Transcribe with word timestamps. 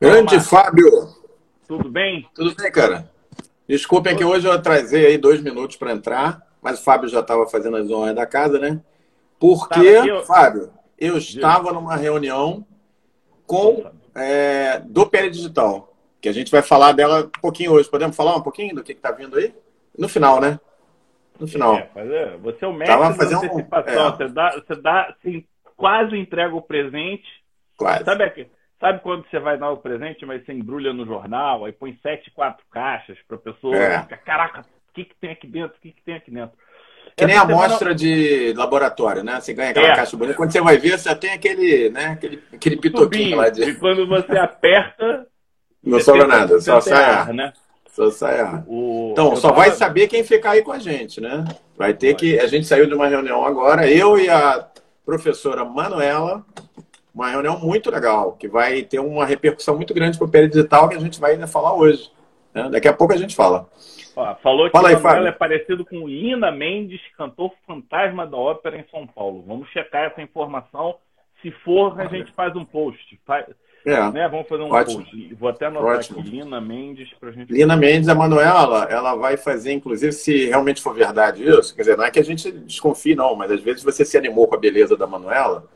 Grande 0.00 0.38
Fábio! 0.38 1.08
Tudo 1.66 1.90
bem? 1.90 2.28
Tudo 2.32 2.54
bem, 2.54 2.70
cara. 2.70 3.10
Desculpem 3.66 4.16
que 4.16 4.24
hoje 4.24 4.46
eu 4.46 4.52
atrasei 4.52 5.04
aí 5.04 5.18
dois 5.18 5.42
minutos 5.42 5.76
para 5.76 5.90
entrar, 5.90 6.46
mas 6.62 6.78
o 6.78 6.84
Fábio 6.84 7.08
já 7.08 7.18
estava 7.18 7.44
fazendo 7.48 7.76
as 7.76 7.90
honras 7.90 8.14
da 8.14 8.24
casa, 8.24 8.60
né? 8.60 8.80
Porque, 9.40 9.80
eu... 9.80 10.24
Fábio, 10.24 10.70
eu 10.96 11.18
estava 11.18 11.72
numa 11.72 11.96
reunião 11.96 12.64
com 13.48 13.90
é, 14.14 14.78
do 14.78 15.04
PL 15.08 15.28
Digital, 15.28 15.92
que 16.20 16.28
a 16.28 16.32
gente 16.32 16.52
vai 16.52 16.62
falar 16.62 16.92
dela 16.92 17.24
um 17.24 17.40
pouquinho 17.40 17.72
hoje. 17.72 17.90
Podemos 17.90 18.14
falar 18.14 18.36
um 18.36 18.42
pouquinho 18.42 18.76
do 18.76 18.84
que 18.84 18.92
está 18.92 19.10
vindo 19.10 19.36
aí? 19.36 19.52
No 19.98 20.08
final, 20.08 20.40
né? 20.40 20.60
No 21.40 21.48
final. 21.48 21.74
É, 21.74 21.90
é 21.96 22.36
você 22.36 22.64
é 22.64 22.68
o 22.68 22.72
mestre 22.72 22.96
da 22.96 23.08
antecipação. 23.08 24.06
Um... 24.06 24.08
É. 24.08 24.16
Você, 24.16 24.28
dá, 24.28 24.52
você 24.52 24.80
dá, 24.80 25.02
assim, 25.08 25.44
quase 25.76 26.16
entrega 26.16 26.54
o 26.54 26.62
presente. 26.62 27.26
Quase. 27.76 28.04
Sabe 28.04 28.22
aqui? 28.22 28.46
Sabe 28.78 29.00
quando 29.00 29.24
você 29.28 29.38
vai 29.38 29.56
dar 29.56 29.70
o 29.70 29.78
presente, 29.78 30.26
mas 30.26 30.44
você 30.44 30.52
embrulha 30.52 30.92
no 30.92 31.06
jornal, 31.06 31.64
aí 31.64 31.72
põe 31.72 31.98
sete, 32.02 32.30
quatro 32.30 32.64
caixas 32.70 33.16
para 33.26 33.36
a 33.36 33.40
pessoa 33.40 33.74
é. 33.74 34.02
ficar, 34.02 34.16
caraca, 34.18 34.60
o 34.60 34.92
que, 34.92 35.04
que 35.04 35.14
tem 35.16 35.30
aqui 35.30 35.46
dentro? 35.46 35.76
O 35.76 35.80
que, 35.80 35.92
que 35.92 36.02
tem 36.02 36.16
aqui 36.16 36.30
dentro? 36.30 36.56
Que 37.16 37.24
Essa 37.24 37.26
nem 37.26 37.36
a 37.36 37.42
amostra 37.42 37.94
de 37.94 38.52
laboratório, 38.54 39.24
né? 39.24 39.40
Você 39.40 39.54
ganha 39.54 39.70
aquela 39.70 39.88
é. 39.88 39.96
caixa 39.96 40.16
bonita. 40.16 40.36
Quando 40.36 40.52
você 40.52 40.60
vai 40.60 40.76
ver, 40.76 40.98
você 40.98 41.14
tem 41.14 41.32
aquele, 41.32 41.88
né? 41.88 42.08
aquele, 42.08 42.42
aquele 42.52 42.76
pitoquinho 42.76 43.38
lá 43.38 43.48
de. 43.48 43.62
E 43.62 43.74
quando 43.76 44.06
você 44.06 44.36
aperta. 44.36 45.26
Não 45.82 45.98
sobra 46.00 46.26
nada, 46.26 46.60
só 46.60 46.78
sai 46.80 47.04
ar. 47.04 47.32
Né? 47.32 47.52
Só 47.88 48.10
sai 48.10 48.40
ar. 48.40 48.64
O... 48.66 49.10
Então, 49.12 49.30
eu 49.30 49.36
só 49.36 49.48
tava... 49.48 49.62
vai 49.62 49.70
saber 49.70 50.08
quem 50.08 50.22
ficar 50.22 50.50
aí 50.50 50.62
com 50.62 50.72
a 50.72 50.78
gente, 50.78 51.18
né? 51.18 51.44
Vai 51.74 51.94
ter 51.94 52.14
que. 52.14 52.38
A 52.38 52.46
gente 52.46 52.66
saiu 52.66 52.86
de 52.86 52.92
uma 52.92 53.06
reunião 53.06 53.46
agora, 53.46 53.90
eu 53.90 54.18
e 54.18 54.28
a 54.28 54.68
professora 55.06 55.64
Manuela, 55.64 56.44
uma 57.16 57.30
reunião 57.30 57.58
muito 57.58 57.90
legal, 57.90 58.32
que 58.32 58.46
vai 58.46 58.82
ter 58.82 58.98
uma 58.98 59.24
repercussão 59.24 59.74
muito 59.74 59.94
grande 59.94 60.18
para 60.18 60.26
o 60.26 60.30
Peri 60.30 60.48
Digital, 60.48 60.86
que 60.86 60.96
a 60.96 61.00
gente 61.00 61.18
vai 61.18 61.32
ainda 61.32 61.46
falar 61.46 61.74
hoje. 61.74 62.10
Né? 62.52 62.68
Daqui 62.68 62.86
a 62.86 62.92
pouco 62.92 63.14
a 63.14 63.16
gente 63.16 63.34
fala. 63.34 63.66
Ó, 64.14 64.34
falou 64.36 64.66
que 64.66 64.72
Fala 64.72 64.90
aí, 64.90 65.00
Manuel 65.00 65.26
é 65.26 65.32
parecido 65.32 65.82
com 65.82 66.06
Lina 66.06 66.52
Mendes, 66.52 67.00
cantor 67.16 67.52
fantasma 67.66 68.26
da 68.26 68.36
ópera 68.36 68.76
em 68.76 68.84
São 68.90 69.06
Paulo. 69.06 69.42
Vamos 69.46 69.66
checar 69.70 70.10
essa 70.10 70.20
informação. 70.20 70.96
Se 71.40 71.50
for, 71.50 71.98
a 71.98 72.04
gente 72.04 72.30
faz 72.32 72.54
um 72.54 72.66
post. 72.66 73.18
Faz, 73.26 73.46
é. 73.86 74.10
né? 74.10 74.28
Vamos 74.28 74.46
fazer 74.46 74.62
um 74.62 74.72
Ótimo. 74.72 74.98
post. 74.98 75.34
Vou 75.36 75.48
até 75.48 75.66
anotar 75.66 75.96
Ótimo. 75.96 76.20
aqui, 76.20 76.28
Lina 76.28 76.60
Mendes, 76.60 77.08
para 77.18 77.30
gente. 77.30 77.50
Lina 77.50 77.76
Mendes, 77.76 78.10
a 78.10 78.14
Manuela, 78.14 78.88
ela 78.90 79.14
vai 79.14 79.38
fazer, 79.38 79.72
inclusive, 79.72 80.12
se 80.12 80.46
realmente 80.46 80.82
for 80.82 80.94
verdade 80.94 81.48
isso, 81.48 81.74
quer 81.74 81.82
dizer, 81.82 81.96
não 81.96 82.04
é 82.04 82.10
que 82.10 82.18
a 82.18 82.24
gente 82.24 82.52
desconfie, 82.52 83.14
não, 83.14 83.34
mas 83.34 83.50
às 83.50 83.62
vezes 83.62 83.82
você 83.82 84.04
se 84.04 84.18
animou 84.18 84.46
com 84.46 84.54
a 84.54 84.58
beleza 84.58 84.98
da 84.98 85.06
Manuela 85.06 85.66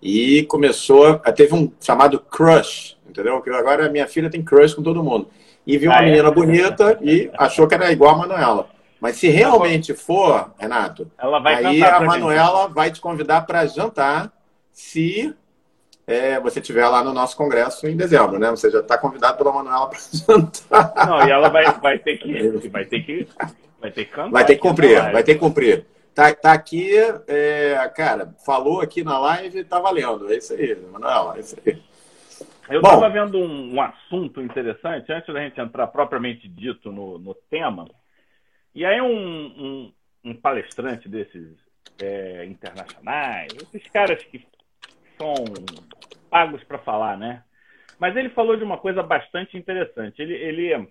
e 0.00 0.44
começou, 0.44 1.18
teve 1.34 1.54
um 1.54 1.72
chamado 1.80 2.18
crush, 2.18 2.96
entendeu? 3.08 3.34
Porque 3.36 3.50
agora 3.50 3.86
a 3.86 3.90
minha 3.90 4.06
filha 4.06 4.30
tem 4.30 4.42
crush 4.42 4.74
com 4.74 4.82
todo 4.82 5.02
mundo. 5.02 5.28
E 5.66 5.76
viu 5.76 5.90
uma 5.90 5.98
ah, 5.98 6.02
é? 6.02 6.06
menina 6.06 6.30
bonita 6.30 6.98
e 7.02 7.30
achou 7.36 7.66
que 7.66 7.74
era 7.74 7.92
igual 7.92 8.14
a 8.14 8.18
Manuela. 8.18 8.68
Mas 9.00 9.16
se 9.16 9.28
realmente 9.28 9.94
for, 9.94 10.50
Renato, 10.58 11.10
aí 11.44 11.82
a 11.82 12.00
Manuela 12.00 12.68
vai 12.68 12.90
te 12.90 13.00
convidar 13.00 13.42
para 13.42 13.66
jantar 13.66 14.32
se 14.72 15.34
é, 16.06 16.40
você 16.40 16.58
estiver 16.58 16.88
lá 16.88 17.04
no 17.04 17.12
nosso 17.12 17.36
congresso 17.36 17.86
em 17.86 17.96
dezembro, 17.96 18.38
né? 18.38 18.50
Você 18.50 18.70
já 18.70 18.80
está 18.80 18.96
convidado 18.96 19.36
pela 19.36 19.52
Manuela 19.52 19.88
para 19.88 19.98
jantar. 20.10 21.06
Não, 21.06 21.28
e 21.28 21.30
ela 21.30 21.48
vai, 21.48 21.70
vai 21.80 21.98
ter 21.98 22.16
que 22.16 22.68
vai 22.68 22.84
ter 22.84 23.02
que 23.02 23.28
vai 23.80 23.90
ter 23.90 24.04
que 24.06 24.10
cantar. 24.12 24.30
Vai 24.30 24.44
ter 24.44 24.54
que 24.54 24.60
cumprir, 24.60 25.00
vai 25.12 25.22
ter 25.22 25.34
que 25.34 25.40
cumprir. 25.40 25.86
Tá, 26.18 26.34
tá 26.34 26.52
aqui, 26.52 26.90
é, 27.28 27.76
cara, 27.94 28.34
falou 28.44 28.80
aqui 28.80 29.04
na 29.04 29.20
live, 29.20 29.62
tá 29.62 29.78
valendo. 29.78 30.32
É 30.32 30.36
isso 30.36 30.52
aí, 30.52 30.74
Manuel, 30.74 31.34
é 31.36 31.38
isso 31.38 31.56
aí. 31.64 31.80
Eu 32.68 32.80
estava 32.80 33.08
vendo 33.08 33.38
um, 33.38 33.76
um, 33.76 33.80
assunto 33.80 34.42
interessante, 34.42 35.12
antes 35.12 35.32
da 35.32 35.40
gente 35.40 35.60
entrar 35.60 35.86
propriamente 35.86 36.48
dito 36.48 36.90
no, 36.90 37.20
no 37.20 37.36
tema, 37.48 37.86
e 38.74 38.84
aí 38.84 39.00
um, 39.00 39.06
um, 39.14 39.92
um 40.24 40.34
palestrante 40.34 41.08
desses 41.08 41.56
é, 42.02 42.44
internacionais, 42.46 43.52
esses 43.54 43.88
caras 43.88 44.20
que 44.24 44.44
são 45.16 45.34
pagos 46.28 46.64
para 46.64 46.78
falar, 46.78 47.16
né? 47.16 47.44
Mas 47.96 48.16
ele 48.16 48.30
falou 48.30 48.56
de 48.56 48.64
uma 48.64 48.78
coisa 48.78 49.04
bastante 49.04 49.56
interessante. 49.56 50.20
Ele, 50.20 50.34
ele, 50.34 50.88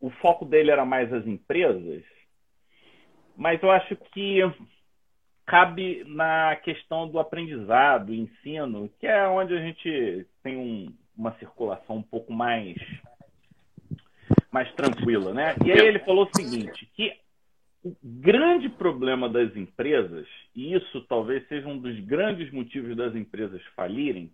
o 0.00 0.08
foco 0.08 0.46
dele 0.46 0.70
era 0.70 0.86
mais 0.86 1.12
as 1.12 1.26
empresas, 1.26 2.04
mas 3.40 3.62
eu 3.62 3.70
acho 3.70 3.96
que 4.12 4.40
cabe 5.46 6.04
na 6.04 6.54
questão 6.56 7.08
do 7.08 7.18
aprendizado, 7.18 8.12
ensino, 8.12 8.90
que 9.00 9.06
é 9.06 9.26
onde 9.26 9.56
a 9.56 9.60
gente 9.62 10.26
tem 10.42 10.58
um, 10.58 10.94
uma 11.16 11.32
circulação 11.38 11.96
um 11.96 12.02
pouco 12.02 12.30
mais 12.30 12.76
mais 14.52 14.70
tranquila, 14.74 15.32
né? 15.32 15.56
E 15.64 15.72
aí 15.72 15.78
ele 15.78 16.00
falou 16.00 16.26
o 16.26 16.36
seguinte, 16.36 16.86
que 16.94 17.16
o 17.82 17.96
grande 18.02 18.68
problema 18.68 19.26
das 19.26 19.56
empresas, 19.56 20.28
e 20.54 20.74
isso 20.74 21.00
talvez 21.08 21.48
seja 21.48 21.66
um 21.66 21.78
dos 21.78 21.98
grandes 22.00 22.52
motivos 22.52 22.94
das 22.94 23.14
empresas 23.14 23.62
falirem, 23.74 24.30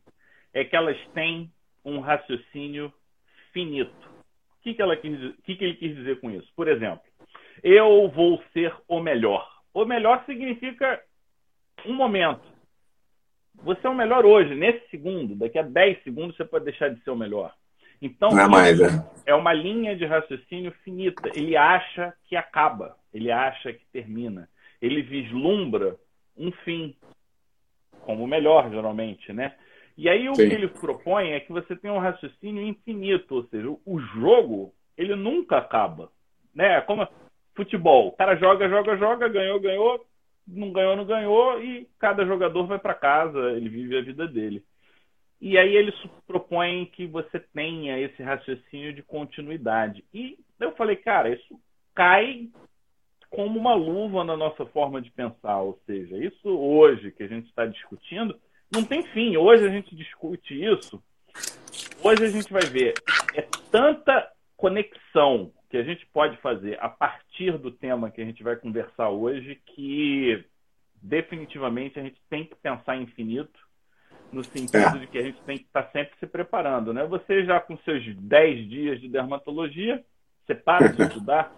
é 0.52 0.64
que 0.64 0.74
elas 0.74 0.98
têm 1.14 1.48
um 1.84 2.00
raciocínio 2.00 2.92
finito. 3.52 4.08
O 4.58 4.62
que, 4.64 4.74
que, 4.74 4.82
ela 4.82 4.96
quis, 4.96 5.22
o 5.22 5.42
que, 5.42 5.54
que 5.54 5.64
ele 5.64 5.76
quis 5.76 5.94
dizer 5.94 6.18
com 6.18 6.28
isso? 6.28 6.50
Por 6.56 6.66
exemplo, 6.66 7.05
eu 7.66 8.08
vou 8.08 8.40
ser 8.52 8.72
o 8.86 9.00
melhor. 9.00 9.44
O 9.74 9.84
melhor 9.84 10.22
significa 10.24 11.02
um 11.84 11.92
momento. 11.92 12.46
Você 13.56 13.84
é 13.84 13.90
o 13.90 13.94
melhor 13.94 14.24
hoje, 14.24 14.54
nesse 14.54 14.88
segundo. 14.88 15.34
Daqui 15.34 15.58
a 15.58 15.62
10 15.62 16.04
segundos 16.04 16.36
você 16.36 16.44
pode 16.44 16.64
deixar 16.64 16.90
de 16.90 17.02
ser 17.02 17.10
o 17.10 17.16
melhor. 17.16 17.52
Então, 18.00 18.38
é, 18.38 18.46
mais, 18.46 18.80
é. 18.80 18.86
é 19.26 19.34
uma 19.34 19.52
linha 19.52 19.96
de 19.96 20.04
raciocínio 20.04 20.70
finita. 20.84 21.28
Ele 21.34 21.56
acha 21.56 22.14
que 22.28 22.36
acaba, 22.36 22.96
ele 23.12 23.32
acha 23.32 23.72
que 23.72 23.84
termina. 23.86 24.48
Ele 24.80 25.02
vislumbra 25.02 25.96
um 26.36 26.52
fim, 26.52 26.94
como 28.02 28.22
o 28.22 28.28
melhor, 28.28 28.70
geralmente, 28.70 29.32
né? 29.32 29.56
E 29.98 30.08
aí 30.08 30.28
o 30.28 30.36
Sim. 30.36 30.48
que 30.48 30.54
ele 30.54 30.68
propõe 30.68 31.32
é 31.32 31.40
que 31.40 31.50
você 31.50 31.74
tenha 31.74 31.94
um 31.94 31.98
raciocínio 31.98 32.62
infinito, 32.62 33.34
ou 33.34 33.44
seja, 33.48 33.68
o 33.84 33.98
jogo, 33.98 34.72
ele 34.96 35.16
nunca 35.16 35.58
acaba. 35.58 36.12
Né? 36.54 36.80
Como 36.82 37.08
futebol. 37.56 38.08
O 38.08 38.12
cara 38.12 38.36
joga, 38.36 38.68
joga, 38.68 38.96
joga, 38.96 39.28
ganhou, 39.28 39.58
ganhou, 39.58 40.06
não 40.46 40.72
ganhou, 40.72 40.96
não 40.96 41.04
ganhou, 41.04 41.62
e 41.62 41.88
cada 41.98 42.24
jogador 42.24 42.66
vai 42.66 42.78
para 42.78 42.94
casa, 42.94 43.38
ele 43.52 43.68
vive 43.68 43.98
a 43.98 44.02
vida 44.02 44.28
dele. 44.28 44.62
E 45.40 45.58
aí 45.58 45.74
ele 45.74 45.92
propõe 46.26 46.86
que 46.86 47.06
você 47.06 47.38
tenha 47.38 47.98
esse 47.98 48.22
raciocínio 48.22 48.92
de 48.92 49.02
continuidade. 49.02 50.04
E 50.12 50.38
eu 50.60 50.72
falei, 50.72 50.96
cara, 50.96 51.28
isso 51.28 51.60
cai 51.94 52.48
como 53.28 53.58
uma 53.58 53.74
luva 53.74 54.24
na 54.24 54.36
nossa 54.36 54.64
forma 54.66 55.00
de 55.00 55.10
pensar. 55.10 55.60
Ou 55.60 55.78
seja, 55.84 56.16
isso 56.16 56.48
hoje 56.48 57.10
que 57.10 57.22
a 57.22 57.28
gente 57.28 57.48
está 57.48 57.66
discutindo 57.66 58.38
não 58.72 58.82
tem 58.82 59.02
fim. 59.08 59.36
Hoje 59.36 59.66
a 59.66 59.68
gente 59.68 59.94
discute 59.94 60.54
isso. 60.54 61.02
Hoje 62.02 62.24
a 62.24 62.28
gente 62.28 62.50
vai 62.50 62.62
ver 62.62 62.94
é 63.34 63.42
tanta 63.70 64.32
conexão 64.56 65.52
que 65.68 65.76
a 65.76 65.82
gente 65.82 66.06
pode 66.06 66.36
fazer 66.38 66.78
a 66.80 66.88
partir 66.88 67.25
do 67.58 67.70
tema 67.70 68.10
que 68.10 68.20
a 68.20 68.24
gente 68.24 68.42
vai 68.42 68.56
conversar 68.56 69.10
hoje, 69.10 69.60
que 69.66 70.44
definitivamente 71.00 71.98
a 71.98 72.02
gente 72.02 72.20
tem 72.28 72.44
que 72.44 72.54
pensar 72.56 72.96
infinito, 72.96 73.58
no 74.32 74.42
sentido 74.42 74.96
é. 74.96 74.98
de 74.98 75.06
que 75.06 75.18
a 75.18 75.22
gente 75.22 75.40
tem 75.42 75.58
que 75.58 75.64
estar 75.64 75.84
sempre 75.92 76.18
se 76.18 76.26
preparando. 76.26 76.92
Né? 76.92 77.06
Você 77.06 77.44
já 77.44 77.60
com 77.60 77.76
seus 77.78 78.04
10 78.16 78.68
dias 78.68 79.00
de 79.00 79.08
dermatologia, 79.08 80.04
você 80.44 80.54
para 80.54 80.88
de 80.88 81.02
estudar? 81.04 81.52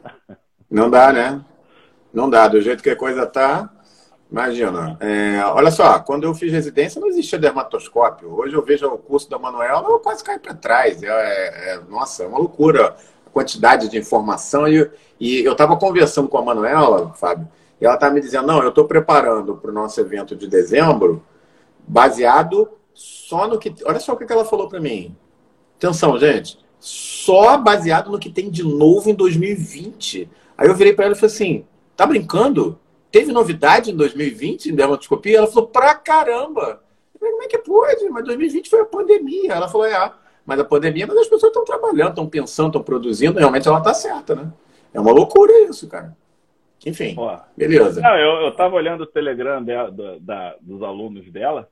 Não 0.70 0.90
dá, 0.90 1.12
né? 1.12 1.44
Não 2.12 2.28
dá. 2.28 2.48
Do 2.48 2.60
jeito 2.60 2.82
que 2.82 2.90
a 2.90 2.96
coisa 2.96 3.22
está, 3.22 3.72
Imagina. 4.30 4.96
É, 5.00 5.42
olha 5.46 5.70
só, 5.70 5.98
quando 6.00 6.24
eu 6.24 6.34
fiz 6.34 6.52
residência 6.52 7.00
não 7.00 7.08
existia 7.08 7.38
dermatoscópio. 7.38 8.30
Hoje 8.38 8.54
eu 8.54 8.62
vejo 8.62 8.86
o 8.86 8.98
curso 8.98 9.28
da 9.30 9.38
Manuela, 9.38 9.88
eu 9.88 9.98
quase 10.00 10.22
caio 10.22 10.38
para 10.38 10.54
trás. 10.54 11.02
É, 11.02 11.08
é, 11.08 11.74
é, 11.74 11.80
nossa, 11.88 12.24
é 12.24 12.26
uma 12.26 12.38
loucura 12.38 12.94
quantidade 13.38 13.88
de 13.88 13.96
informação. 13.96 14.66
E, 14.66 14.90
e 15.20 15.44
eu 15.44 15.52
estava 15.52 15.76
conversando 15.76 16.28
com 16.28 16.38
a 16.38 16.42
Manuela, 16.42 17.12
Fábio, 17.14 17.48
e 17.80 17.84
ela 17.84 17.94
estava 17.94 18.12
me 18.12 18.20
dizendo: 18.20 18.48
não, 18.48 18.62
eu 18.62 18.70
estou 18.70 18.84
preparando 18.84 19.56
para 19.56 19.70
o 19.70 19.74
nosso 19.74 20.00
evento 20.00 20.34
de 20.34 20.48
dezembro, 20.48 21.22
baseado 21.86 22.68
só 22.92 23.46
no 23.46 23.58
que. 23.58 23.72
Olha 23.84 24.00
só 24.00 24.12
o 24.12 24.16
que 24.16 24.30
ela 24.30 24.44
falou 24.44 24.68
para 24.68 24.80
mim. 24.80 25.16
Atenção, 25.76 26.18
gente. 26.18 26.58
Só 26.80 27.56
baseado 27.56 28.10
no 28.10 28.18
que 28.18 28.30
tem 28.30 28.50
de 28.50 28.64
novo 28.64 29.08
em 29.08 29.14
2020. 29.14 30.28
Aí 30.56 30.68
eu 30.68 30.74
virei 30.74 30.92
para 30.92 31.06
ela 31.06 31.14
e 31.14 31.18
falei 31.18 31.34
assim: 31.34 31.64
tá 31.96 32.04
brincando? 32.06 32.78
Teve 33.10 33.32
novidade 33.32 33.90
em 33.90 33.96
2020 33.96 34.66
em 34.66 34.74
dermatoscopia? 34.74 35.38
Ela 35.38 35.46
falou: 35.46 35.68
pra 35.68 35.94
caramba! 35.94 36.82
Eu 37.14 37.20
falei, 37.20 37.32
como 37.32 37.44
é 37.44 37.48
que 37.48 37.58
pode? 37.58 38.08
Mas 38.10 38.24
2020 38.24 38.68
foi 38.68 38.80
a 38.80 38.84
pandemia. 38.84 39.52
Ela 39.52 39.68
falou: 39.68 39.86
é. 39.86 39.94
Ah, 39.94 40.14
mas 40.48 40.58
a 40.58 40.64
pandemia, 40.64 41.06
mas 41.06 41.18
as 41.18 41.28
pessoas 41.28 41.50
estão 41.50 41.64
trabalhando, 41.64 42.08
estão 42.08 42.26
pensando, 42.26 42.68
estão 42.68 42.82
produzindo, 42.82 43.38
realmente 43.38 43.68
ela 43.68 43.78
está 43.78 43.92
certa, 43.92 44.34
né? 44.34 44.50
É 44.94 44.98
uma 44.98 45.12
loucura 45.12 45.52
isso, 45.68 45.86
cara. 45.88 46.16
Enfim, 46.86 47.14
beleza. 47.56 48.00
Não, 48.00 48.16
eu, 48.16 48.48
estava 48.48 48.74
olhando 48.74 49.02
o 49.02 49.06
Telegram 49.06 49.62
da, 49.62 49.90
da, 50.20 50.56
dos 50.60 50.82
alunos 50.82 51.30
dela 51.30 51.68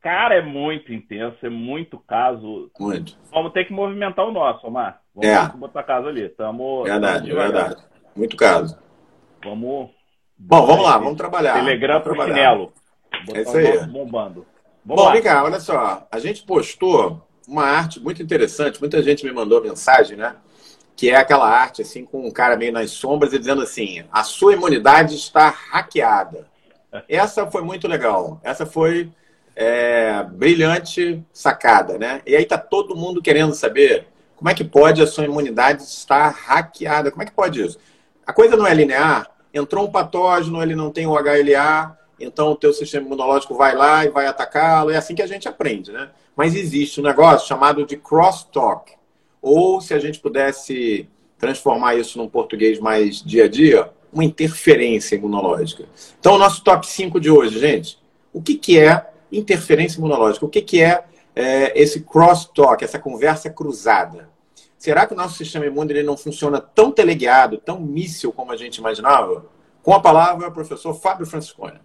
Cara, 0.00 0.34
é 0.34 0.42
muito 0.42 0.94
intenso, 0.94 1.36
é 1.42 1.50
muito 1.50 1.98
caso. 1.98 2.70
Muito. 2.78 3.18
Vamos 3.30 3.52
ter 3.52 3.66
que 3.66 3.72
movimentar 3.72 4.26
o 4.26 4.32
nosso, 4.32 4.66
Omar. 4.66 5.02
Vamos 5.14 5.30
é. 5.30 5.56
botar 5.56 5.82
caso 5.82 6.08
ali. 6.08 6.26
Tamo, 6.30 6.84
verdade, 6.84 7.28
tamo 7.28 7.40
verdade. 7.40 7.82
Muito 8.16 8.34
caso. 8.34 8.78
Vamos. 9.44 9.90
Bom, 10.38 10.66
vamos 10.66 10.84
lá, 10.84 10.96
vamos 10.96 11.18
trabalhar. 11.18 11.52
Telegram 11.52 12.00
para 12.00 12.14
pro 12.14 12.24
chinelo. 12.24 12.72
É 13.34 13.42
isso 13.42 13.56
aí. 13.56 13.86
Bombando. 13.88 14.46
Vamos 14.82 15.04
Bom, 15.04 15.12
vem 15.12 15.22
cá, 15.22 15.44
olha 15.44 15.60
só. 15.60 16.06
A 16.10 16.18
gente 16.18 16.46
postou 16.46 17.22
uma 17.50 17.64
arte 17.64 17.98
muito 17.98 18.22
interessante. 18.22 18.80
Muita 18.80 19.02
gente 19.02 19.24
me 19.24 19.32
mandou 19.32 19.60
mensagem, 19.60 20.16
né? 20.16 20.36
Que 20.94 21.10
é 21.10 21.16
aquela 21.16 21.48
arte, 21.48 21.82
assim, 21.82 22.04
com 22.04 22.26
um 22.26 22.30
cara 22.30 22.56
meio 22.56 22.72
nas 22.72 22.92
sombras 22.92 23.32
e 23.32 23.38
dizendo 23.38 23.62
assim: 23.62 24.04
a 24.12 24.22
sua 24.22 24.54
imunidade 24.54 25.16
está 25.16 25.48
hackeada. 25.48 26.46
Essa 27.08 27.46
foi 27.50 27.62
muito 27.62 27.88
legal. 27.88 28.40
Essa 28.44 28.64
foi 28.64 29.10
é, 29.56 30.22
brilhante 30.22 31.22
sacada, 31.32 31.98
né? 31.98 32.22
E 32.24 32.36
aí 32.36 32.44
tá 32.44 32.58
todo 32.58 32.96
mundo 32.96 33.20
querendo 33.20 33.54
saber 33.54 34.06
como 34.36 34.48
é 34.48 34.54
que 34.54 34.64
pode 34.64 35.02
a 35.02 35.06
sua 35.06 35.24
imunidade 35.24 35.82
estar 35.82 36.28
hackeada. 36.28 37.10
Como 37.10 37.22
é 37.22 37.26
que 37.26 37.32
pode 37.32 37.64
isso? 37.64 37.78
A 38.24 38.32
coisa 38.32 38.56
não 38.56 38.66
é 38.66 38.72
linear. 38.72 39.28
Entrou 39.52 39.84
um 39.86 39.90
patógeno, 39.90 40.62
ele 40.62 40.76
não 40.76 40.92
tem 40.92 41.06
o 41.06 41.16
HLA, 41.18 41.96
então 42.20 42.52
o 42.52 42.56
teu 42.56 42.72
sistema 42.72 43.04
imunológico 43.04 43.54
vai 43.56 43.74
lá 43.74 44.04
e 44.04 44.08
vai 44.08 44.26
atacá-lo. 44.26 44.92
É 44.92 44.96
assim 44.96 45.16
que 45.16 45.22
a 45.22 45.26
gente 45.26 45.48
aprende, 45.48 45.90
né? 45.90 46.08
Mas 46.36 46.54
existe 46.54 47.00
um 47.00 47.04
negócio 47.04 47.48
chamado 47.48 47.84
de 47.84 47.96
crosstalk. 47.96 48.92
Ou, 49.42 49.80
se 49.80 49.94
a 49.94 49.98
gente 49.98 50.20
pudesse 50.20 51.08
transformar 51.38 51.94
isso 51.94 52.18
num 52.18 52.28
português 52.28 52.78
mais 52.78 53.22
dia 53.22 53.44
a 53.44 53.48
dia, 53.48 53.90
uma 54.12 54.24
interferência 54.24 55.16
imunológica. 55.16 55.86
Então, 56.18 56.34
o 56.34 56.38
nosso 56.38 56.62
top 56.62 56.86
5 56.86 57.18
de 57.20 57.30
hoje, 57.30 57.58
gente, 57.58 57.98
o 58.32 58.42
que, 58.42 58.54
que 58.54 58.78
é 58.78 59.06
interferência 59.32 59.98
imunológica? 59.98 60.44
O 60.44 60.48
que, 60.48 60.60
que 60.60 60.82
é, 60.82 61.04
é 61.34 61.80
esse 61.80 62.00
crosstalk, 62.00 62.82
essa 62.82 62.98
conversa 62.98 63.48
cruzada? 63.48 64.28
Será 64.76 65.06
que 65.06 65.12
o 65.12 65.16
nosso 65.16 65.36
sistema 65.36 65.66
imune 65.66 65.92
ele 65.92 66.02
não 66.02 66.16
funciona 66.16 66.60
tão 66.60 66.90
teleguiado, 66.90 67.58
tão 67.58 67.80
míssil 67.80 68.32
como 68.32 68.52
a 68.52 68.56
gente 68.56 68.76
imaginava? 68.76 69.46
Com 69.82 69.94
a 69.94 70.00
palavra, 70.00 70.48
o 70.48 70.52
professor 70.52 70.94
Fábio 70.94 71.26
Franciscone. 71.26 71.80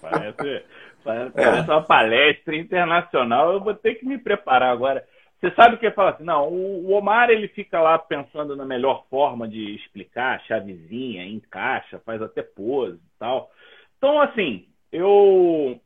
parece, 0.00 0.64
parece, 1.06 1.40
é. 1.40 1.72
uma 1.72 1.82
palestra 1.82 2.56
internacional. 2.56 3.52
Eu 3.52 3.60
vou 3.60 3.74
ter 3.74 3.94
que 3.94 4.04
me 4.04 4.18
preparar 4.18 4.72
agora. 4.72 5.06
Você 5.40 5.50
sabe 5.54 5.76
o 5.76 5.78
que 5.78 5.90
fala 5.92 6.10
assim? 6.10 6.24
Não, 6.24 6.48
o 6.48 6.92
Omar 6.92 7.30
ele 7.30 7.46
fica 7.48 7.80
lá 7.80 7.98
pensando 7.98 8.56
na 8.56 8.64
melhor 8.64 9.06
forma 9.08 9.46
de 9.46 9.76
explicar, 9.76 10.42
chavezinha, 10.42 11.26
encaixa, 11.26 12.00
faz 12.00 12.20
até 12.20 12.42
pose 12.42 12.96
e 12.96 13.18
tal. 13.18 13.50
Então, 13.96 14.20
assim, 14.20 14.66
eu. 14.90 15.80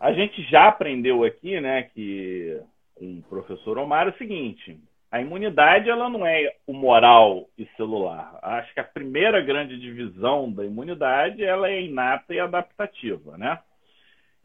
A 0.00 0.12
gente 0.12 0.42
já 0.44 0.68
aprendeu 0.68 1.24
aqui, 1.24 1.60
né, 1.60 1.84
que 1.94 2.60
com 2.94 3.18
o 3.18 3.22
professor 3.22 3.76
Omar, 3.76 4.06
é 4.06 4.10
o 4.10 4.18
seguinte: 4.18 4.78
a 5.14 5.20
imunidade 5.20 5.88
ela 5.88 6.08
não 6.08 6.26
é 6.26 6.56
humoral 6.66 7.48
e 7.56 7.64
celular. 7.76 8.36
Acho 8.42 8.74
que 8.74 8.80
a 8.80 8.84
primeira 8.84 9.40
grande 9.40 9.78
divisão 9.78 10.52
da 10.52 10.64
imunidade 10.64 11.44
ela 11.44 11.70
é 11.70 11.82
inata 11.82 12.34
e 12.34 12.40
adaptativa, 12.40 13.38
né? 13.38 13.60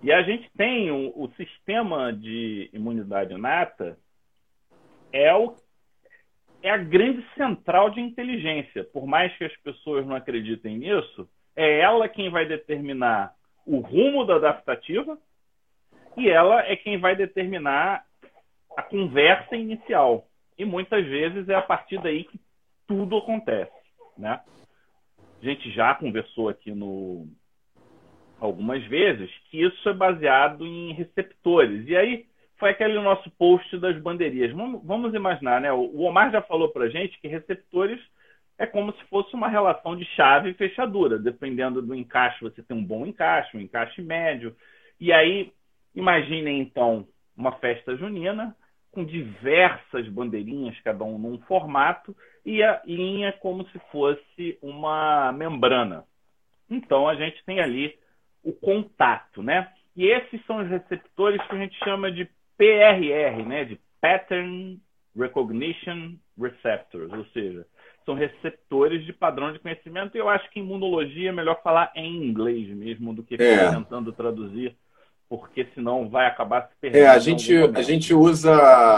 E 0.04 0.12
a 0.12 0.22
gente 0.22 0.48
tem 0.56 0.92
o, 0.92 1.28
sistema 1.36 2.14
de 2.14 2.70
imunidade 2.72 3.34
inata 3.34 3.98
é 5.12 5.34
o 5.34 5.56
é 6.62 6.70
a 6.70 6.78
grande 6.78 7.26
central 7.34 7.90
de 7.90 8.00
inteligência. 8.00 8.84
Por 8.84 9.08
mais 9.08 9.36
que 9.40 9.46
as 9.46 9.58
pessoas 9.62 10.06
não 10.06 10.16
acreditem 10.16 10.78
nisso, 10.78 11.28
é 11.56 11.80
ela 11.80 12.08
quem 12.08 12.30
vai 12.30 12.46
determinar 12.46 13.34
o 13.66 13.80
rumo 13.80 14.24
da 14.24 14.36
adaptativa 14.36 15.18
e 16.16 16.30
ela 16.30 16.62
é 16.62 16.76
quem 16.76 17.00
vai 17.00 17.16
determinar 17.16 18.06
a 18.78 18.84
conversa 18.84 19.56
inicial. 19.56 20.29
E 20.60 20.66
muitas 20.66 21.06
vezes 21.06 21.48
é 21.48 21.56
a 21.56 21.62
partir 21.62 22.02
daí 22.02 22.26
que 22.26 22.38
tudo 22.86 23.18
acontece, 23.18 23.72
né? 24.18 24.42
A 25.42 25.46
gente 25.46 25.72
já 25.72 25.96
conversou 25.96 26.50
aqui 26.50 26.72
no 26.72 27.28
algumas 28.42 28.84
vezes 28.86 29.32
que 29.50 29.62
isso 29.64 29.88
é 29.88 29.94
baseado 29.94 30.66
em 30.66 30.92
receptores. 30.92 31.88
E 31.88 31.96
aí 31.96 32.26
foi 32.58 32.72
aquele 32.72 33.00
nosso 33.00 33.32
post 33.32 33.78
das 33.78 33.98
bandeirinhas. 34.02 34.52
Vamos 34.84 35.14
imaginar, 35.14 35.62
né? 35.62 35.72
O 35.72 36.02
Omar 36.02 36.30
já 36.30 36.42
falou 36.42 36.68
para 36.68 36.90
gente 36.90 37.18
que 37.22 37.28
receptores 37.30 38.02
é 38.58 38.66
como 38.66 38.92
se 38.92 39.04
fosse 39.06 39.34
uma 39.34 39.48
relação 39.48 39.96
de 39.96 40.04
chave 40.16 40.50
e 40.50 40.54
fechadura. 40.56 41.18
Dependendo 41.18 41.82
do 41.82 41.96
encaixe, 41.96 42.42
você 42.42 42.62
tem 42.62 42.76
um 42.76 42.84
bom 42.84 43.06
encaixe, 43.06 43.56
um 43.56 43.62
encaixe 43.62 44.02
médio. 44.02 44.54
E 45.00 45.14
aí, 45.14 45.54
imaginem 45.96 46.60
então 46.60 47.08
uma 47.38 47.54
festa 47.54 47.96
junina 47.96 48.54
com 48.92 49.04
diversas 49.04 50.08
bandeirinhas, 50.08 50.80
cada 50.82 51.04
um 51.04 51.18
num 51.18 51.38
formato, 51.40 52.16
e 52.46 52.64
a 52.64 52.82
linha 52.86 53.32
como 53.34 53.68
se 53.70 53.80
fosse 53.92 54.58
uma 54.62 55.32
membrana. 55.32 56.04
Então 56.70 57.08
a 57.08 57.16
gente 57.16 57.44
tem 57.46 57.60
ali 57.60 57.98
o 58.44 58.54
contato, 58.54 59.44
né? 59.44 59.72
E 59.96 60.06
esses 60.06 60.44
são 60.46 60.58
os 60.58 60.70
receptores 60.70 61.42
que 61.48 61.56
a 61.56 61.60
gente 61.60 61.78
chama 61.84 62.12
de 62.12 62.26
PRR, 62.58 63.46
né? 63.46 63.66
De 63.66 63.80
Pattern 64.02 64.80
Recognition 65.16 66.16
Receptors, 66.40 67.12
ou 67.12 67.26
seja, 67.26 67.66
são 68.06 68.16
receptores 68.16 69.06
de 69.06 69.14
padrão 69.14 69.52
de 69.52 69.60
conhecimento. 69.60 70.16
E 70.16 70.20
eu 70.20 70.30
acho 70.30 70.50
que 70.50 70.60
em 70.60 70.64
imunologia 70.64 71.30
é 71.30 71.34
melhor 71.34 71.62
falar 71.62 71.92
em 71.96 72.24
inglês 72.24 72.68
mesmo 72.70 73.14
do 73.14 73.24
que 73.24 73.36
é. 73.36 73.70
tentando 73.72 74.12
traduzir 74.14 74.76
porque 75.30 75.68
senão 75.76 76.10
vai 76.10 76.26
acabar 76.26 76.64
se 76.64 76.70
perdendo. 76.82 77.04
É, 77.04 77.08
a 77.08 77.20
gente, 77.20 77.56
a 77.56 77.82
gente 77.84 78.14
usa, 78.16 78.52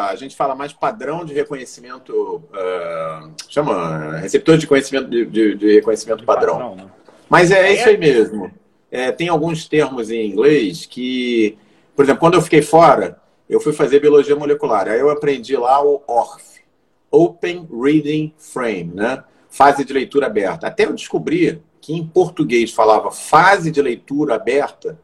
a 0.09 0.15
gente 0.15 0.33
fala 0.33 0.55
mais 0.55 0.71
padrão 0.71 1.25
de 1.25 1.33
reconhecimento, 1.33 2.37
uh, 2.37 3.31
chama 3.49 4.17
receptor 4.17 4.57
de 4.57 4.65
conhecimento 4.65 5.09
de, 5.09 5.25
de, 5.25 5.55
de 5.55 5.73
reconhecimento 5.75 6.19
de 6.19 6.25
padrão. 6.25 6.53
padrão 6.53 6.75
né? 6.77 6.85
Mas 7.29 7.51
é, 7.51 7.67
é, 7.67 7.73
isso 7.73 7.89
aí 7.89 7.97
mesmo. 7.97 8.49
É, 8.89 9.11
tem 9.11 9.27
alguns 9.27 9.67
termos 9.67 10.09
em 10.09 10.31
inglês 10.31 10.85
que, 10.85 11.57
por 11.95 12.05
exemplo, 12.05 12.21
quando 12.21 12.35
eu 12.35 12.41
fiquei 12.41 12.61
fora, 12.61 13.19
eu 13.49 13.59
fui 13.59 13.73
fazer 13.73 13.99
biologia 13.99 14.35
molecular. 14.35 14.87
Aí 14.87 14.99
eu 14.99 15.09
aprendi 15.09 15.55
lá 15.57 15.83
o 15.83 16.01
ORF, 16.07 16.61
Open 17.09 17.67
Reading 17.69 18.33
Frame, 18.37 18.91
né? 18.93 19.21
Fase 19.49 19.83
de 19.83 19.91
leitura 19.91 20.27
aberta. 20.27 20.67
Até 20.67 20.85
eu 20.85 20.93
descobri 20.93 21.61
que 21.81 21.93
em 21.93 22.05
português 22.05 22.71
falava 22.71 23.11
fase 23.11 23.69
de 23.69 23.81
leitura 23.81 24.35
aberta 24.35 24.97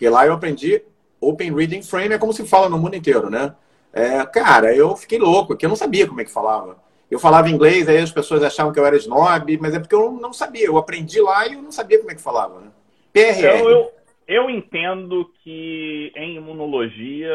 porque 0.00 0.08
lá 0.08 0.24
eu 0.24 0.32
aprendi 0.32 0.82
Open 1.20 1.54
Reading 1.54 1.82
Frame, 1.82 2.14
é 2.14 2.18
como 2.18 2.32
se 2.32 2.48
fala 2.48 2.70
no 2.70 2.78
mundo 2.78 2.96
inteiro, 2.96 3.28
né? 3.28 3.54
É, 3.92 4.24
cara, 4.24 4.74
eu 4.74 4.96
fiquei 4.96 5.18
louco, 5.18 5.48
porque 5.48 5.66
eu 5.66 5.68
não 5.68 5.76
sabia 5.76 6.06
como 6.08 6.22
é 6.22 6.24
que 6.24 6.32
falava. 6.32 6.82
Eu 7.10 7.18
falava 7.18 7.50
inglês, 7.50 7.86
aí 7.86 7.98
as 7.98 8.10
pessoas 8.10 8.42
achavam 8.42 8.72
que 8.72 8.80
eu 8.80 8.86
era 8.86 8.96
snob, 8.96 9.58
mas 9.58 9.74
é 9.74 9.78
porque 9.78 9.94
eu 9.94 10.10
não 10.12 10.32
sabia. 10.32 10.64
Eu 10.64 10.78
aprendi 10.78 11.20
lá 11.20 11.46
e 11.46 11.52
eu 11.52 11.60
não 11.60 11.70
sabia 11.70 11.98
como 11.98 12.10
é 12.10 12.14
que 12.14 12.22
falava, 12.22 12.60
né? 12.60 12.70
PRR. 13.12 13.60
Eu, 13.60 13.68
eu, 13.68 13.92
eu 14.26 14.48
entendo 14.48 15.30
que 15.44 16.10
em 16.16 16.36
imunologia, 16.36 17.30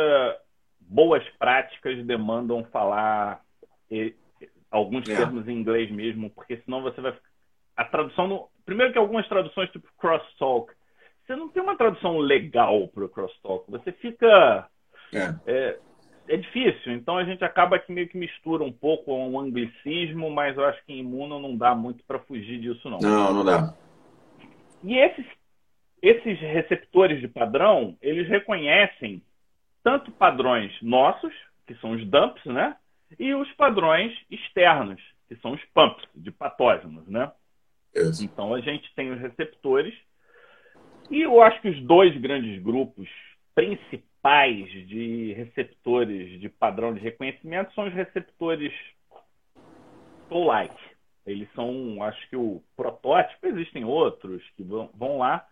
boas 0.79 1.23
práticas 1.37 2.03
demandam 2.03 2.65
falar 2.71 3.41
alguns 4.71 5.07
é. 5.07 5.15
termos 5.15 5.47
em 5.47 5.53
inglês 5.53 5.91
mesmo, 5.91 6.31
porque 6.31 6.57
senão 6.65 6.81
você 6.81 6.99
vai. 6.99 7.15
A 7.77 7.85
tradução. 7.85 8.27
No... 8.27 8.47
Primeiro 8.65 8.91
que 8.91 8.97
algumas 8.97 9.27
traduções, 9.27 9.69
tipo 9.69 9.87
crosstalk, 9.99 10.73
você 11.25 11.35
não 11.35 11.49
tem 11.49 11.61
uma 11.61 11.75
tradução 11.75 12.17
legal 12.17 12.87
para 12.89 13.05
o 13.05 13.09
crosstalk. 13.09 13.69
Você 13.71 13.91
fica. 13.93 14.69
É. 15.13 15.35
é. 15.45 15.79
É, 16.27 16.37
difícil, 16.37 16.91
então 16.93 17.19
a 17.19 17.23
gente 17.23 17.43
acaba 17.43 17.77
que 17.77 17.91
meio 17.91 18.09
que 18.09 18.17
mistura 18.17 18.63
um 18.63 18.71
pouco 18.71 19.13
um 19.13 19.39
anglicismo, 19.39 20.31
mas 20.31 20.57
eu 20.57 20.65
acho 20.65 20.83
que 20.83 20.91
em 20.91 21.01
imuno 21.01 21.39
não 21.39 21.55
dá 21.55 21.75
muito 21.75 22.03
para 22.03 22.17
fugir 22.17 22.59
disso, 22.59 22.89
não. 22.89 22.97
Não, 22.97 23.31
não 23.31 23.45
dá. 23.45 23.75
E 24.83 24.97
esses, 24.97 25.23
esses 26.01 26.39
receptores 26.39 27.21
de 27.21 27.27
padrão, 27.27 27.95
eles 28.01 28.27
reconhecem 28.27 29.21
tanto 29.83 30.11
padrões 30.11 30.75
nossos, 30.81 31.31
que 31.67 31.75
são 31.75 31.91
os 31.91 32.03
dumps, 32.07 32.43
né? 32.45 32.75
E 33.19 33.35
os 33.35 33.51
padrões 33.53 34.11
externos, 34.31 34.99
que 35.27 35.35
são 35.35 35.51
os 35.51 35.63
pumps, 35.75 36.07
de 36.15 36.31
patógenos, 36.31 37.07
né? 37.07 37.31
Isso. 37.93 38.25
Então 38.25 38.55
a 38.55 38.61
gente 38.61 38.91
tem 38.95 39.11
os 39.11 39.19
receptores 39.21 39.93
e 41.09 41.21
eu 41.21 41.41
acho 41.41 41.61
que 41.61 41.69
os 41.69 41.81
dois 41.81 42.15
grandes 42.19 42.61
grupos 42.61 43.07
principais 43.53 44.69
de 44.87 45.33
receptores 45.33 46.39
de 46.39 46.49
padrão 46.49 46.93
de 46.93 46.99
reconhecimento 46.99 47.73
são 47.73 47.87
os 47.87 47.93
receptores 47.93 48.73
Toll-like. 50.29 50.75
Eles 51.25 51.47
são, 51.53 52.01
acho 52.03 52.29
que 52.29 52.35
o 52.35 52.61
protótipo, 52.75 53.47
existem 53.47 53.83
outros 53.83 54.43
que 54.55 54.63
vão, 54.63 54.89
vão 54.93 55.19
lá. 55.19 55.45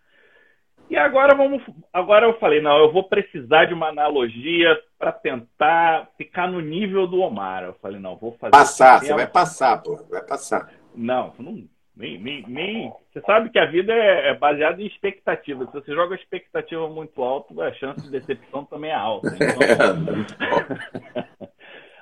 E 0.90 0.96
agora 0.96 1.34
vamos, 1.34 1.62
agora 1.92 2.26
eu 2.26 2.38
falei, 2.38 2.60
não, 2.60 2.76
eu 2.78 2.92
vou 2.92 3.04
precisar 3.04 3.64
de 3.64 3.74
uma 3.74 3.88
analogia 3.88 4.78
para 4.98 5.12
tentar 5.12 6.10
ficar 6.16 6.46
no 6.48 6.60
nível 6.60 7.06
do 7.06 7.20
Omar. 7.20 7.64
Eu 7.64 7.74
falei, 7.74 7.98
não, 7.98 8.16
vou 8.16 8.32
fazer. 8.32 8.50
Passar, 8.50 9.00
você 9.00 9.14
vai 9.14 9.26
passar, 9.26 9.82
pô, 9.82 9.96
vai 10.10 10.22
passar. 10.24 10.70
Não, 10.94 11.32
não 11.38 11.66
Nem, 11.96 12.18
nem, 12.18 12.44
nem... 12.48 12.92
Você 13.12 13.20
sabe 13.20 13.50
que 13.50 13.58
a 13.58 13.66
vida 13.66 13.92
é, 13.92 14.30
é 14.30 14.34
baseada 14.34 14.82
em 14.82 14.86
expectativa. 14.86 15.64
Se 15.66 15.72
você 15.72 15.94
joga 15.94 16.14
a 16.14 16.18
expectativa 16.18 16.88
muito 16.88 17.22
alto, 17.22 17.60
a 17.60 17.72
chance 17.74 18.02
de 18.02 18.10
decepção 18.10 18.64
também 18.64 18.90
é 18.90 18.94
alta. 18.94 19.28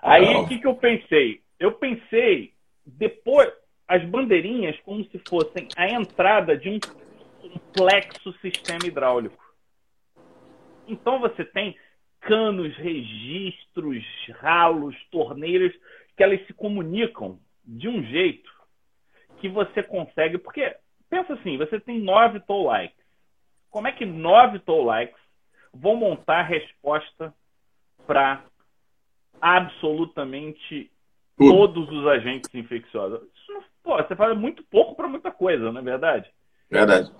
Então... 0.02 0.10
Aí, 0.10 0.34
o 0.34 0.48
que, 0.48 0.58
que 0.58 0.66
eu 0.66 0.74
pensei? 0.74 1.42
Eu 1.60 1.72
pensei, 1.72 2.52
depois, 2.84 3.52
as 3.86 4.04
bandeirinhas 4.04 4.76
como 4.80 5.04
se 5.04 5.20
fossem 5.28 5.68
a 5.76 5.88
entrada 5.88 6.56
de 6.56 6.70
um 6.70 6.80
complexo 7.40 8.32
sistema 8.40 8.84
hidráulico. 8.84 9.40
Então, 10.88 11.20
você 11.20 11.44
tem 11.44 11.76
canos, 12.20 12.74
registros, 12.76 14.04
ralos, 14.40 14.96
torneiras, 15.10 15.72
que 16.16 16.22
elas 16.22 16.44
se 16.46 16.52
comunicam 16.52 17.38
de 17.64 17.88
um 17.88 18.02
jeito 18.02 18.51
que 19.42 19.48
você 19.48 19.82
consegue. 19.82 20.38
Porque, 20.38 20.74
pensa 21.10 21.34
assim, 21.34 21.58
você 21.58 21.80
tem 21.80 21.98
nove 21.98 22.38
toll 22.40 22.66
likes. 22.66 22.96
Como 23.68 23.88
é 23.88 23.92
que 23.92 24.06
nove 24.06 24.60
toll 24.60 24.84
likes 24.84 25.20
vão 25.74 25.96
montar 25.96 26.40
a 26.40 26.44
resposta 26.44 27.34
para 28.06 28.44
absolutamente 29.40 30.90
todos 31.36 31.90
os 31.90 32.06
agentes 32.06 32.54
infecciosos? 32.54 33.20
Isso 33.34 33.52
não, 33.52 33.64
pô, 33.82 33.96
você 33.96 34.14
fala 34.14 34.34
muito 34.34 34.62
pouco 34.64 34.94
para 34.94 35.08
muita 35.08 35.32
coisa, 35.32 35.72
não 35.72 35.80
é 35.80 35.84
verdade? 35.84 36.30
Verdade. 36.70 37.10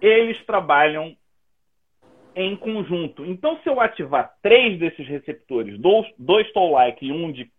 Eles 0.00 0.44
trabalham 0.44 1.16
em 2.34 2.54
conjunto. 2.56 3.24
Então, 3.24 3.58
se 3.62 3.68
eu 3.68 3.80
ativar 3.80 4.34
três 4.42 4.78
desses 4.78 5.06
receptores, 5.06 5.78
dois, 5.78 6.06
dois 6.18 6.52
toll-like 6.52 7.06
e 7.06 7.12
um 7.12 7.32
de, 7.32 7.50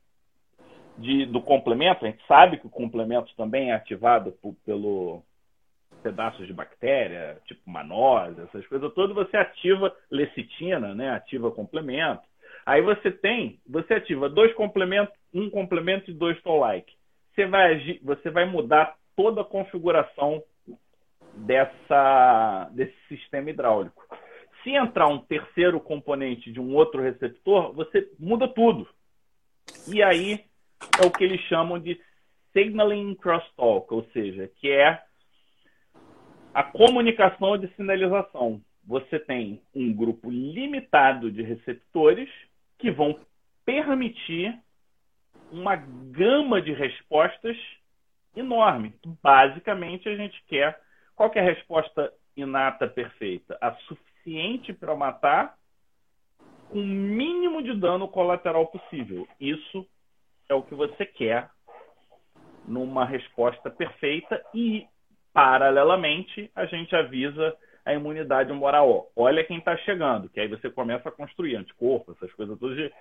de, 0.98 1.26
do 1.26 1.42
complemento, 1.42 2.06
a 2.06 2.10
gente 2.10 2.26
sabe 2.28 2.58
que 2.58 2.68
o 2.68 2.70
complemento 2.70 3.34
também 3.36 3.72
é 3.72 3.76
ativado 3.76 4.32
por, 4.34 4.56
pelo 4.66 5.24
pedaços 6.02 6.46
de 6.46 6.54
bactéria, 6.54 7.38
tipo 7.46 7.62
manose, 7.70 8.42
essas 8.42 8.68
coisas 8.68 8.94
todas, 8.94 9.16
você 9.16 9.38
ativa 9.38 9.96
lecitina, 10.12 10.94
né? 10.94 11.12
ativa 11.12 11.50
complemento. 11.50 12.22
Aí 12.66 12.82
você 12.82 13.10
tem, 13.10 13.60
você 13.68 13.96
ativa 13.96 14.30
dois 14.30 14.54
complementos, 14.54 15.14
um 15.34 15.50
complemento 15.50 16.12
e 16.12 16.14
dois 16.14 16.42
toll-like. 16.42 16.94
Você 17.34 17.46
vai, 17.46 18.00
você 18.04 18.30
vai 18.30 18.46
mudar 18.46 18.96
toda 19.16 19.42
a 19.42 19.46
configuração 19.46 20.44
dessa, 21.34 22.70
desse 22.74 22.96
sistema 23.08 23.50
hidráulico. 23.50 24.06
Se 24.62 24.72
entrar 24.72 25.08
um 25.08 25.20
terceiro 25.20 25.80
componente 25.80 26.52
de 26.52 26.60
um 26.60 26.76
outro 26.76 27.02
receptor, 27.02 27.74
você 27.74 28.10
muda 28.20 28.48
tudo. 28.48 28.88
E 29.88 30.02
aí 30.02 30.46
é 31.02 31.06
o 31.06 31.12
que 31.12 31.24
eles 31.24 31.42
chamam 31.42 31.80
de 31.80 32.00
signaling 32.52 33.16
crosstalk, 33.16 33.94
ou 33.94 34.04
seja, 34.14 34.48
que 34.60 34.70
é 34.70 35.02
a 36.54 36.64
comunicação 36.64 37.58
de 37.58 37.68
sinalização. 37.76 38.62
Você 38.86 39.20
tem 39.20 39.62
um 39.74 39.94
grupo 39.94 40.30
limitado 40.30 41.32
de 41.32 41.42
receptores 41.42 42.30
que 42.78 42.92
vão 42.92 43.20
permitir 43.66 44.58
uma 45.52 45.76
gama 45.76 46.62
de 46.62 46.74
respostas 46.74 47.58
enorme. 48.36 48.94
Basicamente, 49.22 50.10
a 50.10 50.16
gente 50.16 50.44
quer 50.48 50.80
qual 51.16 51.30
que 51.30 51.40
é 51.40 51.42
a 51.42 51.46
resposta 51.46 52.12
inata 52.36 52.88
perfeita? 52.88 53.58
A 53.62 53.74
suficiente 53.76 54.74
para 54.74 54.96
matar 54.96 55.56
com 56.70 56.80
o 56.80 56.86
mínimo 56.86 57.62
de 57.62 57.74
dano 57.76 58.08
colateral 58.08 58.68
possível. 58.68 59.28
Isso 59.40 59.88
é 60.50 60.54
o 60.54 60.62
que 60.62 60.76
você 60.76 61.06
quer 61.06 61.50
numa 62.68 63.06
resposta 63.06 63.70
perfeita 63.70 64.42
e, 64.54 64.86
paralelamente, 65.34 66.50
a 66.56 66.66
gente 66.66 66.96
avisa 66.96 67.56
a 67.86 67.94
imunidade 67.94 68.52
moral. 68.54 69.12
Olha 69.16 69.44
quem 69.44 69.58
está 69.58 69.76
chegando, 69.78 70.30
que 70.30 70.40
aí 70.40 70.48
você 70.48 70.70
começa 70.70 71.10
a 71.10 71.12
construir 71.12 71.58
anticorpo, 71.58 72.14
essas 72.14 72.34
coisas 72.34 72.58
todas, 72.58 72.92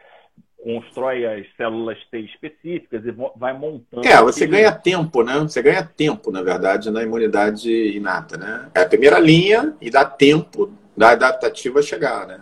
constrói 0.62 1.24
as 1.24 1.46
células 1.56 1.98
T 2.10 2.18
específicas 2.20 3.04
e 3.04 3.12
vai 3.36 3.52
montando. 3.52 4.06
É, 4.06 4.20
você 4.20 4.46
ganha 4.46 4.72
tempo, 4.72 5.22
né? 5.22 5.38
Você 5.40 5.62
ganha 5.62 5.84
tempo, 5.84 6.30
na 6.32 6.42
verdade, 6.42 6.90
na 6.90 7.02
imunidade 7.02 7.70
inata, 7.96 8.36
né? 8.36 8.70
É 8.74 8.80
a 8.80 8.88
primeira 8.88 9.18
linha 9.18 9.76
e 9.80 9.90
dá 9.90 10.04
tempo 10.04 10.72
da 10.96 11.10
adaptativa 11.10 11.82
chegar, 11.82 12.26
né? 12.26 12.40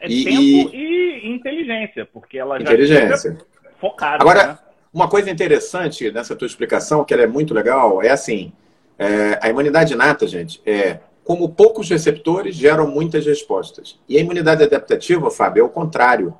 É 0.00 0.08
e, 0.08 0.24
tempo 0.24 0.40
e... 0.40 1.26
e... 1.26 1.28
inteligência, 1.34 2.06
porque 2.06 2.38
ela 2.38 2.60
inteligência. 2.60 3.32
já 3.32 3.57
focada. 3.80 4.22
Agora, 4.22 4.46
né? 4.46 4.58
uma 4.92 5.08
coisa 5.08 5.30
interessante 5.30 6.10
nessa 6.10 6.36
tua 6.36 6.46
explicação, 6.46 7.04
que 7.04 7.12
ela 7.12 7.22
é 7.22 7.26
muito 7.26 7.54
legal, 7.54 8.02
é 8.02 8.10
assim, 8.10 8.52
é, 8.98 9.38
a 9.42 9.48
imunidade 9.48 9.92
inata, 9.92 10.26
gente, 10.26 10.60
é 10.66 11.00
como 11.24 11.50
poucos 11.50 11.88
receptores 11.90 12.54
geram 12.54 12.86
muitas 12.86 13.26
respostas. 13.26 13.98
E 14.08 14.16
a 14.16 14.20
imunidade 14.20 14.62
adaptativa, 14.62 15.30
Fábio, 15.30 15.60
é 15.60 15.64
o 15.64 15.68
contrário. 15.68 16.34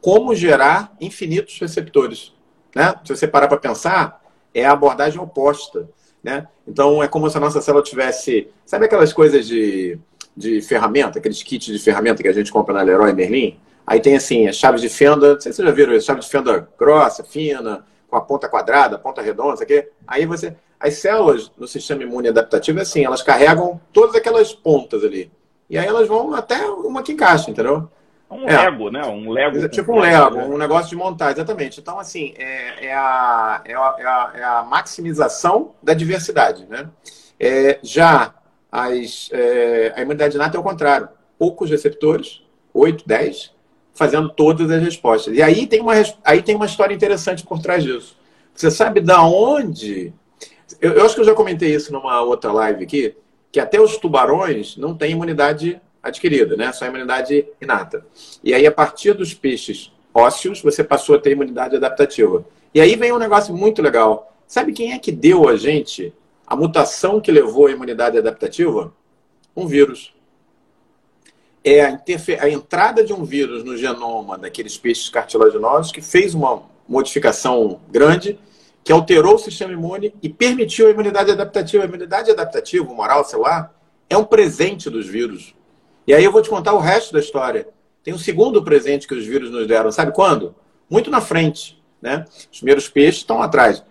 Como 0.00 0.34
gerar 0.34 0.94
infinitos 0.98 1.58
receptores. 1.58 2.32
Né? 2.74 2.94
Se 3.04 3.14
você 3.14 3.28
parar 3.28 3.48
para 3.48 3.58
pensar, 3.58 4.22
é 4.54 4.64
a 4.64 4.72
abordagem 4.72 5.20
oposta. 5.20 5.88
Né? 6.22 6.48
Então, 6.66 7.02
é 7.02 7.08
como 7.08 7.28
se 7.28 7.36
a 7.36 7.40
nossa 7.40 7.60
célula 7.60 7.84
tivesse. 7.84 8.48
Sabe 8.64 8.86
aquelas 8.86 9.12
coisas 9.12 9.46
de 9.46 9.98
de 10.36 10.60
ferramenta, 10.60 11.18
aqueles 11.18 11.42
kits 11.42 11.66
de 11.66 11.78
ferramenta 11.78 12.22
que 12.22 12.28
a 12.28 12.32
gente 12.32 12.50
compra 12.50 12.74
na 12.74 12.82
Leroy 12.82 13.12
Merlin. 13.12 13.56
Aí 13.86 14.00
tem 14.00 14.16
assim, 14.16 14.46
as 14.48 14.56
chaves 14.56 14.80
de 14.80 14.88
fenda, 14.88 15.34
não 15.34 15.40
sei 15.40 15.52
se 15.52 15.56
vocês 15.56 15.68
já 15.68 15.74
viram 15.74 15.94
isso, 15.94 16.06
chave 16.06 16.20
de 16.20 16.28
fenda 16.28 16.68
grossa, 16.78 17.22
fina, 17.22 17.84
com 18.08 18.16
a 18.16 18.20
ponta 18.20 18.48
quadrada, 18.48 18.98
ponta 18.98 19.20
redonda, 19.20 19.62
aqui. 19.62 19.86
Aí 20.06 20.24
você. 20.26 20.56
As 20.80 20.94
células 20.94 21.50
no 21.56 21.66
sistema 21.66 22.02
imune 22.02 22.28
adaptativo 22.28 22.78
é 22.78 22.82
assim, 22.82 23.04
elas 23.04 23.22
carregam 23.22 23.80
todas 23.92 24.14
aquelas 24.14 24.52
pontas 24.52 25.02
ali. 25.02 25.32
E 25.70 25.78
aí 25.78 25.86
elas 25.86 26.06
vão 26.06 26.34
até 26.34 26.66
uma 26.66 27.02
que 27.02 27.12
encaixa, 27.12 27.50
entendeu? 27.50 27.88
Um 28.30 28.48
é. 28.48 28.56
Lego, 28.56 28.90
né? 28.90 29.04
Um 29.06 29.30
Lego. 29.30 29.68
Tipo 29.68 29.92
um 29.92 30.00
Lego, 30.00 30.36
né? 30.36 30.44
um 30.44 30.58
negócio 30.58 30.90
de 30.90 30.96
montar, 30.96 31.32
exatamente. 31.32 31.80
Então, 31.80 31.98
assim, 31.98 32.34
é, 32.36 32.86
é, 32.86 32.94
a, 32.94 33.62
é, 33.64 33.74
a, 33.74 33.96
é, 33.98 34.04
a, 34.04 34.32
é 34.34 34.44
a 34.44 34.62
maximização 34.62 35.74
da 35.82 35.94
diversidade, 35.94 36.66
né? 36.66 36.88
É, 37.38 37.78
já 37.82 38.34
as, 38.70 39.30
é, 39.32 39.92
a 39.96 40.02
imunidade 40.02 40.36
inata 40.36 40.56
é 40.56 40.60
o 40.60 40.64
contrário. 40.64 41.08
Poucos 41.38 41.70
receptores, 41.70 42.42
8, 42.72 43.04
10, 43.06 43.53
fazendo 43.94 44.28
todas 44.28 44.70
as 44.70 44.82
respostas. 44.82 45.36
E 45.36 45.42
aí 45.42 45.66
tem 45.66 45.80
uma, 45.80 45.94
aí 46.24 46.42
tem 46.42 46.56
uma 46.56 46.66
história 46.66 46.94
interessante 46.94 47.44
por 47.44 47.60
trás 47.60 47.82
disso. 47.82 48.16
Você 48.54 48.70
sabe 48.70 49.00
da 49.00 49.22
onde. 49.22 50.12
Eu, 50.80 50.92
eu 50.92 51.04
acho 51.04 51.14
que 51.14 51.20
eu 51.20 51.24
já 51.24 51.34
comentei 51.34 51.74
isso 51.74 51.92
numa 51.92 52.20
outra 52.22 52.52
live 52.52 52.84
aqui, 52.84 53.14
que 53.50 53.60
até 53.60 53.80
os 53.80 53.96
tubarões 53.96 54.76
não 54.76 54.94
têm 54.96 55.12
imunidade 55.12 55.80
adquirida, 56.02 56.56
né? 56.56 56.72
Só 56.72 56.86
imunidade 56.86 57.46
inata. 57.60 58.06
E 58.42 58.52
aí, 58.52 58.66
a 58.66 58.72
partir 58.72 59.14
dos 59.14 59.32
peixes 59.32 59.92
ósseos, 60.12 60.60
você 60.60 60.84
passou 60.84 61.16
a 61.16 61.18
ter 61.18 61.32
imunidade 61.32 61.76
adaptativa. 61.76 62.44
E 62.74 62.80
aí 62.80 62.94
vem 62.96 63.12
um 63.12 63.18
negócio 63.18 63.54
muito 63.54 63.80
legal. 63.80 64.32
Sabe 64.46 64.72
quem 64.72 64.92
é 64.92 64.98
que 64.98 65.10
deu 65.10 65.48
a 65.48 65.56
gente 65.56 66.12
a 66.46 66.54
mutação 66.54 67.20
que 67.20 67.32
levou 67.32 67.66
à 67.66 67.70
imunidade 67.70 68.18
adaptativa? 68.18 68.92
Um 69.56 69.66
vírus. 69.66 70.13
É 71.64 71.82
a, 71.82 71.98
a, 72.42 72.50
entrada 72.50 73.02
de 73.02 73.12
um 73.12 73.24
vírus 73.24 73.64
no 73.64 73.76
genoma 73.76 74.36
daqueles 74.36 74.76
peixes 74.76 75.08
cartilaginosos 75.08 75.90
que 75.90 76.02
fez 76.02 76.34
uma 76.34 76.62
modificação 76.86 77.80
grande, 77.90 78.38
que 78.84 78.92
alterou 78.92 79.36
o 79.36 79.38
sistema 79.38 79.72
imune 79.72 80.14
e 80.22 80.28
permitiu 80.28 80.88
a 80.88 80.90
imunidade 80.90 81.30
adaptativa. 81.30 81.82
A 81.82 81.86
imunidade 81.86 82.30
adaptativa, 82.30 82.84
moral 82.92 83.24
celular, 83.24 83.74
é 84.10 84.16
um 84.16 84.24
presente 84.24 84.90
dos 84.90 85.06
vírus. 85.06 85.54
E 86.06 86.12
aí 86.12 86.22
eu 86.22 86.30
vou 86.30 86.42
te 86.42 86.50
contar 86.50 86.74
o 86.74 86.78
resto 86.78 87.14
da 87.14 87.20
história. 87.20 87.66
Tem 88.02 88.12
um 88.12 88.18
segundo 88.18 88.62
presente 88.62 89.08
que 89.08 89.14
os 89.14 89.24
vírus 89.24 89.50
nos 89.50 89.66
deram. 89.66 89.90
Sabe 89.90 90.12
quando? 90.12 90.54
Muito 90.90 91.10
na 91.10 91.22
frente. 91.22 91.82
Né? 92.02 92.26
Os 92.52 92.58
primeiros 92.58 92.86
peixes 92.88 93.20
estão 93.20 93.42
atrás 93.42 93.82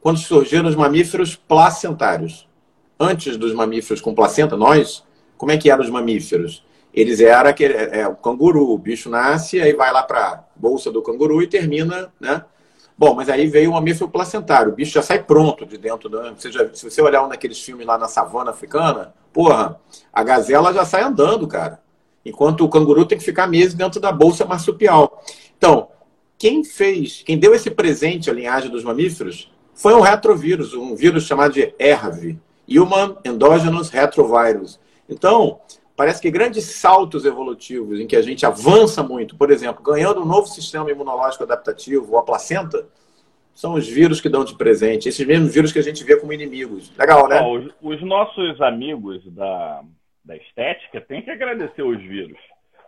quando 0.00 0.18
surgiram 0.18 0.68
os 0.68 0.74
mamíferos 0.74 1.34
placentários. 1.36 2.46
Antes 3.00 3.36
dos 3.36 3.54
mamíferos 3.54 4.02
com 4.02 4.14
placenta, 4.14 4.56
nós, 4.56 5.02
como 5.38 5.50
é 5.50 5.56
que 5.56 5.70
eram 5.70 5.82
os 5.82 5.88
mamíferos? 5.88 6.62
Eles 6.94 7.18
eram 7.18 7.50
aquele, 7.50 7.74
é, 7.74 8.00
é, 8.00 8.08
o 8.08 8.14
canguru, 8.14 8.70
o 8.70 8.78
bicho 8.78 9.10
nasce, 9.10 9.60
aí 9.60 9.72
vai 9.72 9.92
lá 9.92 10.04
para 10.04 10.44
bolsa 10.54 10.92
do 10.92 11.02
canguru 11.02 11.42
e 11.42 11.46
termina, 11.48 12.12
né? 12.20 12.44
Bom, 12.96 13.12
mas 13.12 13.28
aí 13.28 13.48
veio 13.48 13.70
o 13.70 13.74
mamífero 13.74 14.08
placentário, 14.08 14.70
o 14.70 14.74
bicho 14.76 14.92
já 14.92 15.02
sai 15.02 15.20
pronto 15.20 15.66
de 15.66 15.76
dentro. 15.76 16.08
Do, 16.08 16.22
você 16.36 16.52
já, 16.52 16.72
se 16.72 16.88
você 16.88 17.02
olhar 17.02 17.24
um 17.24 17.28
daqueles 17.28 17.60
filmes 17.60 17.84
lá 17.84 17.98
na 17.98 18.06
savana 18.06 18.52
africana, 18.52 19.12
porra, 19.32 19.80
a 20.12 20.22
gazela 20.22 20.72
já 20.72 20.84
sai 20.84 21.02
andando, 21.02 21.48
cara. 21.48 21.82
Enquanto 22.24 22.64
o 22.64 22.68
canguru 22.68 23.04
tem 23.04 23.18
que 23.18 23.24
ficar 23.24 23.48
meses 23.48 23.74
dentro 23.74 24.00
da 24.00 24.12
bolsa 24.12 24.44
marsupial. 24.44 25.20
Então, 25.58 25.88
quem 26.38 26.62
fez, 26.62 27.22
quem 27.26 27.36
deu 27.36 27.52
esse 27.52 27.70
presente 27.70 28.30
à 28.30 28.32
linhagem 28.32 28.70
dos 28.70 28.84
mamíferos 28.84 29.52
foi 29.74 29.92
um 29.94 30.00
retrovírus, 30.00 30.72
um 30.72 30.94
vírus 30.94 31.24
chamado 31.24 31.52
de 31.52 31.74
ERV, 31.76 32.38
Human 32.68 33.16
Endogenous 33.24 33.90
Retrovirus. 33.90 34.78
Então, 35.08 35.58
parece 35.96 36.20
que 36.20 36.30
grandes 36.30 36.64
saltos 36.64 37.24
evolutivos 37.24 38.00
em 38.00 38.06
que 38.06 38.16
a 38.16 38.22
gente 38.22 38.44
avança 38.44 39.02
muito, 39.02 39.36
por 39.36 39.50
exemplo, 39.50 39.82
ganhando 39.82 40.22
um 40.22 40.26
novo 40.26 40.46
sistema 40.46 40.90
imunológico 40.90 41.44
adaptativo, 41.44 42.16
a 42.18 42.22
placenta, 42.22 42.86
são 43.54 43.74
os 43.74 43.88
vírus 43.88 44.20
que 44.20 44.28
dão 44.28 44.44
de 44.44 44.56
presente, 44.56 45.08
esses 45.08 45.26
mesmos 45.26 45.54
vírus 45.54 45.72
que 45.72 45.78
a 45.78 45.82
gente 45.82 46.02
vê 46.02 46.18
como 46.18 46.32
inimigos. 46.32 46.92
Legal, 46.98 47.28
né? 47.28 47.40
os, 47.40 47.72
os, 47.80 48.02
nossos 48.02 48.60
amigos 48.60 49.24
da, 49.32 49.82
da 50.24 50.36
estética 50.36 51.00
têm 51.00 51.22
que 51.22 51.30
agradecer 51.30 51.82
os 51.82 52.02
vírus. 52.02 52.38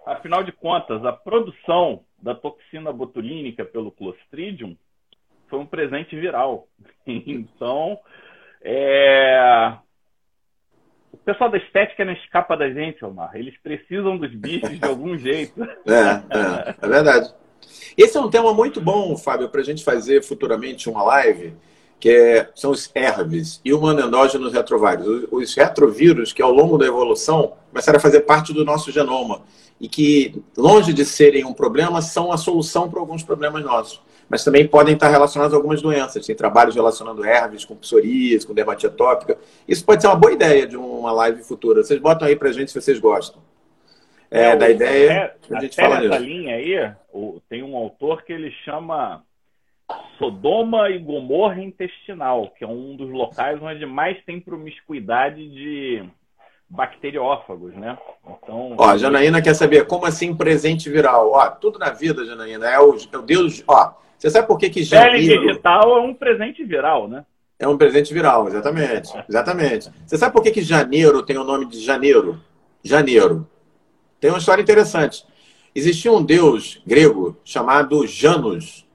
Afinal 0.05 0.43
de 0.43 0.53
contas, 0.53 1.05
a 1.05 1.13
produção 1.13 2.03
da 2.21 2.35
toxina 2.35 2.93
botulínica 2.93 3.65
pelo 3.65 3.93
Clostridium 3.93 4.77
foi 5.49 5.59
um 5.61 5.67
presente 5.67 6.17
viral. 6.17 6.67
Então, 7.07 8.01
é... 8.61 9.77
o 11.17 11.25
pessoal 11.25 11.51
da 11.51 11.59
estética 11.59 12.05
não 12.05 12.13
escapa 12.13 12.57
da 12.57 12.71
gente, 12.71 13.05
Omar. 13.05 13.31
Eles 13.35 13.55
precisam 13.63 14.17
dos 14.17 14.33
bichos 14.35 14.79
de 14.79 14.85
algum 14.87 15.17
jeito. 15.17 15.55
É, 15.87 16.37
é, 16.37 16.75
é 16.83 16.89
verdade. 16.89 17.33
Esse 17.97 18.17
é 18.17 18.21
um 18.21 18.29
tema 18.29 18.53
muito 18.53 18.81
bom, 18.81 19.17
Fábio, 19.17 19.49
para 19.49 19.61
a 19.61 19.65
gente 19.65 19.85
fazer 19.85 20.23
futuramente 20.23 20.91
uma 20.91 21.03
live, 21.03 21.55
que 21.99 22.11
é, 22.11 22.51
são 22.55 22.71
os 22.71 22.91
herpes 22.95 23.61
e 23.65 23.73
humanendógenos 23.73 24.53
retrovários. 24.53 25.07
Os, 25.07 25.29
os 25.31 25.55
retrovírus 25.55 26.33
que, 26.33 26.43
ao 26.43 26.53
longo 26.53 26.77
da 26.77 26.87
evolução, 26.87 27.55
começaram 27.71 27.99
a 27.99 28.01
fazer 28.01 28.21
parte 28.21 28.53
do 28.53 28.65
nosso 28.65 28.91
genoma 28.91 29.43
e 29.81 29.89
que, 29.89 30.43
longe 30.57 30.93
de 30.93 31.05
serem 31.05 31.45
um 31.45 31.55
problema, 31.55 32.03
são 32.03 32.33
a 32.33 32.37
solução 32.37 32.91
para 32.91 33.01
alguns 33.01 33.23
problemas 33.23 33.65
nossos. 33.65 34.03
Mas 34.29 34.43
também 34.43 34.67
podem 34.67 34.95
estar 34.95 35.09
relacionados 35.09 35.55
a 35.55 35.57
algumas 35.57 35.81
doenças. 35.81 36.27
Tem 36.27 36.35
trabalhos 36.35 36.75
relacionando 36.75 37.25
herpes 37.25 37.65
com 37.65 37.77
psoríase, 37.77 38.47
com 38.47 38.55
dermatite 38.55 38.87
atópica. 38.89 39.39
Isso 39.69 39.85
pode 39.85 40.03
ser 40.03 40.09
uma 40.09 40.17
boa 40.17 40.33
ideia 40.33 40.67
de 40.67 40.77
uma 40.77 41.13
live 41.13 41.43
futura. 41.45 41.83
Vocês 41.83 42.01
botam 42.01 42.27
aí 42.27 42.35
para 42.35 42.53
gente 42.53 42.73
se 42.73 42.81
vocês 42.81 42.99
gostam. 42.99 43.41
É, 44.31 44.47
é 44.47 44.57
da 44.57 44.69
ideia. 44.69 45.11
É, 45.11 45.57
a 45.57 45.61
gente 45.61 45.77
fala 45.77 46.01
nessa 46.01 46.19
linha 46.19 46.57
aí, 46.57 46.93
tem 47.49 47.63
um 47.63 47.77
autor 47.77 48.25
que 48.25 48.33
ele 48.33 48.51
chama 48.65 49.23
Sodoma 50.19 50.91
e 50.91 50.99
Gomorra 50.99 51.63
intestinal, 51.63 52.51
que 52.51 52.65
é 52.65 52.67
um 52.67 52.97
dos 52.97 53.11
locais 53.11 53.63
onde 53.63 53.87
mais 53.87 54.23
tem 54.25 54.41
promiscuidade 54.41 55.49
de 55.49 56.05
bacteriófagos, 56.69 57.75
né? 57.75 57.97
Então, 58.27 58.75
ó, 58.77 58.91
a 58.91 58.99
Janaína 58.99 59.41
quer 59.41 59.55
saber 59.55 59.87
como 59.87 60.07
assim 60.07 60.35
presente 60.35 60.91
viral. 60.91 61.33
Ó, 61.33 61.51
tudo 61.51 61.79
na 61.79 61.91
vida, 61.91 62.25
Janaína, 62.25 62.69
é 62.69 62.79
o, 62.81 62.97
é 63.13 63.17
o 63.17 63.23
Deus. 63.23 63.63
Ó, 63.67 63.93
você 64.19 64.31
sabe 64.31 64.47
por 64.47 64.59
que 64.59 64.69
que. 64.69 64.89
Pele 64.89 65.21
digital 65.21 65.99
é 65.99 66.01
um 66.01 66.15
presente 66.15 66.65
viral, 66.65 67.09
né? 67.09 67.25
É 67.59 67.67
um 67.67 67.79
presente 67.79 68.13
viral, 68.13 68.49
exatamente. 68.49 69.11
Exatamente. 69.29 69.91
Você 70.07 70.19
sabe 70.19 70.33
por 70.33 70.43
que 70.43 70.51
que 70.51 70.63
janeiro 70.63 71.23
tem 71.23 71.39
o 71.39 71.45
nome 71.45 71.67
de 71.67 71.81
janeiro? 71.81 72.41
Janeiro. 72.83 73.49
Tem 74.21 74.31
uma 74.31 74.39
história 74.39 74.63
interessante. 74.63 75.25
Existia 75.75 76.13
um 76.13 76.23
deus 76.23 76.83
grego 76.87 77.37
chamado 77.45 78.07
Janus. 78.07 78.86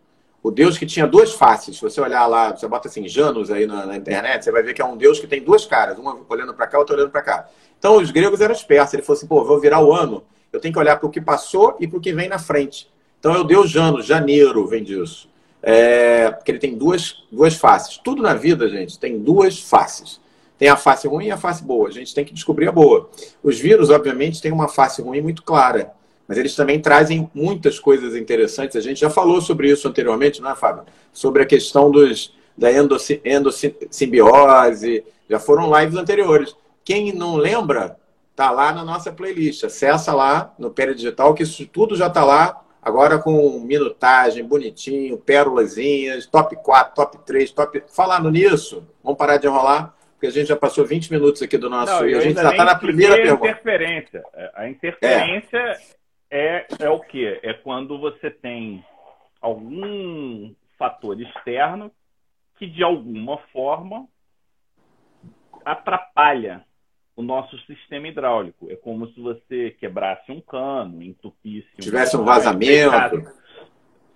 O 0.43 0.49
deus 0.49 0.77
que 0.77 0.85
tinha 0.85 1.05
duas 1.05 1.33
faces. 1.33 1.75
Se 1.75 1.81
você 1.81 2.01
olhar 2.01 2.25
lá, 2.25 2.55
você 2.55 2.67
bota 2.67 2.87
assim, 2.87 3.07
Janus 3.07 3.51
aí 3.51 3.67
na, 3.67 3.85
na 3.85 3.95
internet, 3.95 4.43
você 4.43 4.51
vai 4.51 4.63
ver 4.63 4.73
que 4.73 4.81
é 4.81 4.85
um 4.85 4.97
deus 4.97 5.19
que 5.19 5.27
tem 5.27 5.41
duas 5.41 5.65
caras, 5.65 5.99
uma 5.99 6.17
olhando 6.27 6.53
para 6.53 6.65
cá, 6.65 6.79
outra 6.79 6.95
olhando 6.95 7.11
para 7.11 7.21
cá. 7.21 7.49
Então, 7.77 7.97
os 7.97 8.09
gregos 8.11 8.41
eram 8.41 8.53
espertos. 8.53 8.93
Ele 8.93 9.03
falou 9.03 9.17
assim, 9.17 9.27
pô, 9.27 9.43
vou 9.43 9.59
virar 9.59 9.83
o 9.83 9.93
ano, 9.93 10.23
eu 10.51 10.59
tenho 10.59 10.73
que 10.73 10.79
olhar 10.79 10.97
para 10.97 11.07
o 11.07 11.11
que 11.11 11.21
passou 11.21 11.77
e 11.79 11.87
para 11.87 11.97
o 11.97 12.01
que 12.01 12.11
vem 12.11 12.27
na 12.27 12.39
frente. 12.39 12.89
Então, 13.19 13.35
é 13.35 13.39
o 13.39 13.43
deus 13.43 13.69
Janus, 13.69 14.05
janeiro 14.05 14.65
vem 14.65 14.83
disso. 14.83 15.29
É, 15.61 16.31
porque 16.31 16.51
ele 16.51 16.59
tem 16.59 16.75
duas, 16.75 17.23
duas 17.31 17.55
faces. 17.55 17.97
Tudo 17.97 18.21
na 18.21 18.33
vida, 18.33 18.67
gente, 18.67 18.97
tem 18.97 19.19
duas 19.19 19.59
faces. 19.59 20.19
Tem 20.57 20.69
a 20.69 20.75
face 20.75 21.07
ruim 21.07 21.27
e 21.27 21.31
a 21.31 21.37
face 21.37 21.63
boa. 21.63 21.87
A 21.87 21.91
gente 21.91 22.13
tem 22.13 22.25
que 22.25 22.33
descobrir 22.33 22.67
a 22.67 22.71
boa. 22.71 23.09
Os 23.43 23.59
vírus, 23.59 23.89
obviamente, 23.89 24.41
têm 24.41 24.51
uma 24.51 24.67
face 24.67 25.01
ruim 25.01 25.21
muito 25.21 25.43
clara, 25.43 25.93
mas 26.31 26.37
eles 26.37 26.55
também 26.55 26.79
trazem 26.79 27.29
muitas 27.35 27.77
coisas 27.77 28.15
interessantes. 28.15 28.77
A 28.77 28.79
gente 28.79 29.01
já 29.01 29.09
falou 29.09 29.41
sobre 29.41 29.69
isso 29.69 29.85
anteriormente, 29.85 30.41
não 30.41 30.49
é, 30.49 30.55
Fábio? 30.55 30.85
Sobre 31.11 31.43
a 31.43 31.45
questão 31.45 31.91
dos, 31.91 32.33
da 32.57 32.69
endossimbiose. 32.71 35.03
Já 35.29 35.41
foram 35.41 35.77
lives 35.77 35.97
anteriores. 35.97 36.55
Quem 36.85 37.11
não 37.11 37.35
lembra, 37.35 37.97
tá 38.33 38.49
lá 38.49 38.71
na 38.71 38.85
nossa 38.85 39.11
playlist. 39.11 39.65
Acessa 39.65 40.13
lá 40.13 40.53
no 40.57 40.71
Pera 40.71 40.95
Digital, 40.95 41.33
que 41.33 41.43
isso 41.43 41.67
tudo 41.67 41.97
já 41.97 42.07
está 42.07 42.23
lá. 42.23 42.63
Agora 42.81 43.19
com 43.19 43.59
minutagem, 43.59 44.45
bonitinho, 44.45 45.17
pérolazinhas, 45.17 46.25
top 46.27 46.55
4, 46.63 46.95
top 46.95 47.17
3, 47.25 47.51
top. 47.51 47.83
Falando 47.93 48.31
nisso, 48.31 48.87
vamos 49.03 49.17
parar 49.17 49.35
de 49.35 49.47
enrolar 49.47 49.93
porque 50.13 50.27
a 50.27 50.31
gente 50.31 50.47
já 50.47 50.55
passou 50.55 50.85
20 50.85 51.11
minutos 51.11 51.41
aqui 51.41 51.57
do 51.57 51.69
nosso. 51.69 51.91
Não, 51.91 52.07
e 52.07 52.13
a 52.13 52.21
gente 52.21 52.39
já 52.39 52.51
está 52.51 52.63
na 52.63 52.75
primeira 52.75 53.15
pergunta. 53.15 53.49
Interferência. 53.49 54.23
É, 54.33 54.51
a 54.53 54.69
interferência 54.69 55.77
é. 56.31 56.67
é, 56.79 56.89
o 56.89 56.99
quê? 56.99 57.39
É 57.43 57.53
quando 57.53 57.99
você 57.99 58.31
tem 58.31 58.83
algum 59.41 60.53
fator 60.77 61.19
externo 61.19 61.91
que, 62.57 62.65
de 62.67 62.83
alguma 62.83 63.37
forma, 63.53 64.07
atrapalha 65.65 66.63
o 67.15 67.21
nosso 67.21 67.57
sistema 67.65 68.07
hidráulico. 68.07 68.71
É 68.71 68.75
como 68.75 69.07
se 69.09 69.19
você 69.19 69.71
quebrasse 69.79 70.31
um 70.31 70.41
cano, 70.41 71.03
entupisse. 71.03 71.67
Um 71.77 71.81
Tivesse 71.81 72.17
um 72.17 72.23
vazamento 72.23 72.91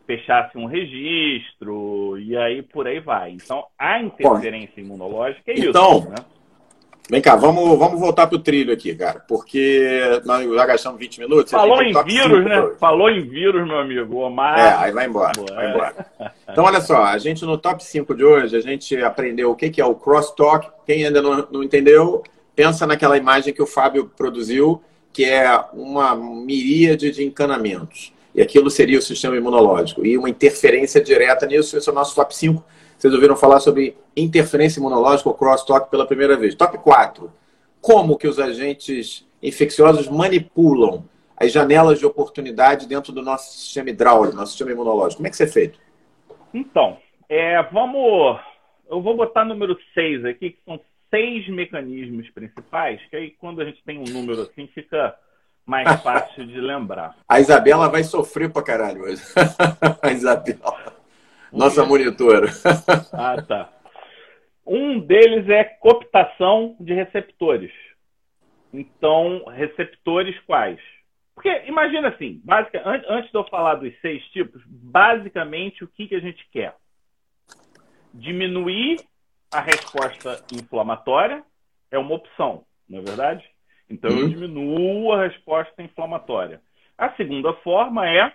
fechasse 0.06 0.58
um 0.58 0.65
registro 0.65 2.17
e 2.19 2.38
aí 2.38 2.62
por 2.62 2.88
aí 2.88 2.99
vai. 2.99 3.32
Então, 3.32 3.65
a 3.78 3.99
interferência 3.99 4.75
Bom, 4.78 4.82
imunológica 4.82 5.51
é 5.51 5.60
então, 5.60 5.99
isso. 5.99 6.10
Né? 6.10 6.15
Vem 7.08 7.22
cá, 7.22 7.36
vamos, 7.36 7.78
vamos 7.78 8.00
voltar 8.00 8.26
para 8.26 8.36
o 8.36 8.41
trilho 8.41 8.74
aqui, 8.74 8.96
cara, 8.96 9.20
porque 9.28 10.22
nós 10.26 10.52
já 10.52 10.65
gastamos 10.65 11.00
20 11.00 11.20
minutos. 11.20 11.52
Falou 11.52 11.82
em 11.82 11.94
vírus, 12.04 12.44
né? 12.44 12.72
Falou 12.80 13.10
em 13.12 13.22
vírus, 13.22 13.68
meu 13.68 13.78
amigo. 13.78 14.18
Omar. 14.18 14.58
É, 14.58 14.74
aí 14.74 14.91
vai 14.91 15.06
embora. 15.06 15.34
Vai 15.54 15.70
embora. 15.70 16.06
Então, 16.50 16.63
olha 16.63 16.82
só, 16.82 17.04
a 17.04 17.18
gente 17.20 17.46
no 17.46 17.58
top 17.58 17.84
5 17.84 18.15
de 18.15 18.24
hoje, 18.24 18.56
a 18.56 18.62
gente 18.62 18.98
aprendeu 18.98 19.52
o 19.52 19.56
que 19.56 19.80
é 19.80 19.86
o 19.86 19.94
crosstalk. 19.94 20.68
Quem 20.86 21.06
ainda 21.06 21.22
não, 21.22 21.48
não 21.52 21.63
entendeu, 21.63 22.24
pensa 22.56 22.88
naquela 22.88 23.18
imagem 23.18 23.54
que 23.54 23.62
o 23.62 23.68
Fábio 23.68 24.12
produziu, 24.18 24.82
que 25.13 25.26
é 25.26 25.60
uma 25.74 26.15
miríade 26.15 27.12
de 27.12 27.24
encanamentos. 27.24 28.13
E 28.34 28.41
aquilo 28.41 28.70
seria 28.70 28.98
o 28.98 29.02
sistema 29.02 29.36
imunológico. 29.38 30.06
E 30.06 30.18
uma 30.18 30.30
interferência 30.30 31.00
direta 31.00 31.46
nisso, 31.46 31.78
esse 31.78 31.88
é 31.88 31.91
o 31.91 31.96
nosso 31.96 32.15
top 32.15 32.36
5. 32.36 32.63
Vocês 32.98 33.14
ouviram 33.14 33.36
falar 33.36 33.60
sobre 33.60 33.98
interferência 34.16 34.80
imunológica 34.80 35.30
ou 35.30 35.36
crosstalk 35.36 35.90
pela 35.90 36.08
primeira 36.08 36.38
vez. 36.38 36.56
Top 36.56 36.78
4. 36.78 37.32
Como 37.82 38.18
que 38.18 38.28
os 38.28 38.40
agentes 38.40 39.28
infecciosos 39.42 40.08
manipulam 40.08 41.04
as 41.38 41.52
janelas 41.52 42.00
de 42.00 42.06
oportunidade 42.06 42.88
dentro 42.88 43.12
do 43.12 43.22
nosso 43.22 43.58
sistema 43.58 43.90
hidráulico, 43.90 44.36
nosso 44.36 44.52
sistema 44.52 44.72
imunológico? 44.72 45.18
Como 45.18 45.28
é 45.28 45.30
que 45.30 45.36
isso 45.36 45.44
é 45.44 45.48
feito? 45.48 45.80
Então, 46.54 46.98
é, 47.30 47.62
vamos. 47.64 48.40
Eu 48.90 49.02
vou 49.02 49.16
botar 49.16 49.44
número 49.44 49.78
6 49.94 50.26
aqui, 50.26 50.52
que 50.52 50.60
são 50.66 50.80
seis 51.10 51.48
mecanismos 51.50 52.30
principais, 52.32 53.00
que 53.10 53.16
aí 53.16 53.32
quando 53.32 53.62
a 53.62 53.66
gente 53.66 53.82
tem 53.86 54.00
um 54.00 54.04
número 54.04 54.42
assim, 54.44 54.68
fica 54.68 55.16
mais 55.66 55.88
fácil 56.02 56.46
de 56.46 56.60
lembrar. 56.60 57.16
A 57.28 57.40
Isabela 57.40 57.90
vai 57.90 58.04
sofrer 58.04 58.52
pra 58.52 58.62
caralho 58.62 59.04
hoje. 59.04 59.22
a 60.02 60.12
Isabela. 60.12 60.95
Nossa 61.56 61.84
um 61.84 61.88
monitora. 61.88 62.48
ah, 63.13 63.41
tá. 63.41 63.70
Um 64.65 65.00
deles 65.00 65.48
é 65.50 65.63
cooptação 65.63 66.76
de 66.80 66.94
receptores. 66.94 67.72
Então, 68.74 69.46
receptores 69.46 70.38
quais? 70.41 70.80
Porque 71.34 71.50
imagina 71.68 72.10
assim, 72.10 72.41
basic, 72.44 72.78
antes 72.78 73.30
de 73.30 73.38
eu 73.38 73.44
falar 73.46 73.76
dos 73.76 73.94
seis 74.02 74.24
tipos, 74.30 74.62
basicamente 74.65 75.84
o 75.84 75.88
que, 75.88 76.08
que 76.08 76.15
a 76.15 76.20
gente 76.20 76.48
quer? 76.52 76.76
Diminuir 78.13 78.98
a 79.52 79.60
resposta 79.62 80.44
inflamatória 80.54 81.44
é 81.91 81.98
uma 81.98 82.15
opção, 82.15 82.65
não 82.89 83.00
é 83.00 83.02
verdade? 83.02 83.46
Então, 83.89 84.10
uhum. 84.10 84.20
eu 84.20 84.30
diminuo 84.30 85.12
a 85.12 85.24
resposta 85.24 85.82
inflamatória. 85.84 86.62
A 86.98 87.12
segunda 87.12 87.54
forma 87.56 88.10
é 88.10 88.34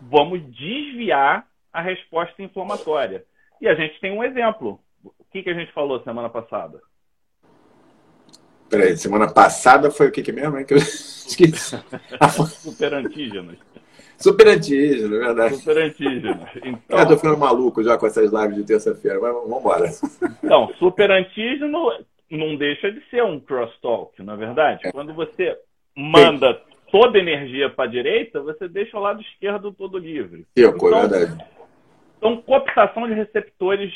vamos 0.00 0.42
desviar 0.50 1.46
a 1.72 1.80
resposta 1.80 2.42
inflamatória. 2.42 3.24
E 3.60 3.68
a 3.68 3.74
gente 3.74 3.98
tem 4.00 4.12
um 4.12 4.22
exemplo. 4.22 4.80
O 5.04 5.24
que, 5.32 5.42
que 5.42 5.50
a 5.50 5.54
gente 5.54 5.72
falou 5.72 6.02
semana 6.02 6.28
passada? 6.28 6.80
Peraí, 8.68 8.96
semana 8.96 9.32
passada 9.32 9.90
foi 9.90 10.08
o 10.08 10.12
que, 10.12 10.22
que 10.22 10.32
mesmo? 10.32 10.58
Hein? 10.58 10.64
Que 10.64 10.74
eu 10.74 10.78
esqueci. 10.78 11.76
Superantígenos. 12.62 13.58
Superantígeno, 14.16 15.16
é 15.16 15.18
verdade. 15.18 15.56
Superantígenos. 15.56 16.48
Então, 16.64 16.98
eu 16.98 17.08
tô 17.08 17.16
ficando 17.16 17.38
maluco 17.38 17.82
já 17.82 17.98
com 17.98 18.06
essas 18.06 18.32
lives 18.32 18.56
de 18.56 18.64
terça-feira, 18.64 19.20
mas 19.20 19.32
vamos 19.32 19.58
embora. 19.58 19.90
Então, 20.42 20.72
superantígeno 20.78 21.92
não 22.30 22.56
deixa 22.56 22.90
de 22.90 23.02
ser 23.10 23.22
um 23.24 23.38
crosstalk, 23.38 24.22
na 24.22 24.34
é 24.34 24.36
verdade? 24.36 24.86
É. 24.86 24.92
Quando 24.92 25.12
você 25.12 25.56
manda 25.94 26.58
toda 26.90 27.18
a 27.18 27.20
energia 27.20 27.68
para 27.68 27.84
a 27.84 27.90
direita, 27.90 28.40
você 28.40 28.68
deixa 28.68 28.96
o 28.96 29.00
lado 29.00 29.20
esquerdo 29.20 29.72
todo 29.72 29.98
livre. 29.98 30.46
Sim, 30.56 30.64
então, 30.64 30.88
é 30.88 31.08
verdade. 31.08 31.44
Então, 32.22 32.36
cooptação 32.36 33.08
de 33.08 33.14
receptores 33.14 33.92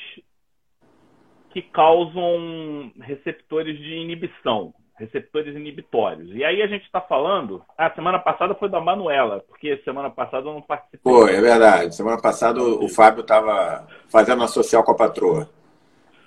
que 1.50 1.62
causam 1.62 2.90
receptores 3.00 3.78
de 3.78 3.94
inibição. 3.94 4.74
receptores 4.98 5.54
inibitórios. 5.54 6.34
E 6.34 6.42
aí 6.42 6.60
a 6.60 6.66
gente 6.66 6.84
está 6.86 7.00
falando. 7.00 7.62
A 7.78 7.86
ah, 7.86 7.94
semana 7.94 8.18
passada 8.18 8.54
foi 8.56 8.68
da 8.68 8.80
Manuela, 8.80 9.44
porque 9.46 9.76
semana 9.84 10.10
passada 10.10 10.48
eu 10.48 10.54
não 10.54 10.62
participei. 10.62 11.00
Foi, 11.02 11.36
é 11.36 11.40
verdade. 11.40 11.94
Semana 11.94 12.20
passada 12.20 12.60
o, 12.60 12.88
Fábio 12.88 13.20
estava 13.20 13.86
fazendo 14.08 14.42
a 14.42 14.48
social 14.48 14.82
com 14.82 14.90
a 14.90 14.96
patroa. 14.96 15.48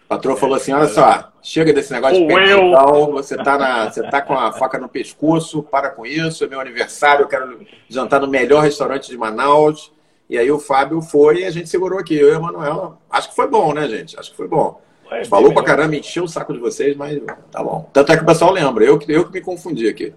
A 0.05 0.15
patroa 0.15 0.37
falou 0.37 0.55
assim: 0.55 0.71
olha 0.71 0.87
só, 0.87 1.33
chega 1.41 1.73
desse 1.73 1.91
negócio 1.91 2.17
de 2.17 2.33
perguntar, 2.33 2.85
você 2.85 3.35
está 3.35 3.57
na, 3.57 3.89
você 3.89 4.03
tá 4.07 4.21
com 4.21 4.35
a 4.35 4.53
faca 4.53 4.77
no 4.77 4.87
pescoço, 4.87 5.63
para 5.63 5.89
com 5.89 6.05
isso, 6.05 6.45
é 6.45 6.47
meu 6.47 6.61
aniversário, 6.61 7.23
eu 7.23 7.27
quero 7.27 7.65
jantar 7.89 8.21
no 8.21 8.27
melhor 8.27 8.61
restaurante 8.61 9.09
de 9.09 9.17
Manaus. 9.17 9.91
E 10.29 10.37
aí 10.37 10.51
o 10.51 10.59
Fábio 10.59 11.01
foi 11.01 11.41
e 11.41 11.45
a 11.45 11.51
gente 11.51 11.69
segurou 11.69 11.99
aqui. 11.99 12.15
Eu 12.15 12.29
e 12.29 12.35
a 12.35 12.39
Manuela. 12.39 12.99
Acho 13.09 13.29
que 13.29 13.35
foi 13.35 13.47
bom, 13.47 13.73
né, 13.73 13.87
gente? 13.87 14.17
Acho 14.19 14.31
que 14.31 14.37
foi 14.37 14.47
bom. 14.47 14.79
É, 15.11 15.25
falou 15.25 15.51
pra 15.51 15.63
caramba, 15.63 15.95
encheu 15.95 16.23
o 16.23 16.27
saco 16.27 16.53
de 16.53 16.59
vocês, 16.59 16.95
mas 16.95 17.19
tá 17.51 17.63
bom. 17.63 17.89
Tanto 17.91 18.11
é 18.11 18.17
que 18.17 18.21
o 18.21 18.27
pessoal 18.27 18.51
lembra, 18.51 18.85
eu, 18.85 18.99
eu 19.07 19.25
que 19.25 19.33
me 19.33 19.41
confundi 19.41 19.87
aqui. 19.87 20.13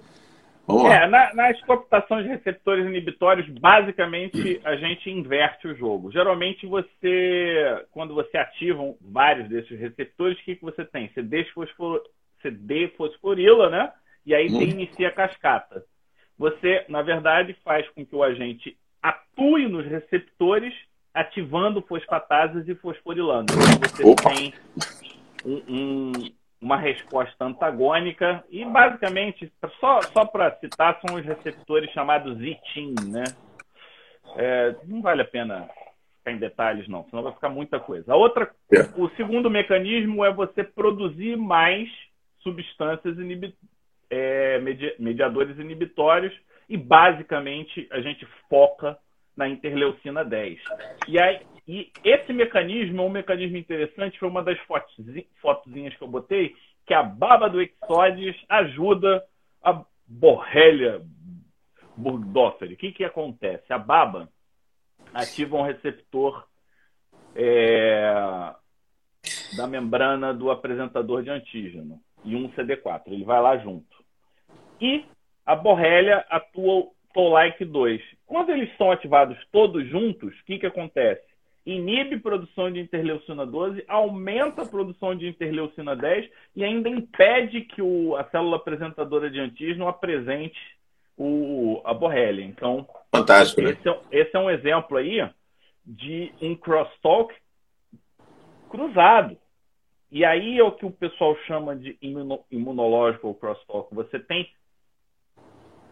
Vamos 0.66 0.85
lá. 0.85 0.94
É, 0.94 1.07
na, 1.09 1.35
nas 1.35 1.61
cooptações 1.62 2.25
de 2.25 2.31
receptores 2.31 2.87
inibitórios, 2.87 3.48
basicamente 3.48 4.61
a 4.64 4.77
gente 4.77 5.11
inverte 5.11 5.66
o 5.66 5.75
jogo. 5.75 6.12
Geralmente 6.12 6.66
você, 6.66 7.85
quando 7.90 8.14
você 8.14 8.37
ativa 8.37 8.94
vários 9.01 9.48
desses 9.48 9.79
receptores, 9.81 10.38
o 10.38 10.44
que, 10.44 10.57
que 10.57 10.62
você 10.62 10.85
tem? 10.85 11.09
Você, 11.09 11.22
desfosfor, 11.22 12.03
você 12.40 12.51
defosforila, 12.51 13.70
né? 13.70 13.90
E 14.27 14.35
aí 14.35 14.48
você 14.48 14.64
hum. 14.64 14.68
inicia 14.68 15.09
a 15.09 15.12
cascata. 15.12 15.85
Você, 16.38 16.85
na 16.88 17.03
verdade, 17.03 17.57
faz 17.64 17.88
com 17.90 18.05
que 18.05 18.14
o 18.14 18.22
agente 18.22 18.77
atue 19.03 19.69
nos 19.69 19.87
receptores 19.87 20.73
ativando 21.12 21.83
fosfatases 21.83 22.67
e 22.69 22.75
fosforilando. 22.75 23.53
Então 23.53 23.91
você 23.91 24.05
Opa. 24.05 24.31
tem 24.31 24.55
um, 25.45 25.62
um, 25.69 26.12
uma 26.61 26.77
resposta 26.77 27.45
antagônica 27.45 28.43
e 28.51 28.65
basicamente, 28.65 29.53
só, 29.81 30.01
só 30.03 30.25
para 30.25 30.57
citar, 30.57 31.01
são 31.05 31.17
os 31.17 31.25
receptores 31.25 31.91
chamados 31.91 32.41
ITIN, 32.41 32.95
né? 33.11 33.25
É, 34.37 34.75
não 34.87 35.03
vale 35.03 35.23
a 35.23 35.27
pena 35.27 35.69
ficar 36.19 36.33
em 36.33 36.38
detalhes, 36.38 36.88
não, 36.88 37.05
senão 37.11 37.23
vai 37.23 37.33
ficar 37.33 37.49
muita 37.49 37.79
coisa. 37.81 38.12
A 38.12 38.17
outra, 38.17 38.51
é. 38.73 38.81
o 38.97 39.11
segundo 39.11 39.51
mecanismo 39.51 40.25
é 40.25 40.33
você 40.33 40.62
produzir 40.62 41.37
mais 41.37 41.88
substâncias 42.43 43.19
inibi 43.19 43.55
é, 44.09 44.61
mediadores 44.99 45.59
inibitórios 45.59 46.33
e 46.73 46.77
basicamente 46.79 47.87
a 47.91 48.01
gente 48.01 48.27
foca 48.49 48.99
na 49.37 49.47
interleucina 49.47 50.25
10. 50.25 50.59
E, 51.07 51.21
aí, 51.21 51.47
e 51.69 51.93
esse 52.03 52.33
mecanismo 52.33 53.03
é 53.03 53.05
um 53.05 53.11
mecanismo 53.11 53.59
interessante, 53.59 54.19
foi 54.19 54.27
uma 54.27 54.43
das 54.43 54.59
fotozinhas 55.43 55.95
que 55.95 56.03
eu 56.03 56.09
botei, 56.09 56.57
que 56.87 56.95
a 56.95 57.03
baba 57.03 57.51
do 57.51 57.61
Exodes 57.61 58.35
ajuda 58.49 59.23
a 59.63 59.85
borrelia 60.07 61.03
burgdorferi. 61.95 62.73
O 62.73 62.77
que, 62.79 62.93
que 62.93 63.05
acontece? 63.05 63.71
A 63.71 63.79
baba 63.79 64.31
ativa 65.13 65.59
um 65.59 65.63
receptor 65.63 66.47
é, 67.37 68.15
da 69.59 69.67
membrana 69.67 70.33
do 70.33 70.51
apresentador 70.51 71.23
de 71.23 71.29
antígeno 71.29 72.01
e 72.25 72.35
um 72.35 72.51
CD4. 72.53 73.03
Ele 73.09 73.25
vai 73.25 73.43
lá 73.43 73.59
junto. 73.59 74.03
E 74.81 75.05
a 75.44 75.57
borrelia 75.57 76.24
atua 76.31 76.88
Toll-like 77.12 77.64
2. 77.64 78.00
Quando 78.26 78.50
eles 78.50 78.74
são 78.76 78.90
ativados 78.90 79.37
todos 79.50 79.87
juntos, 79.88 80.33
o 80.38 80.44
que, 80.44 80.59
que 80.59 80.66
acontece? 80.66 81.22
Inibe 81.64 82.18
produção 82.18 82.72
de 82.72 82.81
interleucina 82.81 83.46
12, 83.46 83.85
aumenta 83.87 84.62
a 84.62 84.66
produção 84.66 85.14
de 85.14 85.28
interleucina 85.28 85.94
10 85.94 86.28
e 86.57 86.64
ainda 86.64 86.88
impede 86.88 87.61
que 87.61 87.81
o, 87.81 88.16
a 88.16 88.24
célula 88.24 88.57
apresentadora 88.57 89.31
de 89.31 89.38
antígeno 89.38 89.87
apresente 89.87 90.59
o, 91.16 91.81
a 91.85 91.94
borrelia. 91.94 92.44
Então, 92.44 92.87
Fantástico, 93.14 93.61
né? 93.61 93.70
esse, 93.70 93.88
é, 93.88 94.00
esse 94.11 94.35
é 94.35 94.38
um 94.38 94.50
exemplo 94.50 94.96
aí 94.96 95.28
de 95.87 96.33
um 96.40 96.57
crosstalk 96.57 97.33
cruzado. 98.68 99.37
E 100.11 100.24
aí 100.24 100.59
é 100.59 100.64
o 100.64 100.72
que 100.72 100.85
o 100.85 100.90
pessoal 100.90 101.37
chama 101.46 101.76
de 101.76 101.96
imunológico 102.50 103.28
ou 103.28 103.35
crosstalk. 103.35 103.94
Você 103.94 104.18
tem 104.18 104.50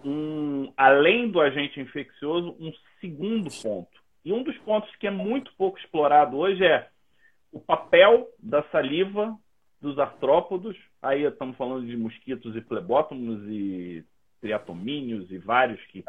um, 0.04 0.72
além 0.76 1.30
do 1.30 1.40
agente 1.40 1.80
infeccioso, 1.80 2.56
um 2.58 2.72
segundo 3.00 3.50
ponto. 3.62 4.00
E 4.24 4.32
um 4.32 4.42
dos 4.42 4.56
pontos 4.58 4.94
que 4.96 5.06
é 5.06 5.10
muito 5.10 5.52
pouco 5.56 5.78
explorado 5.78 6.36
hoje 6.36 6.64
é 6.64 6.88
o 7.52 7.60
papel 7.60 8.28
da 8.38 8.62
saliva 8.64 9.36
dos 9.80 9.98
artrópodos. 9.98 10.76
Aí 11.02 11.24
estamos 11.24 11.56
falando 11.56 11.86
de 11.86 11.96
mosquitos 11.96 12.54
e 12.54 12.60
plebótomos 12.60 13.42
e 13.48 14.04
triatomíneos 14.40 15.30
e 15.30 15.38
vários 15.38 15.80
que 15.86 16.04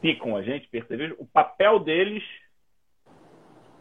picam 0.00 0.36
a 0.36 0.42
gente, 0.42 0.68
perceber 0.68 1.14
o 1.18 1.26
papel 1.26 1.78
deles 1.78 2.22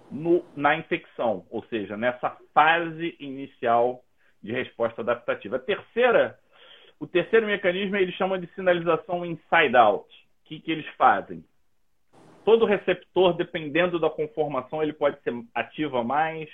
no, 0.09 0.45
na 0.55 0.75
infecção, 0.77 1.45
ou 1.49 1.63
seja, 1.65 1.97
nessa 1.97 2.37
fase 2.53 3.15
inicial 3.19 4.03
de 4.41 4.51
resposta 4.51 5.01
adaptativa. 5.01 5.55
A 5.55 5.59
terceira 5.59 6.39
o 7.03 7.07
terceiro 7.07 7.45
mecanismo 7.45 7.97
eles 7.97 8.15
chamam 8.15 8.39
de 8.39 8.47
sinalização 8.55 9.25
inside 9.25 9.75
out. 9.75 10.07
O 10.07 10.47
que, 10.47 10.57
que 10.61 10.71
eles 10.71 10.87
fazem? 10.97 11.43
Todo 12.45 12.65
receptor, 12.65 13.33
dependendo 13.33 13.99
da 13.99 14.09
conformação, 14.09 14.81
ele 14.81 14.93
pode 14.93 15.21
ser 15.21 15.33
ativa 15.53 16.01
mais 16.01 16.49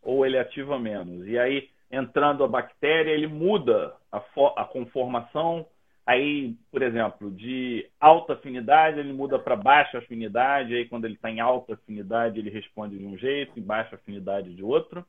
ou 0.00 0.24
ele 0.24 0.38
ativa 0.38 0.78
menos. 0.78 1.26
E 1.26 1.36
aí, 1.36 1.68
entrando 1.90 2.44
a 2.44 2.48
bactéria, 2.48 3.10
ele 3.10 3.26
muda 3.26 3.92
a, 4.12 4.22
a 4.58 4.64
conformação. 4.64 5.66
Aí, 6.06 6.54
por 6.70 6.82
exemplo, 6.82 7.28
de 7.28 7.84
alta 7.98 8.34
afinidade, 8.34 9.00
ele 9.00 9.12
muda 9.12 9.40
para 9.40 9.56
baixa 9.56 9.98
afinidade. 9.98 10.72
Aí, 10.72 10.86
quando 10.86 11.04
ele 11.04 11.14
está 11.14 11.28
em 11.28 11.40
alta 11.40 11.74
afinidade, 11.74 12.38
ele 12.38 12.48
responde 12.48 12.96
de 12.96 13.04
um 13.04 13.18
jeito, 13.18 13.58
em 13.58 13.62
baixa 13.62 13.96
afinidade 13.96 14.54
de 14.54 14.62
outro. 14.62 15.04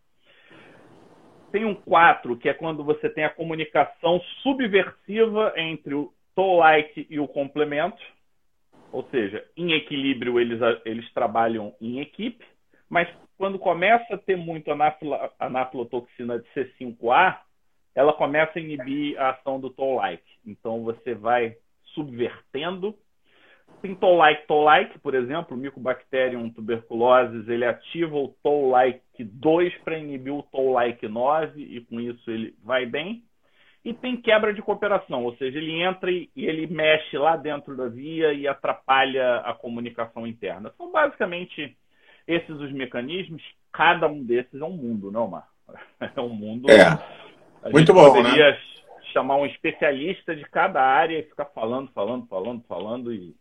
Tem 1.52 1.66
um 1.66 1.76
4, 1.76 2.38
que 2.38 2.48
é 2.48 2.54
quando 2.54 2.84
você 2.84 3.10
tem 3.10 3.26
a 3.26 3.30
comunicação 3.30 4.22
subversiva 4.42 5.54
entre 5.58 5.94
o 5.94 6.14
toll-like 6.34 7.08
e 7.10 7.20
o 7.20 7.28
complemento. 7.28 8.02
Ou 8.92 9.04
seja, 9.10 9.46
em 9.56 9.74
equilíbrio 9.74 10.40
eles, 10.40 10.60
eles 10.86 11.12
trabalham 11.14 11.74
em 11.80 12.00
equipe, 12.00 12.46
mas 12.90 13.08
quando 13.38 13.58
começa 13.58 14.16
a 14.16 14.18
ter 14.18 14.36
muito 14.36 14.70
anaflotoxina 15.40 16.40
de 16.40 16.48
C5A, 16.50 17.40
ela 17.96 18.14
começa 18.14 18.58
a 18.58 18.62
inibir 18.62 19.20
a 19.20 19.32
ação 19.32 19.60
do 19.60 19.70
toll-like. 19.70 20.24
Então 20.46 20.84
você 20.84 21.14
vai 21.14 21.58
subvertendo 21.94 22.96
tem 23.82 23.96
toll-like, 23.96 24.48
toll-like, 24.48 25.00
por 25.00 25.16
exemplo, 25.16 25.58
o 25.58 25.60
Mycobacterium 25.60 26.50
tuberculosis, 26.50 27.48
ele 27.50 27.66
ativa 27.66 28.16
o 28.16 28.30
toll-like 28.44 29.02
2 29.24 29.74
para 29.84 29.98
inibir 29.98 30.34
o 30.34 30.44
toll-like 30.44 31.08
9 31.08 31.62
e 31.62 31.82
com 31.82 32.00
isso 32.00 32.30
ele 32.30 32.56
vai 32.64 32.86
bem. 32.86 33.24
E 33.84 33.94
tem 33.94 34.16
quebra 34.16 34.54
de 34.54 34.62
cooperação, 34.62 35.24
ou 35.24 35.36
seja, 35.38 35.58
ele 35.58 35.82
entra 35.82 36.12
e 36.12 36.30
ele 36.36 36.68
mexe 36.68 37.18
lá 37.18 37.36
dentro 37.36 37.76
da 37.76 37.88
via 37.88 38.32
e 38.32 38.48
atrapalha 38.48 39.38
a 39.38 39.54
comunicação 39.56 40.28
interna. 40.28 40.72
São 40.78 40.92
basicamente 40.92 41.76
esses 42.28 42.50
os 42.50 42.72
mecanismos. 42.72 43.42
Cada 43.74 44.08
um 44.08 44.24
desses 44.24 44.62
é 44.62 44.66
um 44.66 44.78
mundo, 44.78 45.12
não, 45.12 45.28
Mar? 45.28 45.48
É 46.16 46.22
um 46.22 46.30
mundo. 46.30 46.70
É. 46.70 47.72
Muito 47.72 47.94
bom, 47.94 48.14
né? 48.14 48.24
poderia 48.24 48.52
né? 48.52 48.58
Chamar 49.12 49.38
um 49.38 49.46
especialista 49.46 50.36
de 50.36 50.44
cada 50.50 50.82
área 50.82 51.20
e 51.20 51.24
ficar 51.24 51.46
falando, 51.46 51.90
falando, 51.94 52.28
falando, 52.28 52.64
falando 52.68 53.14
e 53.14 53.36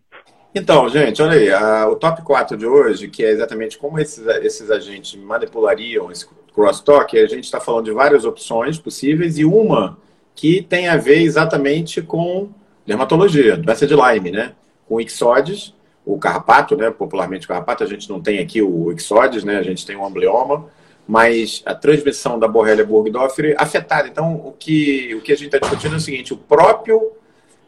então, 0.52 0.88
gente, 0.88 1.22
olha 1.22 1.38
aí, 1.38 1.48
a, 1.48 1.88
o 1.88 1.94
top 1.94 2.22
4 2.22 2.56
de 2.56 2.66
hoje, 2.66 3.08
que 3.08 3.24
é 3.24 3.30
exatamente 3.30 3.78
como 3.78 4.00
esses, 4.00 4.26
esses 4.26 4.68
agentes 4.68 5.14
manipulariam 5.14 6.10
esse 6.10 6.26
crosstalk, 6.52 7.16
a 7.16 7.26
gente 7.28 7.44
está 7.44 7.60
falando 7.60 7.84
de 7.84 7.92
várias 7.92 8.24
opções 8.24 8.76
possíveis 8.76 9.38
e 9.38 9.44
uma 9.44 9.96
que 10.34 10.60
tem 10.60 10.88
a 10.88 10.96
ver 10.96 11.20
exatamente 11.22 12.02
com 12.02 12.50
dermatologia, 12.84 13.56
doença 13.56 13.86
de 13.86 13.94
Lyme, 13.94 14.32
né? 14.32 14.54
Com 14.88 15.00
ixodes, 15.00 15.72
o 16.04 16.18
carrapato, 16.18 16.76
né? 16.76 16.90
Popularmente 16.90 17.46
carrapato, 17.46 17.84
a 17.84 17.86
gente 17.86 18.10
não 18.10 18.20
tem 18.20 18.40
aqui 18.40 18.60
o 18.60 18.90
ixodes, 18.90 19.44
né? 19.44 19.56
A 19.56 19.62
gente 19.62 19.86
tem 19.86 19.94
o 19.94 20.04
ambleoma, 20.04 20.68
mas 21.10 21.60
a 21.66 21.74
transmissão 21.74 22.38
da 22.38 22.46
Borrelia 22.46 22.84
burgdorferi 22.84 23.52
afetada. 23.58 24.06
Então, 24.06 24.34
o 24.34 24.52
que, 24.52 25.12
o 25.16 25.20
que 25.20 25.32
a 25.32 25.36
gente 25.36 25.46
está 25.46 25.58
discutindo 25.58 25.94
é 25.94 25.96
o 25.96 26.00
seguinte, 26.00 26.32
o 26.32 26.36
próprio 26.36 27.10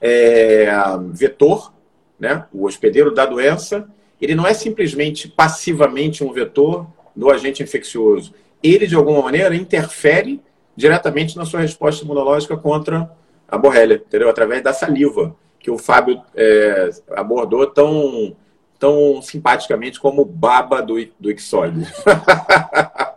é, 0.00 0.70
vetor 1.10 1.72
né, 2.20 2.46
o 2.52 2.66
hospedeiro 2.66 3.12
da 3.12 3.26
doença, 3.26 3.88
ele 4.20 4.36
não 4.36 4.46
é 4.46 4.54
simplesmente 4.54 5.26
passivamente 5.26 6.22
um 6.22 6.32
vetor 6.32 6.86
do 7.16 7.28
agente 7.28 7.64
infeccioso. 7.64 8.32
Ele, 8.62 8.86
de 8.86 8.94
alguma 8.94 9.20
maneira, 9.22 9.56
interfere 9.56 10.40
diretamente 10.76 11.36
na 11.36 11.44
sua 11.44 11.62
resposta 11.62 12.04
imunológica 12.04 12.56
contra 12.56 13.10
a 13.48 13.58
borrelia, 13.58 13.96
entendeu? 13.96 14.28
Através 14.28 14.62
da 14.62 14.72
saliva, 14.72 15.34
que 15.58 15.68
o 15.68 15.76
Fábio 15.76 16.22
é, 16.36 16.90
abordou 17.16 17.66
tão, 17.66 18.36
tão 18.78 19.20
simpaticamente 19.20 19.98
como 19.98 20.24
baba 20.24 20.80
do, 20.80 20.94
do 21.18 21.28
Ixodes. 21.28 21.88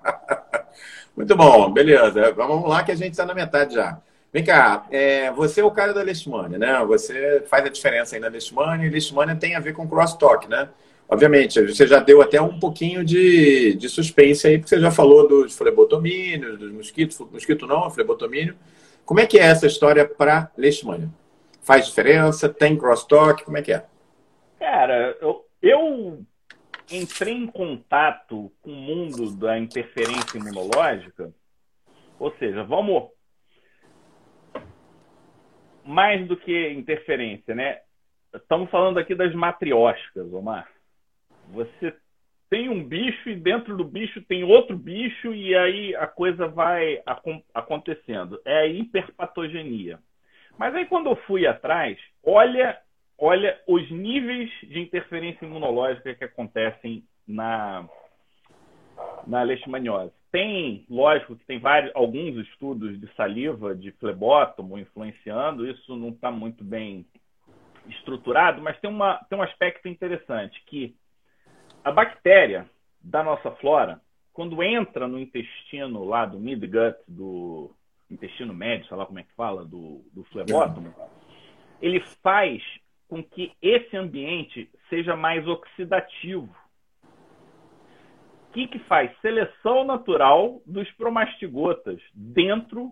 Muito 1.15 1.36
bom, 1.36 1.71
beleza. 1.71 2.34
Vamos 2.34 2.67
lá 2.67 2.84
que 2.84 2.91
a 2.91 2.95
gente 2.95 3.12
está 3.12 3.25
na 3.25 3.34
metade 3.34 3.75
já. 3.75 4.01
Vem 4.34 4.43
cá, 4.43 4.86
é, 4.91 5.32
você 5.32 5.62
é 5.62 5.63
o 5.63 5.71
cara 5.71 5.93
da 5.93 6.04
Leishmania, 6.04 6.58
né? 6.58 6.84
Você 6.86 7.45
faz 7.49 7.65
a 7.65 7.69
diferença 7.69 8.15
aí 8.15 8.21
na 8.21 8.28
Leishmania, 8.28 8.86
e 8.86 8.89
Leishmania 8.89 9.34
tem 9.34 9.56
a 9.56 9.62
ver 9.62 9.71
com 9.71 9.88
crosstalk, 9.88 10.49
né? 10.49 10.67
Obviamente, 11.08 11.62
você 11.62 11.88
já 11.88 11.99
deu 11.99 12.21
até 12.21 12.41
um 12.41 12.60
pouquinho 12.60 13.06
de, 13.06 13.75
de 13.75 13.88
suspense 13.88 14.45
aí, 14.45 14.58
porque 14.58 14.75
você 14.75 14.82
já 14.82 14.91
falou 14.91 15.25
dos 15.25 15.56
flebotomínios, 15.56 16.60
dos 16.60 16.71
mosquitos, 16.71 17.17
mosquito 17.32 17.65
não, 17.65 17.89
flebotomínio. 17.89 18.56
Como 19.06 19.21
é 19.21 19.25
que 19.25 19.39
é 19.39 19.43
essa 19.43 19.67
história 19.67 20.06
para 20.06 20.51
Leishmania? 20.58 21.10
Faz 21.62 21.86
diferença? 21.86 22.49
Tem 22.49 22.75
crosstalk? 22.75 23.45
Como 23.45 23.58
é 23.58 23.62
que 23.62 23.71
é? 23.71 23.86
Cara, 24.60 25.15
eu, 25.21 25.45
eu 25.62 26.25
entrei 26.91 27.34
em 27.34 27.48
contato 27.48 28.52
com 28.62 28.71
o 28.71 28.76
mundo 28.76 29.36
da 29.36 29.58
interferência 29.58 30.38
imunológica, 30.38 31.34
ou 32.19 32.32
seja, 32.38 32.63
vamos 32.63 33.10
mais 35.84 36.28
do 36.28 36.36
que 36.36 36.69
interferência, 36.71 37.54
né? 37.54 37.82
Estamos 38.34 38.69
falando 38.69 38.98
aqui 38.98 39.15
das 39.15 39.34
matrióticas, 39.34 40.32
Omar. 40.34 40.69
Você 41.50 41.95
tem 42.50 42.69
um 42.69 42.84
bicho 42.84 43.30
e 43.30 43.36
dentro 43.36 43.78
do 43.78 43.84
bicho 43.84 44.21
tem 44.21 44.43
outro 44.43 44.78
bicho 44.78 45.34
e 45.34 45.56
aí 45.56 45.95
a 45.95 46.08
coisa 46.08 46.48
vai 46.48 47.02
acontecendo. 47.54 48.41
É 48.45 48.60
a 48.60 48.67
hiperpatogenia. 48.67 50.00
Mas 50.58 50.74
aí 50.74 50.86
quando 50.86 51.10
eu 51.10 51.15
fui 51.15 51.45
atrás, 51.45 51.98
olha, 52.24 52.80
olha 53.17 53.60
os 53.67 53.89
níveis 53.91 54.49
de 54.63 54.80
interferência 54.80 55.45
imunológica 55.45 56.13
que 56.13 56.23
acontecem 56.23 57.04
na 57.28 57.88
na 59.28 59.43
leishmaniose. 59.43 60.13
Tem, 60.32 60.86
lógico, 60.89 61.36
que 61.36 61.45
tem 61.45 61.60
vários, 61.60 61.91
alguns 61.95 62.36
estudos 62.47 62.99
de 62.99 63.08
saliva 63.15 63.75
de 63.75 63.91
flebótomo 63.93 64.78
influenciando, 64.78 65.67
isso 65.69 65.95
não 65.95 66.10
está 66.10 66.32
muito 66.32 66.63
bem 66.63 67.06
estruturado, 67.88 68.62
mas 68.62 68.80
tem, 68.80 68.89
uma, 68.89 69.17
tem 69.30 69.38
um 69.38 69.43
aspecto 69.43 69.88
interessante, 69.88 70.62
que 70.65 70.95
a 71.84 71.91
bactéria 71.91 72.69
da 72.99 73.23
nossa 73.23 73.51
flora, 73.51 74.01
quando 74.34 74.62
entra 74.63 75.08
no 75.08 75.19
intestino 75.19 76.04
lá 76.04 76.25
do 76.25 76.39
midgut, 76.39 76.97
do 77.08 77.71
intestino 78.10 78.54
médio, 78.54 78.88
sei 78.88 78.97
lá 78.97 79.06
como 79.06 79.19
é 79.19 79.23
que 79.23 79.34
fala, 79.34 79.63
do, 79.63 80.04
do 80.12 80.23
flebótomo, 80.25 80.93
ele 81.82 81.99
faz 82.21 82.62
com 83.08 83.24
que 83.24 83.52
esse 83.62 83.96
ambiente 83.96 84.70
seja 84.89 85.15
mais 85.15 85.48
oxidativo. 85.48 86.54
O 88.50 88.54
que, 88.54 88.68
que 88.68 88.80
faz? 88.80 89.12
Seleção 89.20 89.84
natural 89.84 90.62
dos 90.65 90.89
promastigotas 90.91 92.02
dentro 92.13 92.91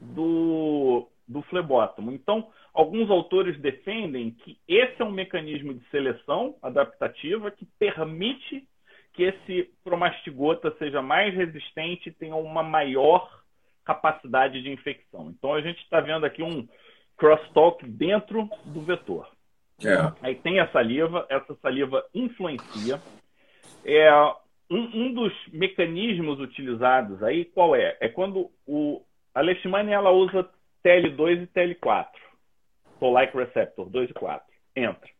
do, 0.00 1.08
do 1.26 1.42
flebótomo. 1.42 2.12
Então, 2.12 2.50
alguns 2.72 3.10
autores 3.10 3.60
defendem 3.60 4.30
que 4.30 4.58
esse 4.68 5.00
é 5.00 5.04
um 5.04 5.10
mecanismo 5.10 5.74
de 5.74 5.84
seleção 5.88 6.56
adaptativa 6.62 7.50
que 7.50 7.66
permite 7.78 8.66
que 9.12 9.24
esse 9.24 9.70
promastigota 9.82 10.74
seja 10.78 11.00
mais 11.00 11.34
resistente 11.34 12.08
e 12.08 12.12
tenha 12.12 12.36
uma 12.36 12.62
maior 12.62 13.42
capacidade 13.84 14.62
de 14.62 14.70
infecção. 14.70 15.30
Então, 15.30 15.54
a 15.54 15.60
gente 15.60 15.78
está 15.82 16.00
vendo 16.00 16.24
aqui 16.24 16.42
um 16.42 16.66
crosstalk 17.16 17.86
dentro 17.86 18.48
do 18.64 18.80
vetor. 18.80 19.28
É. 19.82 20.12
Aí 20.22 20.34
tem 20.36 20.60
a 20.60 20.68
saliva, 20.70 21.26
essa 21.28 21.54
saliva 21.56 22.04
influencia. 22.14 23.00
É, 23.84 24.12
um, 24.70 24.78
um, 24.94 25.12
dos 25.12 25.32
mecanismos 25.52 26.40
utilizados 26.40 27.22
aí, 27.22 27.44
qual 27.44 27.74
é? 27.74 27.96
É 28.00 28.08
quando 28.08 28.50
o, 28.66 29.02
a 29.34 29.40
leishmania 29.40 29.96
ela 29.96 30.10
usa 30.10 30.48
TL2 30.84 31.42
e 31.42 31.46
TL4. 31.48 32.06
Toll-like 33.00 33.36
receptor 33.36 33.88
2 33.90 34.10
e 34.10 34.14
4. 34.14 34.46
Entra. 34.76 35.14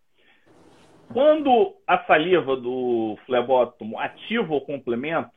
Quando 1.12 1.76
a 1.86 1.98
saliva 2.04 2.56
do 2.56 3.18
flebótomo 3.26 3.98
ativa 3.98 4.54
o 4.54 4.60
complemento 4.60 5.30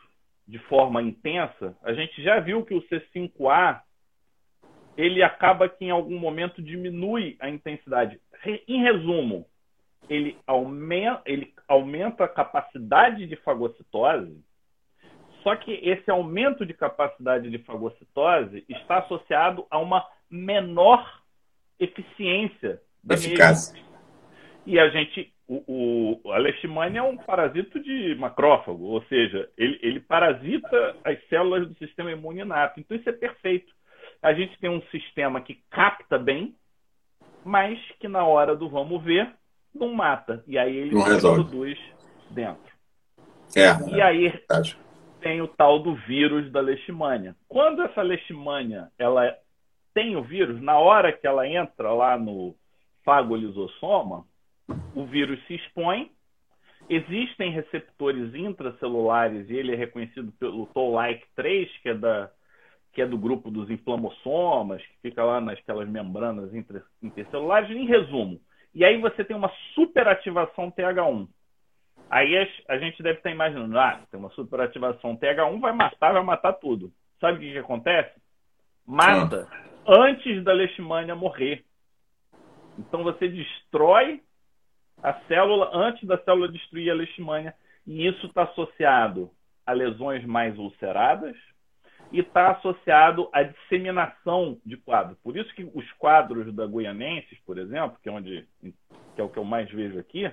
de 0.48 0.58
forma 0.60 1.02
intensa, 1.02 1.76
a 1.84 1.92
gente 1.94 2.24
já 2.24 2.40
viu 2.40 2.64
que 2.64 2.74
o 2.74 2.82
C5A 2.84 3.82
ele 4.98 5.22
acaba 5.22 5.70
que 5.70 5.86
em 5.86 5.92
algum 5.92 6.18
momento 6.18 6.62
diminui 6.62 7.36
a 7.40 7.50
intensidade. 7.50 8.20
Em 8.46 8.82
resumo, 8.82 9.46
ele 10.10 10.38
aumenta, 10.46 11.22
ele 11.26 11.54
aumenta 11.68 12.24
a 12.24 12.30
capacidade 12.30 13.26
de 13.26 13.36
fagocitose, 13.38 14.42
só 15.44 15.56
que 15.56 15.72
esse 15.72 16.10
aumento 16.10 16.66
de 16.66 16.74
capacidade 16.74 17.50
de 17.50 17.58
fagocitose 17.60 18.66
está 18.68 19.00
associado 19.00 19.66
a 19.70 19.78
uma 19.78 20.06
menor 20.30 21.22
eficiência 21.80 22.82
da 23.04 23.16
eficácia. 23.16 23.82
E 24.66 24.78
a 24.78 24.90
gente, 24.90 25.34
o, 25.48 26.20
o, 26.26 26.32
a 26.32 26.38
leishmania 26.38 27.00
é 27.00 27.04
um 27.04 27.16
parasito 27.16 27.80
de 27.80 28.16
macrófago, 28.16 28.84
ou 28.84 29.02
seja, 29.04 29.50
ele, 29.58 29.80
ele 29.82 30.00
parasita 30.02 30.98
as 31.06 31.18
células 31.30 31.68
do 31.68 31.78
sistema 31.78 32.12
imune 32.12 32.42
inato. 32.42 32.80
Então 32.80 32.98
isso 32.98 33.08
é 33.08 33.14
perfeito. 33.14 33.74
A 34.22 34.34
gente 34.34 34.60
tem 34.60 34.70
um 34.70 34.82
sistema 34.92 35.40
que 35.40 35.62
capta 35.70 36.18
bem, 36.18 36.54
mas 37.48 37.80
que 37.98 38.10
na 38.10 38.26
hora 38.26 38.56
do 38.56 38.68
vamos 38.68 39.02
ver 39.02 39.34
não 39.74 39.94
mata. 39.94 40.44
E 40.46 40.58
aí 40.58 40.76
ele 40.76 40.92
produz 41.22 41.80
dentro. 42.30 42.76
É, 43.56 43.96
e 43.96 44.02
aí 44.02 44.28
é 44.28 44.42
tem 45.22 45.42
o 45.42 45.48
tal 45.48 45.80
do 45.80 45.96
vírus 45.96 46.52
da 46.52 46.60
leishmania. 46.60 47.36
Quando 47.48 47.82
essa 47.82 48.02
leishmania 48.02 48.90
ela 49.00 49.34
tem 49.94 50.18
o 50.18 50.22
vírus, 50.22 50.62
na 50.62 50.78
hora 50.78 51.14
que 51.14 51.26
ela 51.26 51.48
entra 51.48 51.92
lá 51.94 52.18
no 52.18 52.54
fagolisosoma, 53.06 54.26
o 54.94 55.06
vírus 55.06 55.40
se 55.48 55.56
expõe. 55.56 56.12
Existem 56.90 57.52
receptores 57.52 58.36
intracelulares 58.36 59.50
e 59.50 59.56
ele 59.56 59.74
é 59.74 59.76
reconhecido 59.76 60.32
pelo 60.34 60.68
Toll-like 60.68 61.26
3, 61.36 61.70
que 61.82 61.90
é, 61.90 61.94
da, 61.94 62.30
que 62.98 63.02
é 63.04 63.06
do 63.06 63.16
grupo 63.16 63.52
dos 63.52 63.70
inflamossomas, 63.70 64.82
que 64.82 65.10
fica 65.10 65.24
lá 65.24 65.40
nasquelas 65.40 65.88
membranas 65.88 66.50
intercelulares. 67.00 67.70
Em 67.70 67.86
resumo, 67.86 68.42
e 68.74 68.84
aí 68.84 69.00
você 69.00 69.24
tem 69.24 69.38
uma 69.38 69.52
superativação 69.76 70.72
TH1. 70.72 71.28
Aí 72.10 72.36
a 72.68 72.80
gente 72.80 73.04
deve 73.04 73.20
estar 73.20 73.30
imaginando, 73.30 73.78
ah, 73.78 74.02
tem 74.10 74.20
uma 74.20 74.32
superativação 74.32 75.16
TH1, 75.16 75.60
vai 75.60 75.74
matar, 75.74 76.12
vai 76.12 76.24
matar 76.24 76.54
tudo. 76.54 76.92
Sabe 77.22 77.38
o 77.38 77.40
que, 77.42 77.52
que 77.52 77.60
acontece? 77.60 78.20
Mata 78.84 79.48
ah 79.52 79.68
antes 79.88 80.44
da 80.44 80.52
leishmania 80.52 81.14
morrer. 81.14 81.64
Então 82.80 83.04
você 83.04 83.30
destrói 83.30 84.24
a 85.04 85.14
célula 85.28 85.70
antes 85.72 86.04
da 86.08 86.18
célula 86.24 86.52
destruir 86.52 86.90
a 86.90 86.96
leishmania. 86.96 87.54
E 87.86 88.08
isso 88.08 88.26
está 88.26 88.42
associado 88.42 89.30
a 89.68 89.72
lesões 89.72 90.26
mais 90.26 90.58
ulceradas 90.58 91.38
e 92.12 92.20
está 92.20 92.52
associado 92.52 93.30
à 93.34 93.44
disseminação 93.44 94.58
de 94.66 94.78
quadros. 94.78 95.18
Por 95.20 95.36
isso 95.36 95.54
que 95.54 95.70
os 95.74 95.92
quadros 95.94 96.54
da 96.54 96.66
Guianenses, 96.66 97.38
por 97.46 97.58
exemplo, 97.58 97.98
que 98.02 98.10
é, 98.10 98.12
onde, 98.12 98.48
que 98.62 99.22
é 99.22 99.24
o 99.24 99.30
que 99.30 99.38
eu 99.38 99.44
mais 99.44 99.70
vejo 99.70 100.00
aqui, 100.00 100.32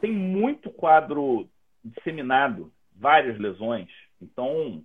tem 0.00 0.12
muito 0.12 0.70
quadro 0.70 1.48
disseminado, 1.84 2.72
várias 2.96 3.38
lesões. 3.38 3.88
Então, 4.20 4.82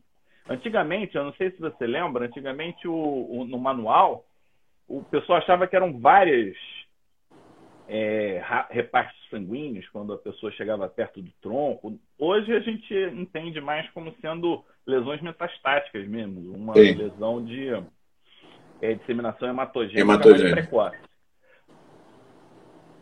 Antigamente, 0.47 1.15
eu 1.15 1.23
não 1.23 1.33
sei 1.33 1.51
se 1.51 1.59
você 1.59 1.87
lembra, 1.87 2.25
antigamente 2.25 2.87
o, 2.87 2.93
o 2.93 3.45
no 3.45 3.57
manual, 3.57 4.25
o 4.87 5.01
pessoal 5.03 5.37
achava 5.37 5.67
que 5.67 5.75
eram 5.75 5.99
várias 5.99 6.55
é, 7.95 8.41
repartos 8.71 9.15
sanguíneos 9.29 9.87
quando 9.89 10.13
a 10.13 10.17
pessoa 10.17 10.51
chegava 10.53 10.89
perto 10.89 11.21
do 11.21 11.31
tronco. 11.39 11.99
Hoje 12.17 12.51
a 12.51 12.59
gente 12.59 12.91
entende 12.91 13.61
mais 13.61 13.87
como 13.91 14.11
sendo 14.19 14.65
lesões 14.83 15.21
metastáticas 15.21 16.07
mesmo, 16.07 16.55
uma 16.55 16.73
Sim. 16.73 16.95
lesão 16.95 17.45
de 17.45 17.69
é, 18.81 18.95
disseminação 18.95 19.47
hematogênica, 19.47 20.01
hematogênica. 20.01 20.55
mais 20.55 20.67
precoce. 20.67 20.97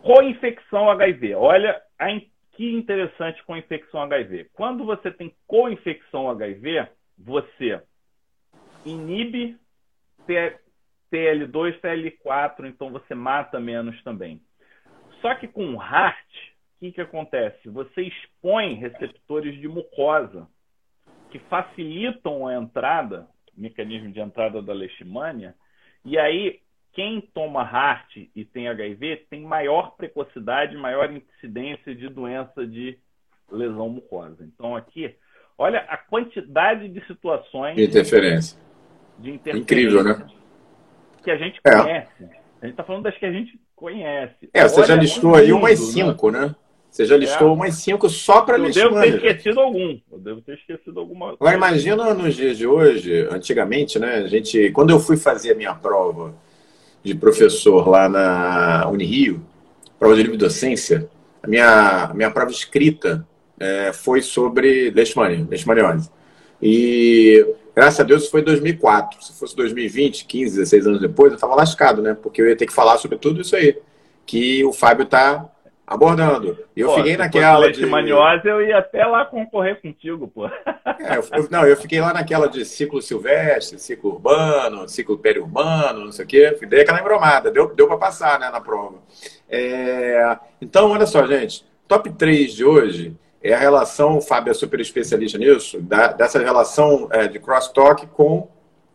Co-infecção 0.01 0.89
HIV. 0.89 1.35
Olha 1.35 1.81
a, 1.97 2.07
que 2.51 2.73
interessante 2.73 3.41
com 3.45 3.55
infecção 3.55 4.01
HIV. 4.01 4.49
Quando 4.51 4.83
você 4.83 5.09
tem 5.09 5.33
co-infecção 5.47 6.29
HIV, 6.29 6.85
você 7.17 7.81
inibe 8.85 9.57
TL2, 10.27 11.79
TL4, 11.79 12.65
então 12.65 12.91
você 12.91 13.15
mata 13.15 13.57
menos 13.57 14.03
também. 14.03 14.41
Só 15.21 15.35
que 15.35 15.47
com 15.47 15.75
o 15.75 15.81
HART, 15.81 16.17
o 16.75 16.79
que, 16.79 16.91
que 16.93 17.01
acontece? 17.01 17.69
Você 17.69 18.01
expõe 18.01 18.75
receptores 18.75 19.59
de 19.59 19.67
mucosa 19.67 20.47
que 21.29 21.39
facilitam 21.39 22.47
a 22.47 22.55
entrada, 22.55 23.27
mecanismo 23.55 24.11
de 24.11 24.19
entrada 24.19 24.61
da 24.61 24.73
leishmania, 24.73 25.55
e 26.03 26.17
aí 26.17 26.59
quem 26.93 27.21
toma 27.21 27.61
HART 27.61 28.29
e 28.35 28.43
tem 28.43 28.67
HIV 28.67 29.27
tem 29.29 29.41
maior 29.43 29.95
precocidade, 29.95 30.75
maior 30.75 31.09
incidência 31.11 31.95
de 31.95 32.09
doença 32.09 32.65
de 32.65 32.97
lesão 33.49 33.89
mucosa. 33.89 34.43
Então 34.43 34.75
aqui 34.75 35.15
Olha 35.61 35.81
a 35.81 35.95
quantidade 35.95 36.89
de 36.89 37.05
situações. 37.05 37.75
De 37.75 37.83
interferência. 37.83 38.59
De 39.19 39.29
interferência. 39.29 39.61
Incrível, 39.61 40.03
né? 40.03 40.27
que 41.23 41.29
a 41.29 41.37
gente 41.37 41.61
é. 41.63 41.77
conhece. 41.77 42.23
A 42.23 42.65
gente 42.65 42.71
está 42.71 42.83
falando 42.83 43.03
das 43.03 43.15
que 43.15 43.25
a 43.27 43.31
gente 43.31 43.61
conhece. 43.81 44.47
É, 44.53 44.67
você 44.67 44.77
Olha, 44.77 44.87
já 44.87 44.95
listou 44.95 45.35
aí 45.35 45.51
umas 45.51 45.79
né? 45.79 45.85
cinco, 45.87 46.29
né? 46.29 46.41
né? 46.41 46.55
Você 46.91 47.05
já 47.05 47.17
listou 47.17 47.47
é. 47.47 47.51
umas 47.51 47.75
cinco 47.75 48.07
só 48.09 48.41
para 48.41 48.57
Leishmania. 48.57 48.89
Eu 48.89 49.01
devo 49.01 49.01
ter 49.01 49.27
esquecido 49.27 49.59
algum. 49.59 49.99
Eu 50.11 50.19
devo 50.19 50.41
ter 50.41 50.53
esquecido 50.55 50.99
alguma. 50.99 51.31
Agora 51.31 51.55
imagina 51.55 52.13
nos 52.13 52.35
dias 52.35 52.57
de 52.57 52.67
hoje, 52.67 53.27
antigamente, 53.31 53.97
né? 53.97 54.17
A 54.17 54.27
gente, 54.27 54.69
quando 54.71 54.91
eu 54.91 54.99
fui 54.99 55.17
fazer 55.17 55.53
a 55.53 55.55
minha 55.55 55.73
prova 55.73 56.35
de 57.01 57.15
professor 57.15 57.87
lá 57.87 58.07
na 58.07 58.87
Unirio, 58.89 59.41
prova 59.97 60.15
de 60.15 60.21
livre 60.21 60.37
docência, 60.37 61.09
a 61.41 61.47
minha, 61.47 62.05
a 62.05 62.13
minha 62.13 62.29
prova 62.29 62.51
escrita 62.51 63.25
é, 63.59 63.91
foi 63.93 64.21
sobre 64.21 64.91
leishmaniose. 64.91 66.11
E 66.61 67.43
graças 67.75 67.99
a 67.99 68.03
Deus 68.03 68.27
foi 68.27 68.41
2004. 68.41 69.23
Se 69.23 69.39
fosse 69.39 69.55
2020, 69.55 70.25
15, 70.25 70.55
16 70.57 70.87
anos 70.87 71.01
depois, 71.01 71.31
eu 71.31 71.35
estava 71.35 71.55
lascado, 71.55 72.01
né? 72.01 72.13
Porque 72.13 72.41
eu 72.41 72.47
ia 72.47 72.55
ter 72.55 72.65
que 72.65 72.73
falar 72.73 72.97
sobre 72.97 73.17
tudo 73.17 73.41
isso 73.41 73.55
aí 73.55 73.77
que 74.25 74.63
o 74.63 74.71
Fábio 74.71 75.03
está 75.03 75.49
abordando. 75.85 76.57
E 76.75 76.79
eu 76.79 76.87
pô, 76.87 76.95
fiquei 76.95 77.17
naquela 77.17 77.69
de 77.71 77.85
maniose, 77.85 78.47
eu 78.47 78.61
ia 78.61 78.77
até 78.77 79.05
lá 79.05 79.25
concorrer 79.25 79.81
contigo, 79.81 80.27
pô. 80.27 80.47
É, 80.47 81.17
eu, 81.17 81.23
eu, 81.33 81.47
não, 81.49 81.65
eu 81.65 81.75
fiquei 81.75 81.99
lá 81.99 82.13
naquela 82.13 82.47
de 82.47 82.63
ciclo 82.63 83.01
silvestre, 83.01 83.79
ciclo 83.79 84.11
urbano, 84.11 84.87
ciclo 84.87 85.17
periurbano, 85.17 86.05
não 86.05 86.11
sei 86.11 86.25
o 86.25 86.27
quê. 86.27 86.57
Dei 86.67 86.81
aquela 86.81 87.01
embromada, 87.01 87.51
deu, 87.51 87.73
deu 87.75 87.87
para 87.87 87.97
passar 87.97 88.39
né, 88.39 88.49
na 88.49 88.61
prova. 88.61 88.99
É, 89.49 90.37
então, 90.61 90.91
olha 90.91 91.05
só, 91.05 91.25
gente. 91.27 91.65
Top 91.87 92.09
3 92.09 92.53
de 92.53 92.63
hoje 92.63 93.17
é 93.43 93.53
a 93.53 93.57
relação, 93.57 94.17
o 94.17 94.21
Fábio 94.21 94.51
é 94.51 94.53
super 94.53 94.79
especialista 94.79 95.37
nisso, 95.37 95.79
da, 95.81 96.07
dessa 96.07 96.39
relação 96.39 97.07
é, 97.11 97.27
de 97.27 97.39
crosstalk 97.39 98.05
com 98.07 98.47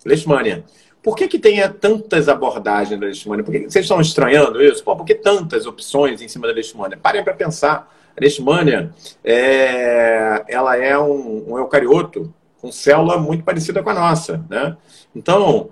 leishmania. 0.05 0.65
Por 1.03 1.15
que, 1.17 1.29
que 1.29 1.39
tem 1.39 1.61
tantas 1.73 2.29
abordagens 2.29 2.99
da 2.99 3.07
leishmania? 3.07 3.45
Por 3.45 3.53
que, 3.53 3.71
vocês 3.71 3.85
estão 3.85 4.01
estranhando 4.01 4.63
isso? 4.63 4.83
Pô, 4.83 4.97
por 4.97 5.05
que 5.05 5.15
tantas 5.15 5.67
opções 5.67 6.21
em 6.21 6.29
cima 6.29 6.47
da 6.47 6.53
leishmania? 6.53 6.97
Parem 6.97 7.23
para 7.23 7.35
pensar. 7.35 7.93
A 8.17 8.21
leishmania 8.21 8.91
é, 9.23 10.45
ela 10.49 10.77
é 10.77 10.99
um, 10.99 11.53
um 11.53 11.59
eucarioto 11.59 12.33
com 12.61 12.73
célula 12.73 13.19
muito 13.19 13.45
parecida 13.45 13.83
com 13.83 13.91
a 13.91 13.95
nossa. 13.95 14.45
Né? 14.49 14.77
Então, 15.15 15.71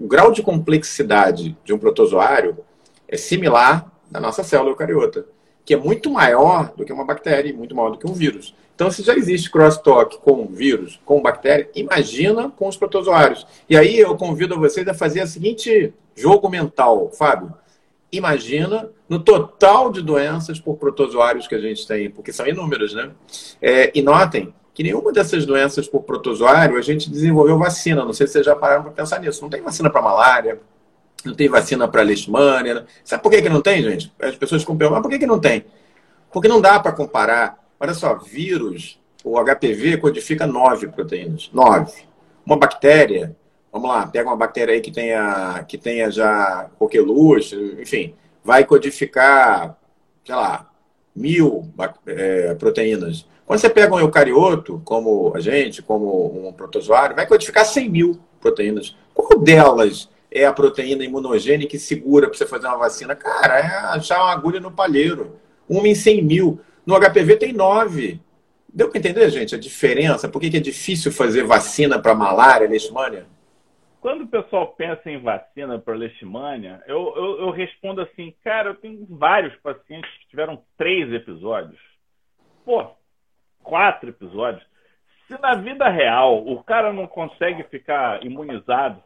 o 0.00 0.06
grau 0.06 0.32
de 0.32 0.42
complexidade 0.42 1.56
de 1.64 1.72
um 1.72 1.78
protozoário 1.78 2.58
é 3.06 3.16
similar 3.16 3.90
da 4.10 4.20
nossa 4.20 4.42
célula 4.42 4.70
eucariota, 4.70 5.26
que 5.64 5.74
é 5.74 5.76
muito 5.76 6.10
maior 6.10 6.72
do 6.76 6.84
que 6.84 6.92
uma 6.92 7.04
bactéria, 7.04 7.52
muito 7.54 7.74
maior 7.74 7.90
do 7.90 7.98
que 7.98 8.06
um 8.06 8.12
vírus. 8.12 8.54
Então, 8.74 8.90
se 8.90 9.02
já 9.02 9.14
existe 9.14 9.50
crosstalk 9.50 10.18
com 10.18 10.46
vírus, 10.46 10.98
com 11.04 11.22
bactéria, 11.22 11.68
imagina 11.74 12.50
com 12.50 12.66
os 12.66 12.76
protozoários. 12.76 13.46
E 13.68 13.76
aí 13.76 13.98
eu 13.98 14.16
convido 14.16 14.58
vocês 14.58 14.86
a 14.88 14.94
fazer 14.94 15.22
o 15.22 15.26
seguinte 15.26 15.92
jogo 16.16 16.48
mental, 16.48 17.10
Fábio. 17.10 17.54
Imagina 18.10 18.90
no 19.08 19.20
total 19.20 19.90
de 19.90 20.02
doenças 20.02 20.58
por 20.58 20.76
protozoários 20.76 21.46
que 21.46 21.54
a 21.54 21.60
gente 21.60 21.86
tem, 21.86 22.10
porque 22.10 22.32
são 22.32 22.46
inúmeras, 22.46 22.92
né? 22.92 23.10
É, 23.60 23.90
e 23.94 24.02
notem 24.02 24.52
que 24.74 24.82
nenhuma 24.82 25.12
dessas 25.12 25.44
doenças 25.44 25.86
por 25.86 26.02
protozoário 26.02 26.76
a 26.76 26.82
gente 26.82 27.10
desenvolveu 27.10 27.58
vacina. 27.58 28.04
Não 28.04 28.12
sei 28.12 28.26
se 28.26 28.34
vocês 28.34 28.46
já 28.46 28.56
pararam 28.56 28.82
para 28.82 28.92
pensar 28.92 29.20
nisso. 29.20 29.42
Não 29.42 29.50
tem 29.50 29.62
vacina 29.62 29.90
para 29.90 30.02
malária, 30.02 30.60
não 31.26 31.34
tem 31.34 31.48
vacina 31.48 31.88
para 31.88 32.02
leishmania. 32.02 32.86
Sabe 33.04 33.22
por 33.22 33.30
que, 33.30 33.42
que 33.42 33.48
não 33.48 33.60
tem, 33.60 33.82
gente? 33.82 34.12
As 34.20 34.36
pessoas 34.36 34.62
ficam 34.62 34.76
perguntando, 34.76 35.02
mas 35.02 35.02
por 35.02 35.10
que, 35.10 35.18
que 35.18 35.26
não 35.26 35.40
tem? 35.40 35.64
Porque 36.30 36.48
não 36.48 36.60
dá 36.60 36.80
para 36.80 36.92
comparar 36.92 37.62
Olha 37.82 37.94
só, 37.94 38.14
vírus, 38.14 38.96
o 39.24 39.36
HPV 39.42 39.96
codifica 39.96 40.46
nove 40.46 40.86
proteínas. 40.86 41.50
Nove. 41.52 42.04
Uma 42.46 42.56
bactéria, 42.56 43.36
vamos 43.72 43.90
lá, 43.90 44.06
pega 44.06 44.30
uma 44.30 44.36
bactéria 44.36 44.72
aí 44.72 44.80
que 44.80 44.92
tenha, 44.92 45.64
que 45.66 45.76
tenha 45.76 46.08
já 46.08 46.70
coqueluche, 46.78 47.76
enfim, 47.80 48.14
vai 48.44 48.64
codificar, 48.64 49.76
sei 50.24 50.32
lá, 50.32 50.70
mil 51.12 51.72
é, 52.06 52.54
proteínas. 52.54 53.26
Quando 53.44 53.58
você 53.58 53.68
pega 53.68 53.92
um 53.92 53.98
eucarioto, 53.98 54.80
como 54.84 55.32
a 55.34 55.40
gente, 55.40 55.82
como 55.82 56.48
um 56.48 56.52
protozoário, 56.52 57.16
vai 57.16 57.26
codificar 57.26 57.66
100 57.66 57.90
mil 57.90 58.20
proteínas. 58.40 58.96
Qual 59.12 59.40
delas 59.40 60.08
é 60.34 60.46
a 60.46 60.52
proteína 60.52 61.04
imunogênica 61.04 61.70
que 61.70 61.78
segura 61.78 62.28
para 62.28 62.36
você 62.36 62.46
fazer 62.46 62.66
uma 62.66 62.78
vacina? 62.78 63.14
Cara, 63.14 63.58
é 63.58 63.96
achar 63.96 64.22
uma 64.22 64.32
agulha 64.32 64.60
no 64.60 64.70
palheiro. 64.70 65.38
Uma 65.68 65.88
em 65.88 65.94
100 65.94 66.22
mil. 66.22 66.60
No 66.84 66.98
HPV 66.98 67.36
tem 67.36 67.52
nove. 67.52 68.20
Deu 68.72 68.88
para 68.88 68.98
entender, 68.98 69.28
gente, 69.30 69.54
a 69.54 69.58
diferença? 69.58 70.28
Por 70.28 70.40
que, 70.40 70.56
é 70.56 70.60
difícil 70.60 71.12
fazer 71.12 71.44
vacina 71.44 72.00
para 72.00 72.14
malária, 72.14 72.68
leishmania? 72.68 73.26
Quando 74.00 74.22
o 74.24 74.26
pessoal 74.26 74.68
pensa 74.68 75.10
em 75.10 75.20
vacina 75.20 75.78
para 75.78 75.94
leishmania, 75.94 76.82
eu, 76.86 77.12
eu, 77.14 77.40
eu, 77.42 77.50
respondo 77.50 78.00
assim, 78.00 78.34
cara, 78.42 78.70
eu 78.70 78.74
tenho 78.74 79.06
vários 79.08 79.54
pacientes 79.56 80.10
que 80.18 80.30
tiveram 80.30 80.62
três 80.76 81.12
episódios. 81.12 81.78
Pô, 82.64 82.84
quatro 83.62 84.08
episódios. 84.08 84.64
Se 85.28 85.40
na 85.40 85.54
vida 85.54 85.88
real 85.88 86.44
o 86.46 86.62
cara 86.64 86.92
não 86.92 87.06
consegue 87.06 87.62
ficar 87.64 88.24
imunizado, 88.24 89.00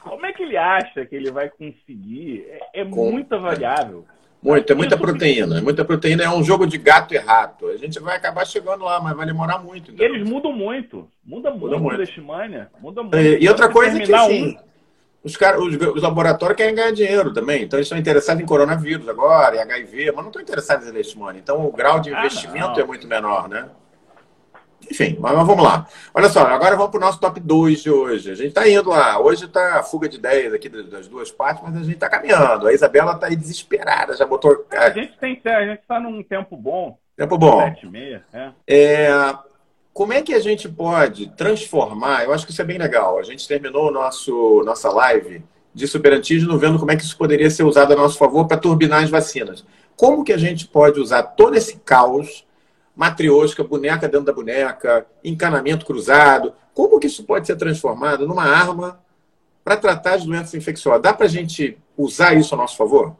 como 0.00 0.26
é 0.26 0.32
que 0.32 0.42
ele 0.42 0.56
acha 0.56 1.04
que 1.04 1.14
ele 1.14 1.30
vai 1.30 1.48
conseguir? 1.48 2.46
É, 2.48 2.80
é 2.80 2.84
muita 2.84 3.38
variável. 3.38 4.04
Muito, 4.42 4.72
é 4.72 4.74
muita 4.74 4.96
proteína. 4.96 5.58
É 5.58 5.60
muita 5.60 5.84
proteína, 5.84 6.22
é 6.22 6.30
um 6.30 6.44
jogo 6.44 6.66
de 6.66 6.78
gato 6.78 7.12
e 7.12 7.18
rato. 7.18 7.66
A 7.66 7.76
gente 7.76 7.98
vai 7.98 8.16
acabar 8.16 8.46
chegando 8.46 8.84
lá, 8.84 9.00
mas 9.00 9.16
vai 9.16 9.26
demorar 9.26 9.58
muito. 9.58 9.90
Então. 9.90 10.06
Eles 10.06 10.26
mudam 10.28 10.52
muito. 10.52 11.08
Muda 11.24 11.50
muito, 11.50 11.64
muda 11.64 11.78
muito. 11.78 11.96
Leishmania. 11.96 12.70
Muda 12.80 13.02
muito. 13.02 13.16
E, 13.16 13.42
e 13.42 13.48
outra 13.48 13.68
coisa 13.68 13.98
é 13.98 14.06
que, 14.06 14.14
assim, 14.14 14.50
um... 14.50 14.56
os, 15.24 15.36
cara, 15.36 15.60
os, 15.60 15.74
os, 15.74 16.02
laboratórios 16.02 16.56
querem 16.56 16.74
ganhar 16.74 16.92
dinheiro 16.92 17.32
também. 17.32 17.64
Então, 17.64 17.78
eles 17.78 17.86
estão 17.86 17.98
interessados 17.98 18.40
em 18.40 18.46
coronavírus 18.46 19.08
agora, 19.08 19.56
em 19.56 19.60
HIV, 19.60 20.12
mas 20.12 20.22
não 20.22 20.28
estão 20.28 20.42
interessados 20.42 20.86
em 20.86 20.92
Leishmania. 20.92 21.40
Então, 21.40 21.66
o 21.66 21.72
grau 21.72 21.98
de 21.98 22.14
ah, 22.14 22.20
investimento 22.20 22.78
ah, 22.78 22.80
é 22.80 22.84
muito 22.84 23.08
menor, 23.08 23.48
né? 23.48 23.68
Enfim, 24.90 25.16
mas, 25.18 25.34
mas, 25.34 25.46
vamos 25.46 25.64
lá. 25.64 25.86
Olha 26.14 26.28
só, 26.28 26.46
agora 26.46 26.76
vamos 26.76 26.90
para 26.90 26.98
o 26.98 27.00
nosso 27.00 27.20
top 27.20 27.40
2 27.40 27.82
de 27.82 27.90
hoje. 27.90 28.30
A 28.30 28.34
gente 28.34 28.48
está 28.48 28.68
indo 28.68 28.88
lá. 28.88 29.20
Hoje 29.20 29.44
está 29.44 29.82
fuga 29.82 30.08
de 30.08 30.16
ideias 30.16 30.52
aqui 30.52 30.68
das 30.68 31.06
duas 31.08 31.30
partes, 31.30 31.62
mas 31.62 31.76
a 31.76 31.80
gente 31.80 31.94
está 31.94 32.08
caminhando. 32.08 32.66
A 32.66 32.72
Isabela 32.72 33.12
está 33.12 33.26
aí 33.26 33.36
desesperada, 33.36 34.16
já 34.16 34.24
botou. 34.24 34.66
A 34.70 34.90
gente 34.90 35.16
tem 35.18 35.40
a 35.44 35.66
gente 35.66 35.80
está 35.80 36.00
num 36.00 36.22
tempo 36.22 36.56
bom. 36.56 36.98
Tempo 37.16 37.36
bom. 37.36 37.60
Sete 37.60 37.86
e 37.86 37.90
meia, 37.90 38.24
é. 38.32 38.50
é. 38.66 39.38
Como 39.92 40.12
é 40.12 40.22
que 40.22 40.32
a 40.32 40.40
gente 40.40 40.68
pode 40.68 41.28
transformar? 41.30 42.22
Eu 42.22 42.32
acho 42.32 42.46
que 42.46 42.52
isso 42.52 42.62
é 42.62 42.64
bem 42.64 42.78
legal. 42.78 43.18
A 43.18 43.22
gente 43.24 43.48
terminou 43.48 43.90
nosso, 43.90 44.62
nossa 44.64 44.88
live 44.90 45.42
de 45.74 45.86
superantígeno 45.88 46.56
vendo 46.56 46.78
como 46.78 46.92
é 46.92 46.96
que 46.96 47.02
isso 47.02 47.18
poderia 47.18 47.50
ser 47.50 47.64
usado 47.64 47.92
a 47.92 47.96
nosso 47.96 48.16
favor 48.16 48.46
para 48.46 48.56
turbinar 48.56 49.02
as 49.02 49.10
vacinas. 49.10 49.64
Como 49.96 50.22
que 50.22 50.32
a 50.32 50.38
gente 50.38 50.68
pode 50.68 51.00
usar 51.00 51.22
todo 51.22 51.56
esse 51.56 51.78
caos 51.78 52.46
matriosca, 52.98 53.62
boneca 53.62 54.08
dentro 54.08 54.26
da 54.26 54.32
boneca, 54.32 55.06
encanamento 55.22 55.86
cruzado. 55.86 56.52
Como 56.74 56.98
que 56.98 57.06
isso 57.06 57.24
pode 57.24 57.46
ser 57.46 57.56
transformado 57.56 58.26
numa 58.26 58.42
arma 58.42 59.00
para 59.62 59.76
tratar 59.76 60.16
de 60.16 60.26
doenças 60.26 60.52
infecciosas? 60.54 61.00
Dá 61.00 61.14
para 61.14 61.26
a 61.26 61.28
gente 61.28 61.78
usar 61.96 62.34
isso 62.34 62.52
a 62.56 62.58
nosso 62.58 62.76
favor? 62.76 63.16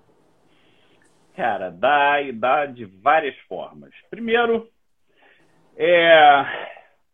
Cara, 1.37 1.71
dá 1.71 2.21
e 2.21 2.33
dá 2.33 2.67
de 2.67 2.87
várias 2.87 3.37
formas. 3.49 3.91
Primeiro, 4.11 4.69
é, 5.77 6.13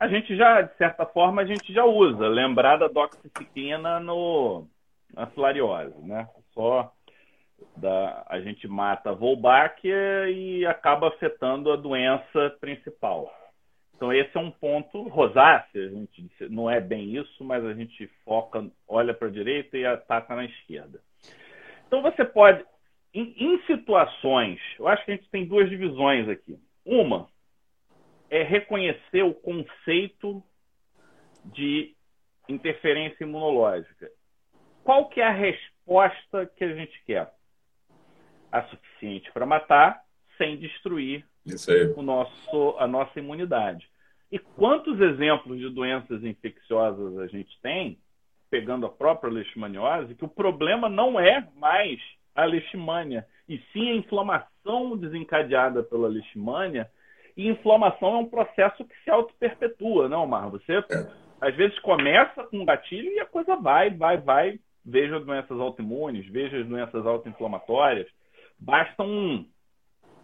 a 0.00 0.09
gente 0.09 0.35
já, 0.35 0.62
de 0.62 0.74
certa 0.79 1.05
forma, 1.05 1.42
a 1.42 1.44
gente 1.44 1.70
já 1.70 1.85
usa. 1.85 2.27
Lembrar 2.27 2.79
da 2.79 2.88
doxiciclina 2.88 4.00
no, 4.00 4.66
na 5.14 5.27
filariose, 5.27 6.00
né? 6.00 6.27
Só 6.55 6.90
da, 7.77 8.25
a 8.29 8.41
gente 8.41 8.69
mata 8.69 9.11
a 9.11 9.13
Wolbachia 9.13 10.31
e 10.31 10.65
acaba 10.67 11.09
afetando 11.09 11.73
a 11.73 11.77
doença 11.77 12.51
principal. 12.61 13.33
Então 13.97 14.13
esse 14.13 14.37
é 14.37 14.41
um 14.41 14.51
ponto 14.51 15.09
rosácea, 15.09 15.87
a 15.87 15.89
gente 15.89 16.29
não 16.51 16.71
é 16.71 16.81
bem 16.81 17.17
isso, 17.17 17.45
mas 17.45 17.65
a 17.65 17.73
gente 17.75 18.07
foca, 18.25 18.69
olha 18.89 19.15
para 19.15 19.29
a 19.29 19.31
direita 19.31 19.79
e 19.79 19.87
ataca 19.87 20.35
na 20.35 20.45
esquerda. 20.45 21.01
Então 21.87 22.03
você 22.03 22.25
pode, 22.25 22.65
em, 23.13 23.35
em 23.37 23.63
situações, 23.67 24.61
eu 24.79 24.89
acho 24.89 25.05
que 25.05 25.13
a 25.13 25.17
gente 25.17 25.31
tem 25.31 25.47
duas 25.47 25.69
divisões 25.69 26.29
aqui. 26.29 26.59
Uma 26.85 27.29
é 28.29 28.43
reconhecer 28.43 29.23
o 29.23 29.35
conceito 29.35 30.43
de 31.45 31.95
interferência 32.49 33.23
imunológica. 33.25 34.11
Qual 34.83 35.09
que 35.09 35.21
é 35.21 35.27
a 35.27 35.33
resposta 35.33 36.46
que 36.57 36.65
a 36.65 36.75
gente 36.75 37.01
quer? 37.05 37.31
A 38.55 38.63
suficiente 38.69 39.33
para 39.33 39.44
matar 39.44 40.00
sem 40.38 40.57
destruir 40.57 41.27
o 41.96 42.02
nosso, 42.02 42.77
a 42.79 42.87
nossa 42.87 43.19
imunidade. 43.19 43.88
E 44.31 44.38
quantos 44.38 45.00
exemplos 45.00 45.59
de 45.59 45.69
doenças 45.69 46.23
infecciosas 46.23 47.19
a 47.19 47.27
gente 47.27 47.50
tem, 47.61 47.98
pegando 48.48 48.87
a 48.87 48.88
própria 48.88 49.33
leishmaniose, 49.33 50.15
que 50.15 50.25
o 50.25 50.29
problema 50.29 50.88
não 50.88 51.19
é 51.19 51.48
mais 51.57 51.98
a 52.33 52.44
leishmania, 52.44 53.27
e 53.48 53.61
sim 53.73 53.90
a 53.90 53.96
inflamação 53.96 54.96
desencadeada 54.96 55.83
pela 55.83 56.09
leishmania. 56.09 56.88
E 57.37 57.48
inflamação 57.48 58.15
é 58.15 58.19
um 58.19 58.27
processo 58.27 58.85
que 58.85 58.94
se 59.02 59.11
auto-perpetua, 59.11 60.09
não, 60.09 60.27
Mar? 60.27 60.48
Você, 60.50 60.75
é. 60.75 60.85
às 61.40 61.55
vezes, 61.57 61.77
começa 61.81 62.44
com 62.44 62.59
um 62.59 62.65
gatilho 62.65 63.11
e 63.11 63.19
a 63.19 63.27
coisa 63.27 63.57
vai, 63.57 63.90
vai, 63.90 64.17
vai, 64.19 64.61
veja 64.85 65.19
doenças 65.19 65.59
autoimunes, 65.59 66.27
veja 66.29 66.63
doenças 66.63 67.05
autoinflamatórias, 67.05 68.07
basta 68.65 69.02
um. 69.02 69.46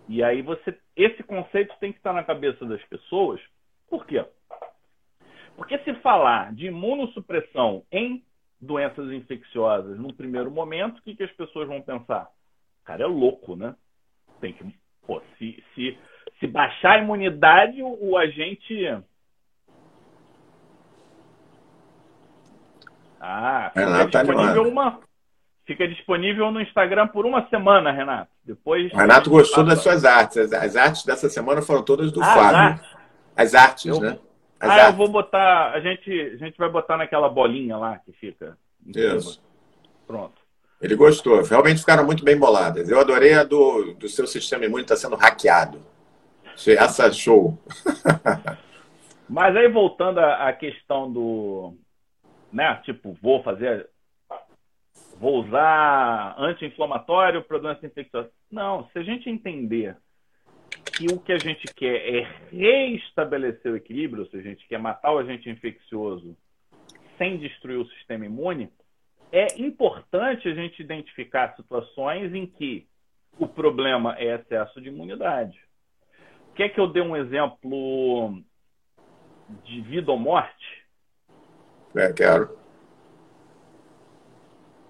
E 0.08 0.22
aí 0.22 0.42
você, 0.42 0.76
esse 0.96 1.22
conceito 1.22 1.74
tem 1.78 1.92
que 1.92 1.98
estar 1.98 2.12
na 2.12 2.24
cabeça 2.24 2.64
das 2.64 2.82
pessoas. 2.84 3.40
Por 3.88 4.06
quê? 4.06 4.24
Porque 5.56 5.78
se 5.80 5.94
falar 5.96 6.52
de 6.54 6.66
imunossupressão 6.66 7.84
em 7.92 8.24
doenças 8.60 9.10
infecciosas 9.12 9.98
no 9.98 10.12
primeiro 10.12 10.50
momento, 10.50 10.98
o 10.98 11.02
que, 11.02 11.14
que 11.14 11.22
as 11.22 11.32
pessoas 11.32 11.68
vão 11.68 11.82
pensar? 11.82 12.28
O 12.82 12.84
cara 12.84 13.04
é 13.04 13.06
louco, 13.06 13.54
né? 13.56 13.74
Tem 14.40 14.52
que, 14.52 14.64
pô, 15.06 15.20
se, 15.38 15.62
se, 15.74 15.98
se 16.38 16.46
baixar 16.46 16.92
a 16.92 17.02
imunidade, 17.02 17.82
o, 17.82 18.10
o 18.10 18.16
agente 18.16 18.86
Ah, 23.20 23.70
fica 23.74 23.84
Renato 23.84 24.10
tá 24.10 24.22
disponível 24.22 24.62
uma. 24.62 25.09
Fica 25.70 25.86
disponível 25.86 26.50
no 26.50 26.60
Instagram 26.60 27.06
por 27.06 27.24
uma 27.24 27.48
semana, 27.48 27.92
Renato. 27.92 28.28
Depois. 28.44 28.92
Renato 28.92 29.30
gostou 29.30 29.62
das 29.62 29.80
suas 29.80 30.04
artes. 30.04 30.36
As, 30.36 30.52
as, 30.52 30.74
artes 30.74 31.04
dessa 31.04 31.28
semana 31.28 31.62
foram 31.62 31.84
todas 31.84 32.10
do 32.10 32.20
ah, 32.20 32.34
Fábio. 32.34 32.80
As 33.36 33.54
artes, 33.54 33.84
eu... 33.84 34.00
né? 34.00 34.18
As 34.58 34.68
ah, 34.68 34.72
artes. 34.72 34.86
eu 34.88 34.92
vou 34.94 35.06
botar. 35.06 35.70
A 35.70 35.78
gente, 35.78 36.10
a 36.10 36.36
gente 36.38 36.58
vai 36.58 36.68
botar 36.68 36.96
naquela 36.96 37.28
bolinha 37.28 37.76
lá 37.76 38.00
que 38.04 38.10
fica. 38.10 38.58
Isso. 38.84 39.40
Pronto. 40.08 40.34
Ele 40.82 40.96
gostou. 40.96 41.40
Realmente 41.44 41.78
ficaram 41.78 42.04
muito 42.04 42.24
bem 42.24 42.36
boladas. 42.36 42.90
Eu 42.90 42.98
adorei 42.98 43.34
a 43.34 43.44
do, 43.44 43.94
do 43.94 44.08
seu 44.08 44.26
sistema 44.26 44.64
imune 44.64 44.82
está 44.82 44.96
sendo 44.96 45.14
hackeado. 45.14 45.80
Essa 46.66 47.12
show. 47.12 47.56
Mas 49.30 49.54
aí 49.54 49.68
voltando 49.68 50.18
à 50.18 50.52
questão 50.52 51.12
do, 51.12 51.74
né? 52.52 52.74
Tipo, 52.84 53.16
vou 53.22 53.40
fazer. 53.44 53.88
Vou 55.20 55.44
usar 55.44 56.34
anti-inflamatório 56.38 57.44
para 57.44 57.58
doença 57.58 57.84
infecciosa. 57.84 58.30
Não, 58.50 58.88
se 58.88 58.98
a 58.98 59.02
gente 59.02 59.28
entender 59.28 59.94
que 60.96 61.12
o 61.12 61.20
que 61.20 61.30
a 61.30 61.38
gente 61.38 61.66
quer 61.74 62.08
é 62.08 62.22
reestabelecer 62.50 63.70
o 63.70 63.76
equilíbrio, 63.76 64.22
ou 64.24 64.30
seja, 64.30 64.48
a 64.48 64.50
gente 64.50 64.66
quer 64.66 64.78
matar 64.78 65.12
o 65.12 65.18
agente 65.18 65.50
infeccioso 65.50 66.34
sem 67.18 67.36
destruir 67.36 67.76
o 67.76 67.86
sistema 67.90 68.24
imune, 68.24 68.72
é 69.30 69.60
importante 69.60 70.48
a 70.48 70.54
gente 70.54 70.80
identificar 70.80 71.54
situações 71.54 72.34
em 72.34 72.46
que 72.46 72.88
o 73.38 73.46
problema 73.46 74.16
é 74.18 74.36
excesso 74.36 74.80
de 74.80 74.88
imunidade. 74.88 75.60
Quer 76.54 76.70
que 76.70 76.80
eu 76.80 76.86
dê 76.86 77.02
um 77.02 77.14
exemplo 77.14 78.42
de 79.64 79.82
vida 79.82 80.10
ou 80.10 80.18
morte? 80.18 80.86
É, 81.94 82.10
quero. 82.10 82.59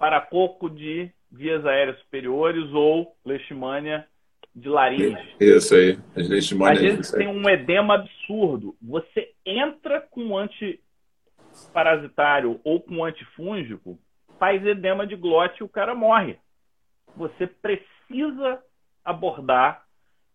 Paracoco 0.01 0.67
de 0.67 1.09
vias 1.31 1.63
aéreas 1.63 1.99
superiores 1.99 2.73
ou 2.73 3.15
leishmania 3.23 4.07
de 4.55 4.67
laringe. 4.67 5.35
Isso 5.39 5.75
aí, 5.75 5.99
as 6.15 6.27
leishmanias. 6.27 6.79
Às 6.79 6.81
vezes 6.81 7.11
tem 7.11 7.27
um 7.27 7.47
edema 7.47 7.93
absurdo. 7.93 8.75
Você 8.81 9.31
entra 9.45 10.01
com 10.01 10.35
antiparasitário 10.35 12.59
ou 12.63 12.81
com 12.81 13.05
antifúngico, 13.05 13.99
faz 14.39 14.65
edema 14.65 15.05
de 15.05 15.15
glote 15.15 15.61
e 15.61 15.63
o 15.63 15.69
cara 15.69 15.93
morre. 15.93 16.39
Você 17.15 17.45
precisa 17.45 18.59
abordar 19.05 19.85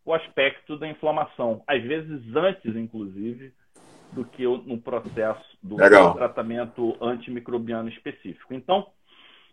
o 0.04 0.14
aspecto 0.14 0.78
da 0.78 0.86
inflamação. 0.86 1.64
Às 1.66 1.82
vezes 1.82 2.22
antes, 2.36 2.76
inclusive, 2.76 3.52
do 4.12 4.24
que 4.24 4.44
no 4.44 4.80
processo 4.80 5.44
do 5.60 5.76
Legal. 5.76 6.14
tratamento 6.14 6.96
antimicrobiano 7.00 7.88
específico. 7.88 8.54
Então, 8.54 8.86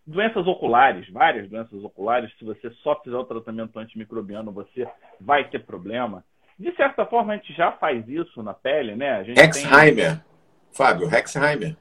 doenças 0.05 0.45
oculares, 0.45 1.09
várias 1.09 1.49
doenças 1.49 1.83
oculares, 1.83 2.31
se 2.37 2.43
você 2.43 2.69
só 2.81 2.99
fizer 3.01 3.17
o 3.17 3.25
tratamento 3.25 3.77
antimicrobiano, 3.79 4.51
você 4.51 4.87
vai 5.19 5.49
ter 5.49 5.59
problema. 5.65 6.23
De 6.59 6.75
certa 6.75 7.05
forma, 7.05 7.33
a 7.33 7.37
gente 7.37 7.53
já 7.53 7.71
faz 7.73 8.07
isso 8.07 8.43
na 8.43 8.53
pele, 8.53 8.95
né? 8.95 9.21
Hexheimer. 9.21 10.17
Tem... 10.17 10.23
Fábio, 10.71 11.07
Hexheimer. 11.07 11.75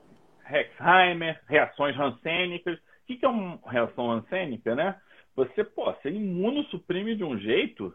Hexheimer, 0.49 1.41
reações 1.49 1.97
rancênicas. 1.97 2.79
O 2.79 3.07
que 3.07 3.25
é 3.25 3.29
uma 3.29 3.59
reação 3.67 4.09
rancênica, 4.09 4.75
né? 4.75 4.97
Você, 5.35 5.65
pô, 5.65 5.93
você 5.93 6.11
imunossuprime 6.11 7.17
de 7.17 7.25
um 7.25 7.39
jeito 7.39 7.95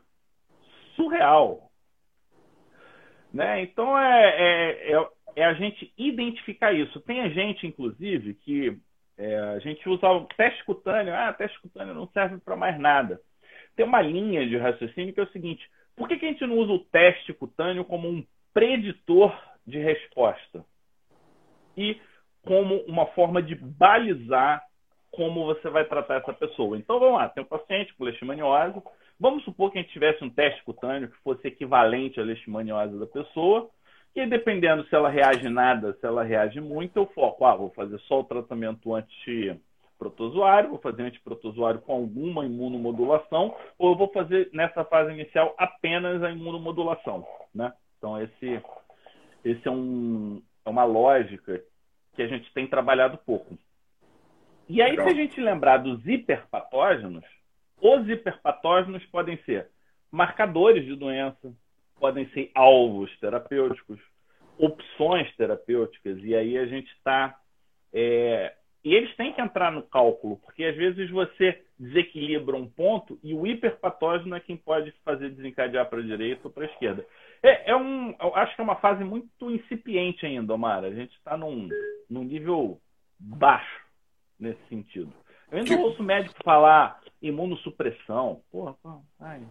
surreal. 0.95 1.71
Né? 3.33 3.61
Então 3.61 3.97
é, 3.97 4.29
é, 4.29 4.93
é, 4.93 5.07
é, 5.35 5.45
a 5.45 5.53
gente 5.53 5.93
identificar 5.97 6.73
isso. 6.73 6.99
Tem 7.01 7.21
a 7.21 7.29
gente, 7.29 7.67
inclusive, 7.67 8.33
que 8.33 8.79
é, 9.17 9.37
a 9.39 9.59
gente 9.59 9.87
usa 9.89 10.07
o 10.07 10.25
teste 10.25 10.63
cutâneo. 10.65 11.13
Ah, 11.13 11.33
teste 11.33 11.59
cutâneo 11.61 11.93
não 11.93 12.07
serve 12.07 12.37
para 12.39 12.55
mais 12.55 12.79
nada. 12.79 13.19
Tem 13.75 13.85
uma 13.85 14.01
linha 14.01 14.47
de 14.47 14.57
raciocínio 14.57 15.13
que 15.13 15.19
é 15.19 15.23
o 15.23 15.31
seguinte: 15.31 15.67
por 15.95 16.07
que, 16.07 16.17
que 16.17 16.25
a 16.25 16.29
gente 16.29 16.45
não 16.45 16.57
usa 16.57 16.73
o 16.73 16.85
teste 16.85 17.33
cutâneo 17.33 17.83
como 17.83 18.07
um 18.07 18.25
preditor 18.53 19.35
de 19.65 19.79
resposta? 19.79 20.63
E 21.75 21.99
como 22.45 22.77
uma 22.87 23.07
forma 23.07 23.41
de 23.41 23.55
balizar 23.55 24.63
como 25.11 25.45
você 25.45 25.69
vai 25.69 25.83
tratar 25.85 26.17
essa 26.17 26.33
pessoa. 26.33 26.77
Então 26.77 26.99
vamos 26.99 27.17
lá, 27.17 27.29
tem 27.29 27.43
um 27.43 27.47
paciente 27.47 27.93
com 27.95 28.03
leishmaniose, 28.03 28.81
Vamos 29.19 29.43
supor 29.43 29.71
que 29.71 29.79
a 29.79 29.81
gente 29.81 29.91
tivesse 29.91 30.23
um 30.23 30.29
teste 30.29 30.63
cutâneo 30.63 31.09
que 31.09 31.17
fosse 31.23 31.47
equivalente 31.47 32.19
à 32.19 32.23
leishmaniose 32.23 32.99
da 32.99 33.07
pessoa, 33.07 33.67
e 34.19 34.25
dependendo 34.25 34.83
se 34.85 34.95
ela 34.95 35.09
reage 35.09 35.47
nada, 35.49 35.93
se 35.93 36.05
ela 36.05 36.23
reage 36.23 36.59
muito, 36.59 36.97
eu 36.97 37.05
foco, 37.07 37.45
ah, 37.45 37.55
vou 37.55 37.69
fazer 37.71 37.99
só 38.01 38.21
o 38.21 38.23
tratamento 38.23 38.95
antiprotozoário, 38.95 40.69
vou 40.69 40.79
fazer 40.79 41.03
antiprotozoário 41.03 41.81
com 41.81 41.93
alguma 41.93 42.45
imunomodulação, 42.45 43.55
ou 43.77 43.91
eu 43.91 43.97
vou 43.97 44.11
fazer 44.11 44.49
nessa 44.53 44.83
fase 44.83 45.11
inicial 45.11 45.53
apenas 45.57 46.23
a 46.23 46.31
imunomodulação, 46.31 47.25
né? 47.53 47.71
Então 47.97 48.19
esse 48.21 48.61
esse 49.45 49.67
é 49.67 49.71
um 49.71 50.41
é 50.65 50.69
uma 50.69 50.83
lógica 50.83 51.61
que 52.15 52.21
a 52.21 52.27
gente 52.27 52.51
tem 52.53 52.67
trabalhado 52.67 53.17
pouco. 53.19 53.57
E 54.67 54.81
aí, 54.81 54.91
Legal. 54.91 55.07
se 55.07 55.13
a 55.13 55.15
gente 55.15 55.39
lembrar 55.39 55.77
dos 55.77 56.05
hiperpatógenos, 56.05 57.23
os 57.81 58.09
hiperpatógenos 58.09 59.05
podem 59.05 59.37
ser 59.43 59.69
marcadores 60.11 60.83
de 60.83 60.95
doença, 60.95 61.53
podem 61.99 62.27
ser 62.29 62.51
alvos 62.53 63.15
terapêuticos, 63.19 63.99
opções 64.57 65.33
terapêuticas, 65.35 66.17
e 66.23 66.35
aí 66.35 66.57
a 66.57 66.65
gente 66.65 66.91
está. 66.93 67.35
É... 67.93 68.53
E 68.83 68.93
eles 68.93 69.13
têm 69.15 69.33
que 69.33 69.41
entrar 69.41 69.71
no 69.71 69.83
cálculo, 69.83 70.37
porque 70.37 70.63
às 70.63 70.75
vezes 70.75 71.09
você 71.09 71.61
desequilibra 71.77 72.55
um 72.55 72.67
ponto 72.67 73.19
e 73.21 73.33
o 73.33 73.45
hiperpatógeno 73.45 74.35
é 74.35 74.39
quem 74.39 74.55
pode 74.55 74.91
fazer 75.03 75.29
desencadear 75.29 75.89
para 75.89 75.99
a 75.99 76.03
direita 76.03 76.47
ou 76.47 76.51
para 76.51 76.63
a 76.63 76.67
esquerda. 76.67 77.05
É, 77.43 77.71
é 77.71 77.75
um, 77.75 78.15
eu 78.19 78.35
acho 78.35 78.55
que 78.55 78.61
é 78.61 78.63
uma 78.63 78.77
fase 78.77 79.03
muito 79.03 79.51
incipiente 79.51 80.25
ainda, 80.25 80.53
Omar. 80.53 80.83
A 80.83 80.91
gente 80.91 81.13
está 81.15 81.35
num, 81.35 81.67
num 82.09 82.23
nível 82.23 82.79
baixo 83.19 83.81
nesse 84.39 84.61
sentido. 84.69 85.13
Eu 85.51 85.59
ainda 85.59 85.77
ouço 85.77 86.03
médico 86.03 86.35
falar 86.43 86.99
imunossupressão. 87.21 88.41
Porra, 88.51 88.75
ai. 89.19 89.41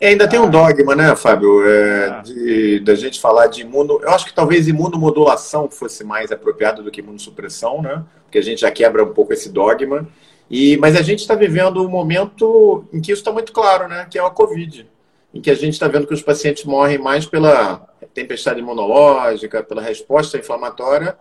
É, 0.00 0.08
ainda 0.08 0.28
tem 0.28 0.38
um 0.38 0.50
dogma, 0.50 0.94
né, 0.94 1.14
Fábio? 1.16 1.66
É, 1.66 2.08
é. 2.08 2.22
De, 2.22 2.80
da 2.80 2.94
gente 2.94 3.20
falar 3.20 3.48
de 3.48 3.62
imuno. 3.62 4.00
Eu 4.02 4.10
acho 4.10 4.26
que 4.26 4.34
talvez 4.34 4.68
imunomodulação 4.68 5.70
fosse 5.70 6.04
mais 6.04 6.30
apropriado 6.30 6.82
do 6.82 6.90
que 6.90 7.00
imunossupressão, 7.00 7.82
né? 7.82 8.04
Porque 8.24 8.38
a 8.38 8.42
gente 8.42 8.60
já 8.60 8.70
quebra 8.70 9.04
um 9.04 9.12
pouco 9.12 9.32
esse 9.32 9.50
dogma. 9.50 10.08
E, 10.50 10.76
mas 10.78 10.96
a 10.96 11.02
gente 11.02 11.20
está 11.20 11.34
vivendo 11.34 11.84
um 11.84 11.88
momento 11.88 12.84
em 12.92 13.00
que 13.00 13.12
isso 13.12 13.20
está 13.20 13.32
muito 13.32 13.52
claro, 13.52 13.88
né? 13.88 14.06
Que 14.10 14.18
é 14.18 14.24
a 14.24 14.30
Covid. 14.30 14.88
Em 15.34 15.40
que 15.40 15.50
a 15.50 15.54
gente 15.54 15.74
está 15.74 15.88
vendo 15.88 16.06
que 16.06 16.14
os 16.14 16.22
pacientes 16.22 16.64
morrem 16.64 16.98
mais 16.98 17.26
pela 17.26 17.86
tempestade 18.14 18.60
imunológica, 18.60 19.62
pela 19.62 19.82
resposta 19.82 20.38
inflamatória 20.38 21.16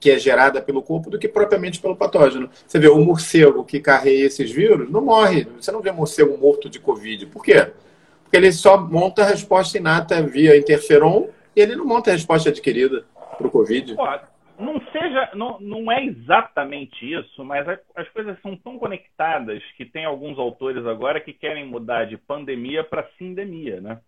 que 0.00 0.10
é 0.10 0.18
gerada 0.18 0.60
pelo 0.60 0.82
corpo 0.82 1.10
do 1.10 1.18
que 1.18 1.28
propriamente 1.28 1.80
pelo 1.80 1.96
patógeno. 1.96 2.50
Você 2.66 2.78
vê, 2.78 2.88
o 2.88 2.98
morcego 2.98 3.64
que 3.64 3.80
carrega 3.80 4.24
esses 4.24 4.50
vírus 4.50 4.90
não 4.90 5.02
morre. 5.02 5.46
Você 5.58 5.72
não 5.72 5.80
vê 5.80 5.90
morcego 5.90 6.36
morto 6.38 6.68
de 6.68 6.78
Covid. 6.78 7.26
Por 7.26 7.44
quê? 7.44 7.72
Porque 8.22 8.36
ele 8.36 8.52
só 8.52 8.78
monta 8.78 9.22
a 9.22 9.26
resposta 9.26 9.78
inata 9.78 10.22
via 10.22 10.56
interferon 10.56 11.28
e 11.56 11.60
ele 11.60 11.76
não 11.76 11.86
monta 11.86 12.10
a 12.10 12.12
resposta 12.12 12.50
adquirida 12.50 13.04
para 13.36 13.46
o 13.46 13.50
Covid. 13.50 13.94
Pô, 13.94 14.04
não 14.58 14.80
seja, 14.92 15.30
não, 15.34 15.58
não 15.60 15.90
é 15.90 16.04
exatamente 16.04 17.10
isso, 17.10 17.44
mas 17.44 17.66
as 17.94 18.08
coisas 18.08 18.36
são 18.42 18.56
tão 18.56 18.78
conectadas 18.78 19.62
que 19.76 19.84
tem 19.84 20.04
alguns 20.04 20.38
autores 20.38 20.84
agora 20.84 21.20
que 21.20 21.32
querem 21.32 21.64
mudar 21.64 22.06
de 22.06 22.16
pandemia 22.16 22.82
para 22.82 23.08
sindemia, 23.16 23.80
né? 23.80 24.00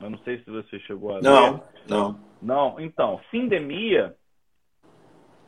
Eu 0.00 0.10
não 0.10 0.18
sei 0.18 0.38
se 0.40 0.50
você 0.50 0.78
chegou 0.80 1.16
a 1.16 1.20
não, 1.22 1.54
ver. 1.54 1.62
Não, 1.88 2.20
não. 2.42 2.80
Então, 2.80 3.20
sindemia 3.30 4.14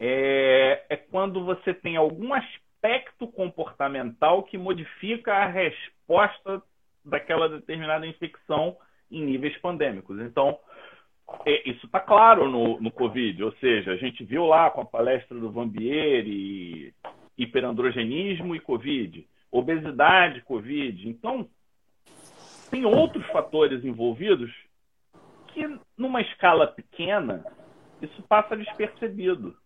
é, 0.00 0.84
é 0.88 0.96
quando 0.96 1.44
você 1.44 1.74
tem 1.74 1.96
algum 1.96 2.32
aspecto 2.34 3.26
comportamental 3.26 4.42
que 4.42 4.56
modifica 4.56 5.34
a 5.34 5.46
resposta 5.46 6.62
daquela 7.04 7.48
determinada 7.48 8.06
infecção 8.06 8.76
em 9.10 9.24
níveis 9.24 9.56
pandêmicos. 9.58 10.20
Então, 10.20 10.58
é, 11.44 11.68
isso 11.68 11.86
está 11.86 12.00
claro 12.00 12.48
no, 12.48 12.80
no 12.80 12.90
Covid, 12.90 13.42
ou 13.42 13.52
seja, 13.52 13.92
a 13.92 13.96
gente 13.96 14.24
viu 14.24 14.46
lá 14.46 14.70
com 14.70 14.80
a 14.80 14.86
palestra 14.86 15.38
do 15.38 15.50
Vambieri 15.50 16.94
hiperandrogenismo 17.36 18.54
e 18.56 18.60
Covid, 18.60 19.26
obesidade, 19.50 20.42
Covid. 20.42 21.08
Então, 21.08 21.48
tem 22.70 22.84
outros 22.84 23.24
fatores 23.26 23.84
envolvidos 23.84 24.52
que, 25.48 25.78
numa 25.96 26.20
escala 26.20 26.66
pequena, 26.66 27.44
isso 28.02 28.22
passa 28.22 28.56
despercebido. 28.56 29.56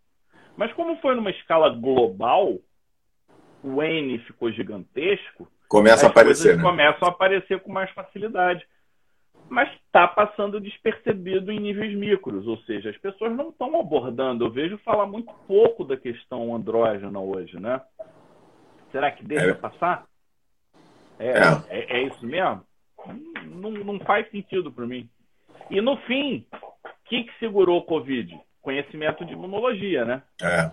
Mas 0.55 0.71
como 0.73 0.95
foi 0.97 1.15
numa 1.15 1.31
escala 1.31 1.69
global, 1.69 2.57
o 3.63 3.81
N 3.81 4.19
ficou 4.19 4.51
gigantesco, 4.51 5.47
começa 5.67 6.05
a 6.05 6.09
aparecer, 6.09 6.57
né? 6.57 6.63
começam 6.63 7.07
a 7.07 7.11
aparecer 7.11 7.59
com 7.61 7.71
mais 7.71 7.89
facilidade. 7.91 8.65
Mas 9.49 9.69
está 9.73 10.07
passando 10.07 10.59
despercebido 10.59 11.51
em 11.51 11.59
níveis 11.59 11.95
micros, 11.95 12.47
ou 12.47 12.57
seja, 12.59 12.89
as 12.89 12.97
pessoas 12.97 13.35
não 13.35 13.49
estão 13.49 13.79
abordando. 13.79 14.45
Eu 14.45 14.51
vejo 14.51 14.77
falar 14.79 15.05
muito 15.05 15.31
pouco 15.47 15.83
da 15.83 15.97
questão 15.97 16.55
andrógena 16.55 17.19
hoje, 17.19 17.59
né? 17.59 17.81
Será 18.91 19.11
que 19.11 19.23
deixa 19.23 19.51
é. 19.51 19.53
passar? 19.53 20.05
É, 21.19 21.29
é. 21.29 21.41
é, 21.69 21.97
é 21.97 22.03
isso 22.03 22.25
mesmo? 22.25 22.63
Não, 23.45 23.71
não 23.71 23.99
faz 23.99 24.29
sentido 24.31 24.71
para 24.71 24.85
mim. 24.85 25.09
E 25.69 25.81
no 25.81 25.97
fim, 25.97 26.45
o 26.53 26.89
que, 27.05 27.23
que 27.23 27.39
segurou 27.39 27.79
o 27.79 27.85
Covid? 27.85 28.39
Conhecimento 28.63 29.23
de 29.25 29.33
imunologia, 29.33 30.05
né? 30.05 30.23
É. 30.41 30.71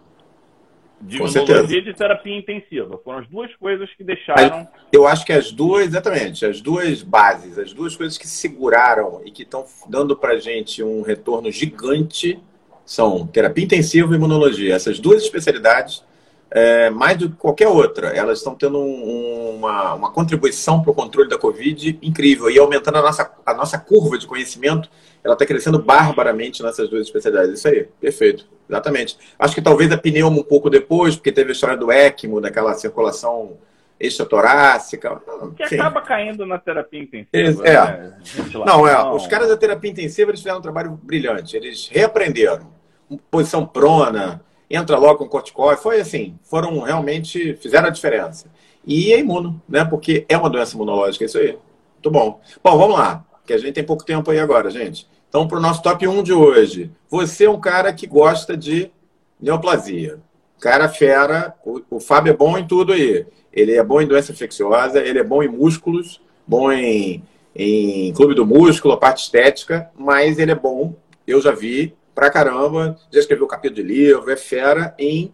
De 1.00 1.18
Com 1.18 1.24
imunologia 1.26 1.56
certeza. 1.56 1.76
e 1.76 1.82
de 1.82 1.94
terapia 1.94 2.38
intensiva. 2.38 2.98
Foram 3.04 3.18
as 3.18 3.28
duas 3.28 3.54
coisas 3.56 3.92
que 3.94 4.04
deixaram. 4.04 4.68
Eu 4.92 5.06
acho 5.06 5.26
que 5.26 5.32
as 5.32 5.50
duas, 5.50 5.88
exatamente, 5.88 6.46
as 6.46 6.60
duas 6.60 7.02
bases, 7.02 7.58
as 7.58 7.72
duas 7.72 7.96
coisas 7.96 8.16
que 8.16 8.28
seguraram 8.28 9.20
e 9.24 9.30
que 9.30 9.42
estão 9.42 9.66
dando 9.88 10.16
para 10.16 10.38
gente 10.38 10.82
um 10.82 11.02
retorno 11.02 11.50
gigante 11.50 12.40
são 12.86 13.26
terapia 13.26 13.64
intensiva 13.64 14.12
e 14.12 14.16
imunologia. 14.16 14.74
Essas 14.74 14.98
duas 15.00 15.22
especialidades 15.22 16.04
é, 16.50 16.90
mais 16.90 17.16
do 17.16 17.30
que 17.30 17.36
qualquer 17.36 17.68
outra. 17.68 18.08
Elas 18.08 18.38
estão 18.38 18.54
tendo 18.54 18.78
um, 18.78 19.56
uma, 19.56 19.94
uma 19.94 20.10
contribuição 20.10 20.82
para 20.82 20.90
o 20.90 20.94
controle 20.94 21.28
da 21.28 21.38
Covid 21.38 21.98
incrível 22.02 22.50
e 22.50 22.58
aumentando 22.58 22.98
a 22.98 23.02
nossa, 23.02 23.30
a 23.46 23.54
nossa 23.54 23.78
curva 23.78 24.18
de 24.18 24.26
conhecimento. 24.26 24.88
Ela 25.22 25.34
está 25.34 25.46
crescendo 25.46 25.78
barbaramente 25.78 26.62
nessas 26.62 26.88
duas 26.88 27.06
especialidades. 27.06 27.58
Isso 27.58 27.68
aí, 27.68 27.88
perfeito. 28.00 28.46
Exatamente. 28.68 29.18
Acho 29.38 29.54
que 29.54 29.62
talvez 29.62 29.92
a 29.92 29.98
pneumo 29.98 30.40
um 30.40 30.44
pouco 30.44 30.70
depois, 30.70 31.14
porque 31.14 31.30
teve 31.30 31.50
a 31.50 31.52
história 31.52 31.76
do 31.76 31.92
ECMO, 31.92 32.40
daquela 32.40 32.74
circulação 32.74 33.56
extratorácica. 33.98 35.20
Que 35.56 35.68
Sim. 35.68 35.74
acaba 35.74 36.00
caindo 36.00 36.46
na 36.46 36.58
terapia 36.58 37.02
intensiva. 37.02 37.66
É. 37.66 37.74
Né? 37.74 38.14
Não, 38.64 38.88
é. 38.88 39.12
Os 39.12 39.26
caras 39.26 39.48
da 39.48 39.56
terapia 39.56 39.90
intensiva 39.90 40.30
eles 40.30 40.40
fizeram 40.40 40.58
um 40.58 40.62
trabalho 40.62 40.98
brilhante. 41.02 41.56
Eles 41.56 41.88
reaprenderam. 41.88 42.72
Posição 43.30 43.66
prona, 43.66 44.42
entra 44.70 44.96
logo 44.96 45.18
com 45.18 45.28
corticóide. 45.28 45.82
Foi 45.82 46.00
assim, 46.00 46.38
foram 46.44 46.78
realmente, 46.80 47.54
fizeram 47.56 47.88
a 47.88 47.90
diferença. 47.90 48.46
E 48.86 49.12
é 49.12 49.18
imuno, 49.18 49.60
né? 49.68 49.84
Porque 49.84 50.24
é 50.28 50.38
uma 50.38 50.48
doença 50.48 50.74
imunológica, 50.74 51.24
é 51.24 51.26
isso 51.26 51.38
aí. 51.38 51.58
Muito 51.94 52.10
bom. 52.10 52.40
Bom, 52.62 52.78
vamos 52.78 52.98
lá, 52.98 53.24
que 53.44 53.52
a 53.52 53.58
gente 53.58 53.74
tem 53.74 53.84
pouco 53.84 54.04
tempo 54.04 54.30
aí 54.30 54.38
agora, 54.38 54.70
gente. 54.70 55.06
Então, 55.28 55.46
para 55.46 55.58
o 55.58 55.60
nosso 55.60 55.82
top 55.82 56.06
1 56.06 56.22
de 56.22 56.32
hoje. 56.32 56.90
Você 57.08 57.44
é 57.44 57.50
um 57.50 57.60
cara 57.60 57.92
que 57.92 58.06
gosta 58.06 58.56
de 58.56 58.90
neoplasia. 59.40 60.18
Cara 60.60 60.88
fera, 60.88 61.54
o, 61.64 61.80
o 61.90 62.00
Fábio 62.00 62.32
é 62.32 62.36
bom 62.36 62.56
em 62.56 62.66
tudo 62.66 62.92
aí. 62.92 63.26
Ele 63.52 63.72
é 63.72 63.82
bom 63.82 64.00
em 64.00 64.06
doença 64.06 64.32
infecciosa, 64.32 65.00
ele 65.00 65.18
é 65.18 65.24
bom 65.24 65.42
em 65.42 65.48
músculos, 65.48 66.20
bom 66.46 66.70
em, 66.70 67.22
em 67.54 68.12
clube 68.12 68.34
do 68.34 68.46
músculo, 68.46 68.94
a 68.94 68.96
parte 68.96 69.24
estética, 69.24 69.90
mas 69.96 70.38
ele 70.38 70.52
é 70.52 70.54
bom, 70.54 70.94
eu 71.26 71.40
já 71.40 71.52
vi, 71.52 71.94
pra 72.14 72.30
caramba, 72.30 72.96
já 73.10 73.20
escreveu 73.20 73.46
capítulo 73.46 73.82
de 73.82 73.82
livro, 73.82 74.30
é 74.30 74.36
fera 74.36 74.94
em, 74.98 75.32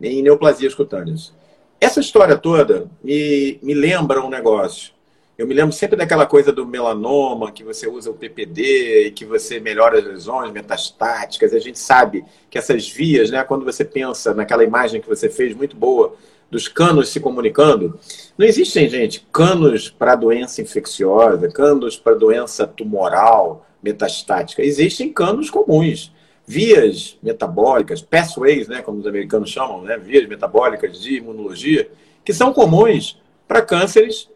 em 0.00 0.22
neoplasias 0.22 0.74
cutâneas. 0.74 1.32
Essa 1.80 2.00
história 2.00 2.36
toda 2.36 2.90
me, 3.02 3.58
me 3.62 3.74
lembra 3.74 4.24
um 4.24 4.30
negócio. 4.30 4.94
Eu 5.36 5.48
me 5.48 5.54
lembro 5.54 5.72
sempre 5.72 5.96
daquela 5.96 6.26
coisa 6.26 6.52
do 6.52 6.64
melanoma, 6.64 7.50
que 7.50 7.64
você 7.64 7.88
usa 7.88 8.08
o 8.08 8.14
PPD 8.14 9.08
e 9.08 9.10
que 9.10 9.24
você 9.24 9.58
melhora 9.58 9.98
as 9.98 10.04
lesões 10.04 10.52
metastáticas. 10.52 11.52
A 11.52 11.58
gente 11.58 11.78
sabe 11.78 12.24
que 12.48 12.56
essas 12.56 12.88
vias, 12.88 13.30
né, 13.30 13.42
quando 13.42 13.64
você 13.64 13.84
pensa 13.84 14.32
naquela 14.32 14.62
imagem 14.62 15.00
que 15.00 15.08
você 15.08 15.28
fez 15.28 15.54
muito 15.54 15.76
boa 15.76 16.14
dos 16.48 16.68
canos 16.68 17.08
se 17.08 17.18
comunicando, 17.18 17.98
não 18.38 18.46
existem, 18.46 18.88
gente, 18.88 19.26
canos 19.32 19.90
para 19.90 20.14
doença 20.14 20.62
infecciosa, 20.62 21.48
canos 21.48 21.98
para 21.98 22.14
doença 22.14 22.64
tumoral, 22.64 23.66
metastática. 23.84 24.62
Existem 24.62 25.12
canos 25.12 25.50
comuns 25.50 26.10
vias 26.46 27.16
metabólicas, 27.22 28.02
pathways, 28.02 28.66
né, 28.68 28.82
como 28.82 28.98
os 28.98 29.06
americanos 29.06 29.50
chamam, 29.50 29.82
né, 29.82 29.96
vias 29.96 30.26
metabólicas 30.26 31.00
de 31.00 31.16
imunologia, 31.16 31.88
que 32.24 32.32
são 32.32 32.52
comuns 32.52 33.20
para 33.46 33.62
cânceres 33.62 34.28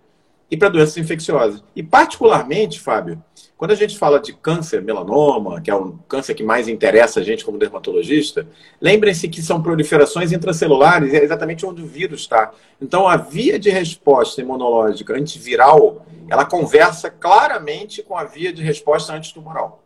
e 0.50 0.56
para 0.56 0.68
doenças 0.68 0.96
infecciosas. 0.96 1.62
E 1.76 1.82
particularmente, 1.82 2.80
Fábio, 2.80 3.22
quando 3.56 3.72
a 3.72 3.74
gente 3.74 3.98
fala 3.98 4.20
de 4.20 4.32
câncer, 4.32 4.80
melanoma, 4.82 5.60
que 5.60 5.70
é 5.70 5.74
o 5.74 5.98
câncer 6.08 6.34
que 6.34 6.44
mais 6.44 6.68
interessa 6.68 7.20
a 7.20 7.22
gente 7.24 7.44
como 7.44 7.58
dermatologista, 7.58 8.46
lembrem-se 8.80 9.28
que 9.28 9.42
são 9.42 9.60
proliferações 9.60 10.30
intracelulares 10.30 11.12
é 11.12 11.22
exatamente 11.22 11.66
onde 11.66 11.82
o 11.82 11.86
vírus 11.86 12.20
está. 12.20 12.52
Então, 12.80 13.08
a 13.08 13.16
via 13.16 13.58
de 13.58 13.68
resposta 13.68 14.40
imunológica 14.40 15.14
antiviral, 15.14 16.06
ela 16.30 16.44
conversa 16.44 17.10
claramente 17.10 18.02
com 18.02 18.16
a 18.16 18.24
via 18.24 18.52
de 18.52 18.62
resposta 18.62 19.12
antitumoral. 19.12 19.82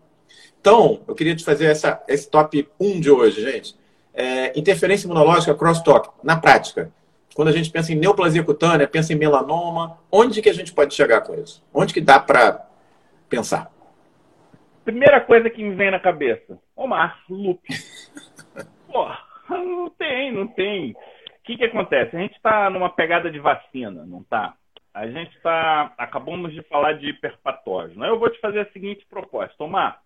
Então, 0.61 1.01
eu 1.09 1.15
queria 1.15 1.35
te 1.35 1.43
fazer 1.43 1.65
essa, 1.65 2.01
esse 2.07 2.29
top 2.29 2.69
1 2.79 3.01
de 3.01 3.11
hoje, 3.11 3.41
gente. 3.41 3.75
É, 4.15 4.57
interferência 4.57 5.07
imunológica 5.07 5.55
crosstalk, 5.55 6.11
na 6.23 6.37
prática. 6.37 6.93
Quando 7.35 7.49
a 7.49 7.53
gente 7.53 7.70
pensa 7.70 7.93
em 7.93 7.97
neoplasia 7.97 8.45
cutânea, 8.45 8.87
pensa 8.87 9.12
em 9.12 9.16
melanoma, 9.16 9.99
onde 10.11 10.43
que 10.43 10.49
a 10.49 10.53
gente 10.53 10.72
pode 10.72 10.95
chegar 10.95 11.22
com 11.22 11.35
isso? 11.35 11.64
Onde 11.72 11.95
que 11.95 12.01
dá 12.01 12.20
para 12.20 12.66
pensar? 13.28 13.70
Primeira 14.85 15.20
coisa 15.20 15.49
que 15.49 15.62
me 15.62 15.74
vem 15.74 15.91
na 15.91 16.01
cabeça, 16.01 16.59
Omar, 16.76 17.22
lupus. 17.28 18.12
Pô, 18.91 19.09
não 19.49 19.89
tem, 19.91 20.33
não 20.33 20.47
tem. 20.47 20.91
O 20.91 20.97
que, 21.45 21.57
que 21.57 21.64
acontece? 21.64 22.16
A 22.16 22.20
gente 22.20 22.35
está 22.37 22.68
numa 22.68 22.91
pegada 22.91 23.30
de 23.30 23.39
vacina, 23.39 24.05
não 24.05 24.20
está? 24.20 24.55
A 24.93 25.07
gente 25.07 25.35
está. 25.37 25.93
Acabamos 25.97 26.53
de 26.53 26.62
falar 26.62 26.95
de 26.95 27.09
hiperpatógeno. 27.09 28.05
Eu 28.05 28.18
vou 28.18 28.28
te 28.28 28.39
fazer 28.41 28.61
a 28.61 28.72
seguinte 28.72 29.07
proposta. 29.09 29.64
Omar, 29.64 30.03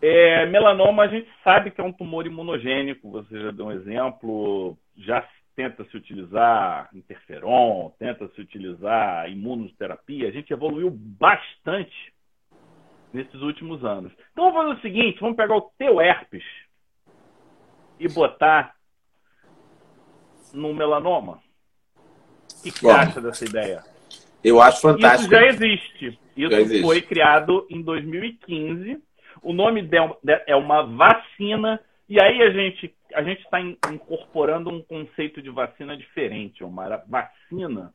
é, 0.00 0.46
melanoma 0.46 1.04
a 1.04 1.08
gente 1.08 1.28
sabe 1.42 1.70
que 1.70 1.80
é 1.80 1.84
um 1.84 1.92
tumor 1.92 2.26
imunogênico, 2.26 3.10
você 3.10 3.40
já 3.40 3.50
deu 3.50 3.66
um 3.66 3.72
exemplo, 3.72 4.76
já 4.96 5.26
tenta 5.54 5.84
se 5.84 5.96
utilizar 5.96 6.88
interferon, 6.94 7.90
tenta 7.98 8.28
se 8.28 8.40
utilizar 8.40 9.30
imunoterapia, 9.30 10.28
a 10.28 10.32
gente 10.32 10.52
evoluiu 10.52 10.90
bastante 10.90 12.12
nesses 13.12 13.40
últimos 13.42 13.84
anos. 13.84 14.12
Então 14.32 14.52
vamos 14.52 14.74
fazer 14.74 14.78
o 14.78 14.82
seguinte, 14.82 15.20
vamos 15.20 15.36
pegar 15.36 15.56
o 15.56 15.70
teu 15.78 16.00
herpes 16.00 16.44
e 17.98 18.08
botar 18.08 18.74
no 20.52 20.74
melanoma. 20.74 21.40
O 21.94 22.62
que, 22.62 22.70
que 22.70 22.80
você 22.80 22.90
acha 22.90 23.20
dessa 23.20 23.44
ideia? 23.44 23.82
Eu 24.42 24.60
acho 24.60 24.80
fantástico. 24.80 25.32
Isso 25.32 25.40
já 25.40 25.46
existe. 25.46 26.18
Isso 26.36 26.50
já 26.50 26.60
existe. 26.60 26.82
foi 26.82 27.02
criado 27.02 27.66
em 27.70 27.82
2015 27.82 29.00
o 29.42 29.52
nome 29.52 29.88
é 30.46 30.54
uma 30.54 30.82
vacina, 30.84 31.80
e 32.08 32.22
aí 32.22 32.42
a 32.42 32.50
gente 32.50 32.94
a 33.14 33.22
gente 33.22 33.42
está 33.42 33.60
incorporando 33.60 34.70
um 34.70 34.82
conceito 34.82 35.42
de 35.42 35.50
vacina 35.50 35.96
diferente, 35.96 36.64
uma 36.64 37.02
vacina 37.06 37.92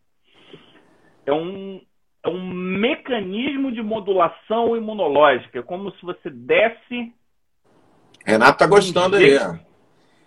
é 1.26 1.34
um, 1.34 1.82
é 2.24 2.30
um 2.30 2.51
mecanismo 2.51 3.72
de 3.72 3.82
modulação 3.82 4.76
imunológica, 4.76 5.59
é 5.59 5.61
como 5.61 5.91
se 5.91 6.01
você 6.01 6.30
desse. 6.30 7.13
Renato 8.26 8.59
tá 8.59 8.65
gostando 8.65 9.18
um 9.18 9.20
aí. 9.20 9.38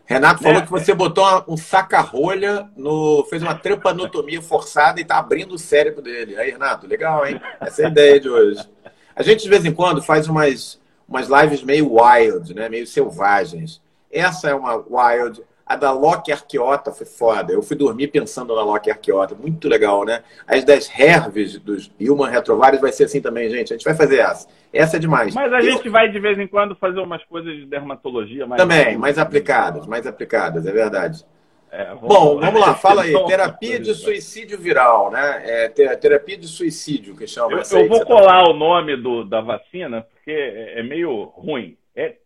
Renato 0.04 0.42
falou 0.42 0.58
é, 0.58 0.62
que 0.62 0.70
você 0.70 0.92
botou 0.92 1.24
um 1.46 1.56
saca-rolha, 1.56 2.68
no, 2.76 3.24
fez 3.30 3.42
uma 3.42 3.54
trepanotomia 3.54 4.42
forçada 4.42 4.98
e 4.98 5.02
está 5.02 5.18
abrindo 5.18 5.54
o 5.54 5.58
cérebro 5.58 6.02
dele. 6.02 6.36
Aí, 6.36 6.50
Renato, 6.50 6.86
legal, 6.86 7.24
hein? 7.24 7.40
Essa 7.60 7.82
é 7.82 7.86
a 7.86 7.88
ideia 7.88 8.18
de 8.18 8.28
hoje. 8.28 8.68
A 9.14 9.22
gente, 9.22 9.44
de 9.44 9.48
vez 9.48 9.64
em 9.64 9.72
quando, 9.72 10.02
faz 10.02 10.28
umas, 10.28 10.80
umas 11.08 11.28
lives 11.28 11.62
meio 11.62 11.94
wild, 11.94 12.52
né? 12.54 12.68
meio 12.68 12.88
selvagens. 12.88 13.80
Essa 14.10 14.50
é 14.50 14.54
uma 14.54 14.74
wild. 14.74 15.42
A 15.64 15.76
da 15.76 15.92
Loki 15.92 16.32
Arqueota 16.32 16.90
foi 16.90 17.06
foda. 17.06 17.52
Eu 17.52 17.62
fui 17.62 17.76
dormir 17.76 18.08
pensando 18.08 18.56
na 18.56 18.62
Loki 18.62 18.90
Arqueota. 18.90 19.36
Muito 19.36 19.68
legal, 19.68 20.04
né? 20.04 20.24
As 20.44 20.64
das 20.64 20.90
Herves, 20.98 21.60
dos 21.60 21.88
Human 22.00 22.28
Retrovares, 22.28 22.80
vai 22.80 22.90
ser 22.90 23.04
assim 23.04 23.20
também, 23.20 23.48
gente. 23.48 23.72
A 23.72 23.76
gente 23.76 23.84
vai 23.84 23.94
fazer 23.94 24.18
essa. 24.18 24.48
Essa 24.72 24.96
é 24.96 24.98
demais. 24.98 25.32
Mas 25.32 25.52
a 25.52 25.58
Eu... 25.58 25.70
gente 25.70 25.88
vai, 25.88 26.08
de 26.10 26.18
vez 26.18 26.36
em 26.40 26.48
quando, 26.48 26.74
fazer 26.74 26.98
umas 26.98 27.22
coisas 27.24 27.54
de 27.54 27.66
dermatologia 27.66 28.48
mais... 28.48 28.60
Também, 28.60 28.98
mais 28.98 29.16
aplicadas, 29.16 29.86
mais 29.86 30.08
aplicadas, 30.08 30.66
é 30.66 30.72
verdade. 30.72 31.24
É, 31.70 31.84
vamos... 31.94 32.00
Bom, 32.08 32.40
vamos 32.40 32.60
lá, 32.60 32.74
fala 32.74 33.02
aí. 33.02 33.12
Terapia 33.26 33.78
de 33.78 33.94
suicídio 33.94 34.58
viral, 34.58 35.12
né? 35.12 35.42
É, 35.44 35.68
terapia 35.68 36.36
de 36.36 36.48
suicídio, 36.48 37.16
que 37.16 37.28
chama. 37.28 37.52
Eu, 37.52 37.78
eu 37.78 37.88
vou 37.88 38.00
tá 38.00 38.06
colar 38.06 38.44
tá... 38.44 38.50
o 38.50 38.54
nome 38.54 38.96
do, 38.96 39.24
da 39.24 39.40
vacina, 39.40 40.02
porque 40.02 40.32
é, 40.32 40.80
é 40.80 40.82
meio 40.82 41.26
ruim. 41.36 41.76
É 41.94 42.16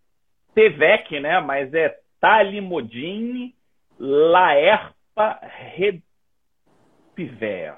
TVEC, 0.54 1.20
né? 1.20 1.40
Mas 1.40 1.72
é 1.74 1.98
Talimodine 2.20 3.54
Laerpa 3.98 5.40
repivea. 7.12 7.76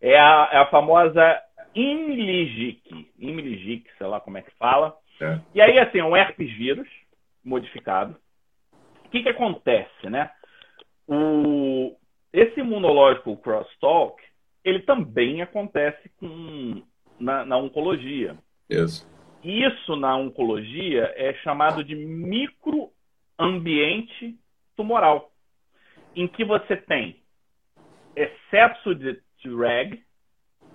É 0.00 0.18
a, 0.18 0.48
é 0.52 0.56
a 0.58 0.66
famosa 0.66 1.40
Imligic, 1.74 3.10
Imligic, 3.18 3.90
sei 3.96 4.06
lá 4.06 4.20
como 4.20 4.38
é 4.38 4.42
que 4.42 4.50
fala. 4.52 4.96
É. 5.20 5.38
E 5.54 5.60
aí, 5.60 5.78
assim, 5.78 5.98
é 5.98 6.04
um 6.04 6.16
herpes 6.16 6.52
vírus 6.56 6.88
modificado. 7.44 8.16
O 9.06 9.08
que, 9.10 9.22
que 9.22 9.28
acontece, 9.28 10.10
né? 10.10 10.30
O, 11.06 11.96
esse 12.32 12.60
imunológico 12.60 13.36
crosstalk, 13.36 14.22
ele 14.64 14.80
também 14.80 15.42
acontece 15.42 16.08
com, 16.18 16.82
na, 17.18 17.44
na 17.44 17.56
oncologia. 17.56 18.36
Isso. 18.68 19.06
Isso 19.44 19.94
na 19.94 20.16
oncologia 20.16 21.12
é 21.16 21.34
chamado 21.42 21.84
de 21.84 21.94
microambiente 21.94 24.38
tumoral, 24.74 25.30
em 26.16 26.26
que 26.26 26.42
você 26.44 26.76
tem 26.76 27.22
excesso 28.16 28.94
de 28.94 29.20
Treg, 29.42 30.02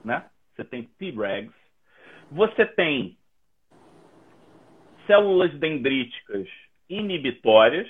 né? 0.06 0.30
Você 0.56 0.64
tem 0.64 0.84
Tregs, 0.84 1.52
você 2.32 2.66
tem 2.66 3.18
células 5.08 5.52
dendríticas 5.58 6.48
inibitórias, 6.88 7.90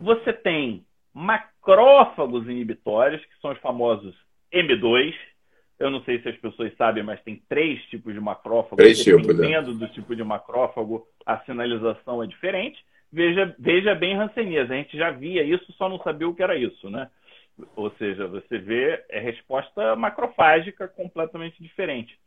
você 0.00 0.32
tem 0.32 0.86
macrófagos 1.12 2.48
inibitórios, 2.48 3.22
que 3.26 3.38
são 3.40 3.52
os 3.52 3.58
famosos 3.58 4.16
M2. 4.50 5.14
Eu 5.78 5.90
não 5.90 6.02
sei 6.02 6.20
se 6.20 6.28
as 6.28 6.36
pessoas 6.36 6.74
sabem, 6.76 7.04
mas 7.04 7.22
tem 7.22 7.40
três 7.48 7.80
tipos 7.84 8.12
de 8.12 8.20
macrófago. 8.20 8.76
Três 8.76 9.02
tipos, 9.02 9.26
né? 9.26 9.32
Dependendo 9.32 9.74
do 9.74 9.86
tipo 9.88 10.14
de 10.16 10.24
macrófago, 10.24 11.06
a 11.24 11.38
sinalização 11.40 12.22
é 12.22 12.26
diferente. 12.26 12.84
Veja, 13.12 13.54
veja 13.58 13.94
bem 13.94 14.16
Hanseníase, 14.16 14.72
a 14.72 14.76
gente 14.76 14.96
já 14.96 15.10
via 15.10 15.42
isso, 15.42 15.72
só 15.72 15.88
não 15.88 15.98
sabia 16.02 16.28
o 16.28 16.34
que 16.34 16.42
era 16.42 16.56
isso, 16.56 16.90
né? 16.90 17.08
Ou 17.74 17.90
seja, 17.92 18.26
você 18.26 18.58
vê 18.58 19.02
é 19.08 19.18
resposta 19.18 19.96
macrofágica 19.96 20.86
completamente 20.88 21.62
diferente. 21.62 22.18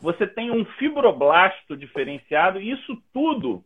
Você 0.00 0.26
tem 0.26 0.50
um 0.50 0.64
fibroblasto 0.64 1.76
diferenciado, 1.76 2.60
e 2.60 2.70
isso 2.70 3.00
tudo 3.12 3.64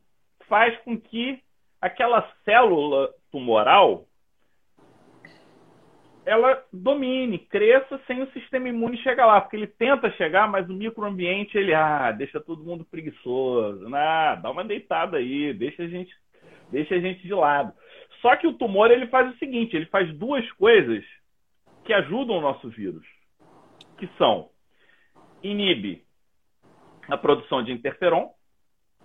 faz 0.48 0.76
com 0.80 0.98
que 0.98 1.40
aquela 1.80 2.28
célula 2.44 3.14
tumoral 3.30 4.05
ela 6.26 6.60
domine, 6.72 7.38
cresça 7.38 8.00
sem 8.04 8.20
o 8.20 8.30
sistema 8.32 8.68
imune 8.68 8.98
chegar 8.98 9.26
lá, 9.26 9.40
porque 9.40 9.54
ele 9.54 9.68
tenta 9.68 10.10
chegar, 10.12 10.50
mas 10.50 10.68
o 10.68 10.74
microambiente 10.74 11.56
ele 11.56 11.72
ah, 11.72 12.10
deixa 12.10 12.40
todo 12.40 12.64
mundo 12.64 12.84
preguiçoso, 12.84 13.86
ah, 13.94 14.34
dá 14.34 14.50
uma 14.50 14.64
deitada 14.64 15.18
aí, 15.18 15.54
deixa 15.54 15.84
a 15.84 15.86
gente, 15.86 16.12
deixa 16.72 16.96
a 16.96 16.98
gente 16.98 17.22
de 17.22 17.32
lado. 17.32 17.72
Só 18.20 18.34
que 18.34 18.46
o 18.46 18.54
tumor 18.54 18.90
ele 18.90 19.06
faz 19.06 19.32
o 19.32 19.38
seguinte, 19.38 19.76
ele 19.76 19.86
faz 19.86 20.12
duas 20.18 20.50
coisas 20.54 21.04
que 21.84 21.92
ajudam 21.92 22.38
o 22.38 22.40
nosso 22.40 22.68
vírus, 22.70 23.06
que 23.96 24.08
são 24.18 24.50
inibe 25.44 26.04
a 27.08 27.16
produção 27.16 27.62
de 27.62 27.70
interferon, 27.70 28.30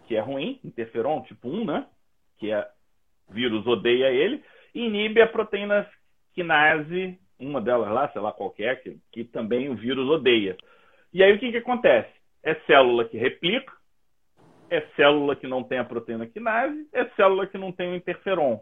que 0.08 0.16
é 0.16 0.20
ruim, 0.20 0.60
interferon 0.64 1.22
tipo 1.22 1.48
1, 1.48 1.66
né? 1.66 1.88
Que 2.40 2.52
é 2.52 2.68
vírus 3.30 3.66
odeia 3.68 4.10
ele, 4.10 4.44
e 4.74 4.86
inibe 4.88 5.22
a 5.22 5.28
proteína 5.28 5.88
quinase, 6.34 7.18
uma 7.40 7.62
delas 7.62 7.90
lá, 7.92 8.08
sei 8.10 8.22
lá 8.22 8.32
qual 8.32 8.54
é, 8.60 8.76
que, 8.76 8.98
que 9.12 9.24
também 9.24 9.70
o 9.70 9.76
vírus 9.76 10.08
odeia. 10.08 10.56
E 11.14 11.24
aí 11.24 11.34
o 11.34 11.40
que, 11.40 11.52
que 11.52 11.58
acontece? 11.58 12.10
É 12.44 12.56
célula 12.66 13.06
que 13.06 13.18
replica, 13.18 13.74
é 14.70 14.82
célula 14.96 15.36
que 15.36 15.48
não 15.48 15.64
tem 15.64 15.80
a 15.80 15.84
proteína 15.84 16.26
quinase, 16.26 16.88
é 16.94 17.06
célula 17.16 17.46
que 17.46 17.58
não 17.58 17.72
tem 17.72 17.92
o 17.92 17.96
interferon. 17.96 18.60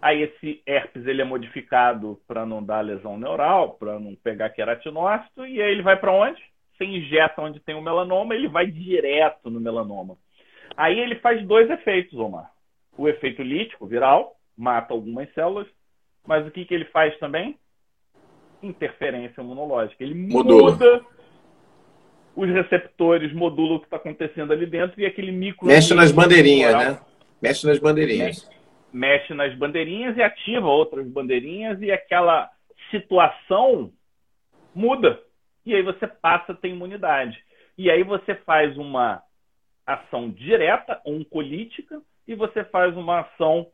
Aí 0.00 0.22
esse 0.22 0.62
herpes 0.66 1.06
ele 1.06 1.22
é 1.22 1.24
modificado 1.24 2.20
para 2.26 2.44
não 2.44 2.64
dar 2.64 2.80
lesão 2.80 3.16
neural, 3.16 3.74
para 3.74 4.00
não 4.00 4.16
pegar 4.16 4.50
queratinócito, 4.50 5.46
e 5.46 5.62
aí 5.62 5.70
ele 5.70 5.82
vai 5.82 5.96
para 5.96 6.10
onde? 6.10 6.42
Você 6.72 6.84
injeta 6.84 7.42
onde 7.42 7.60
tem 7.60 7.76
o 7.76 7.82
melanoma, 7.82 8.34
ele 8.34 8.48
vai 8.48 8.66
direto 8.66 9.48
no 9.48 9.60
melanoma. 9.60 10.16
Aí 10.76 10.98
ele 10.98 11.16
faz 11.16 11.46
dois 11.46 11.70
efeitos, 11.70 12.18
Omar. 12.18 12.50
O 12.96 13.08
efeito 13.08 13.42
lítico, 13.42 13.86
viral, 13.86 14.34
mata 14.56 14.92
algumas 14.92 15.32
células, 15.34 15.68
mas 16.26 16.46
o 16.46 16.50
que, 16.50 16.64
que 16.64 16.74
ele 16.74 16.84
faz 16.86 17.16
também? 17.18 17.58
Interferência 18.62 19.40
imunológica. 19.40 20.02
Ele 20.02 20.14
Modula. 20.14 20.72
muda 20.72 21.04
os 22.34 22.48
receptores, 22.48 23.32
modula 23.32 23.74
o 23.74 23.80
que 23.80 23.86
está 23.86 23.96
acontecendo 23.96 24.52
ali 24.52 24.66
dentro 24.66 25.00
e 25.00 25.06
aquele 25.06 25.32
micro. 25.32 25.66
Mexe 25.66 25.94
nas 25.94 26.12
bandeirinhas, 26.12 26.74
né? 26.74 27.00
Mexe 27.40 27.66
nas 27.66 27.78
bandeirinhas. 27.78 28.44
Mexe, 28.44 28.56
mexe 28.92 29.34
nas 29.34 29.54
bandeirinhas 29.56 30.16
e 30.16 30.22
ativa 30.22 30.66
outras 30.66 31.06
bandeirinhas 31.08 31.80
e 31.82 31.90
aquela 31.90 32.50
situação 32.90 33.92
muda. 34.74 35.20
E 35.64 35.74
aí 35.74 35.82
você 35.82 36.06
passa 36.06 36.52
a 36.52 36.54
ter 36.54 36.68
imunidade. 36.68 37.42
E 37.76 37.90
aí 37.90 38.02
você 38.02 38.34
faz 38.34 38.76
uma 38.76 39.22
ação 39.86 40.30
direta, 40.30 41.00
oncolítica, 41.04 42.00
e 42.26 42.34
você 42.34 42.64
faz 42.64 42.96
uma 42.96 43.20
ação 43.20 43.66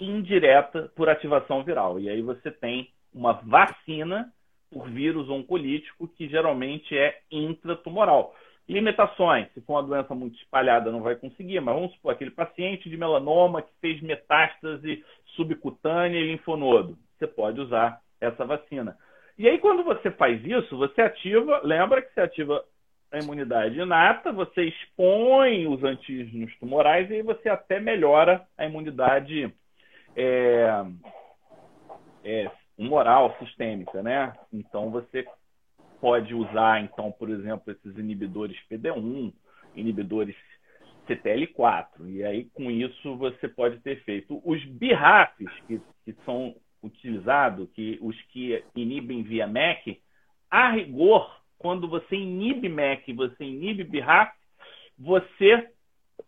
indireta 0.00 0.90
por 0.94 1.08
ativação 1.08 1.62
viral. 1.62 1.98
E 1.98 2.08
aí 2.08 2.22
você 2.22 2.50
tem 2.50 2.90
uma 3.12 3.32
vacina 3.32 4.32
por 4.70 4.88
vírus 4.88 5.28
oncolítico 5.28 6.08
que 6.08 6.28
geralmente 6.28 6.96
é 6.96 7.20
intratumoral. 7.30 8.34
Limitações, 8.68 9.50
se 9.54 9.62
for 9.62 9.74
uma 9.74 9.82
doença 9.82 10.14
muito 10.14 10.36
espalhada 10.36 10.92
não 10.92 11.00
vai 11.00 11.16
conseguir, 11.16 11.58
mas 11.60 11.74
vamos 11.74 11.92
supor 11.94 12.12
aquele 12.12 12.30
paciente 12.30 12.90
de 12.90 12.98
melanoma 12.98 13.62
que 13.62 13.72
fez 13.80 14.00
metástase 14.02 15.02
subcutânea 15.34 16.20
e 16.20 16.32
linfonodo. 16.32 16.98
Você 17.18 17.26
pode 17.26 17.60
usar 17.60 18.00
essa 18.20 18.44
vacina. 18.44 18.96
E 19.38 19.48
aí 19.48 19.58
quando 19.58 19.82
você 19.84 20.10
faz 20.10 20.44
isso, 20.44 20.76
você 20.76 21.00
ativa, 21.00 21.62
lembra 21.64 22.02
que 22.02 22.12
você 22.12 22.20
ativa 22.20 22.62
a 23.10 23.18
imunidade 23.18 23.80
inata, 23.80 24.32
você 24.32 24.64
expõe 24.64 25.66
os 25.66 25.82
antígenos 25.82 26.54
tumorais 26.58 27.10
e 27.10 27.14
aí 27.14 27.22
você 27.22 27.48
até 27.48 27.80
melhora 27.80 28.46
a 28.56 28.66
imunidade 28.66 29.50
é, 30.18 30.84
é, 32.24 32.50
humoral 32.76 33.36
sistêmica, 33.38 34.02
né? 34.02 34.32
Então 34.52 34.90
você 34.90 35.24
pode 36.00 36.34
usar, 36.34 36.82
então, 36.82 37.12
por 37.12 37.30
exemplo, 37.30 37.72
esses 37.72 37.96
inibidores 37.96 38.56
PD1, 38.68 39.32
inibidores 39.76 40.34
CTL4, 41.06 41.86
e 42.08 42.24
aí 42.24 42.44
com 42.46 42.68
isso 42.70 43.16
você 43.16 43.48
pode 43.48 43.78
ter 43.80 44.02
feito 44.02 44.42
os 44.44 44.62
BRAFs, 44.64 45.50
que, 45.66 45.80
que 46.04 46.12
são 46.24 46.54
utilizados, 46.82 47.70
que 47.70 47.98
os 48.02 48.20
que 48.22 48.62
inibem 48.74 49.22
via 49.22 49.46
MEC, 49.46 50.02
a 50.50 50.70
rigor, 50.70 51.42
quando 51.58 51.88
você 51.88 52.16
inibe 52.16 52.68
MEC, 52.68 53.12
você 53.12 53.44
inibe 53.44 53.84
BRAF, 53.84 54.32
você 54.98 55.70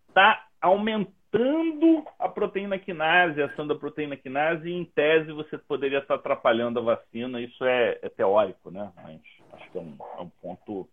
está 0.09 0.47
aumentando 0.61 1.20
matando 1.33 2.05
a 2.19 2.29
proteína 2.29 2.79
quinase, 2.79 3.41
a 3.41 3.47
ação 3.47 3.67
da 3.67 3.75
proteína 3.75 4.17
quinase, 4.17 4.69
e 4.69 4.73
em 4.73 4.85
tese 4.85 5.33
você 5.33 5.57
poderia 5.57 5.99
estar 5.99 6.15
atrapalhando 6.15 6.79
a 6.81 6.83
vacina. 6.83 7.41
Isso 7.41 7.65
é, 7.65 7.99
é 8.03 8.09
teórico, 8.09 8.71
né? 8.71 8.91
Mas 8.97 9.21
acho 9.55 9.71
que 9.71 9.79
é 9.79 9.81
um, 9.81 9.97
é 10.19 10.23
um 10.23 10.31
ponto 10.43 10.89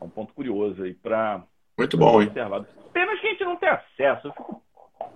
é 0.00 0.04
um 0.04 0.10
ponto 0.10 0.32
curioso 0.32 0.82
aí 0.82 0.94
para 0.94 1.42
muito 1.76 1.96
bom, 1.96 2.20
hein? 2.20 2.30
Pena 2.92 3.16
que 3.16 3.26
a 3.26 3.30
gente 3.30 3.44
não 3.44 3.56
tem 3.56 3.68
acesso. 3.68 4.28
Eu 4.28 4.32
fico, 4.32 4.62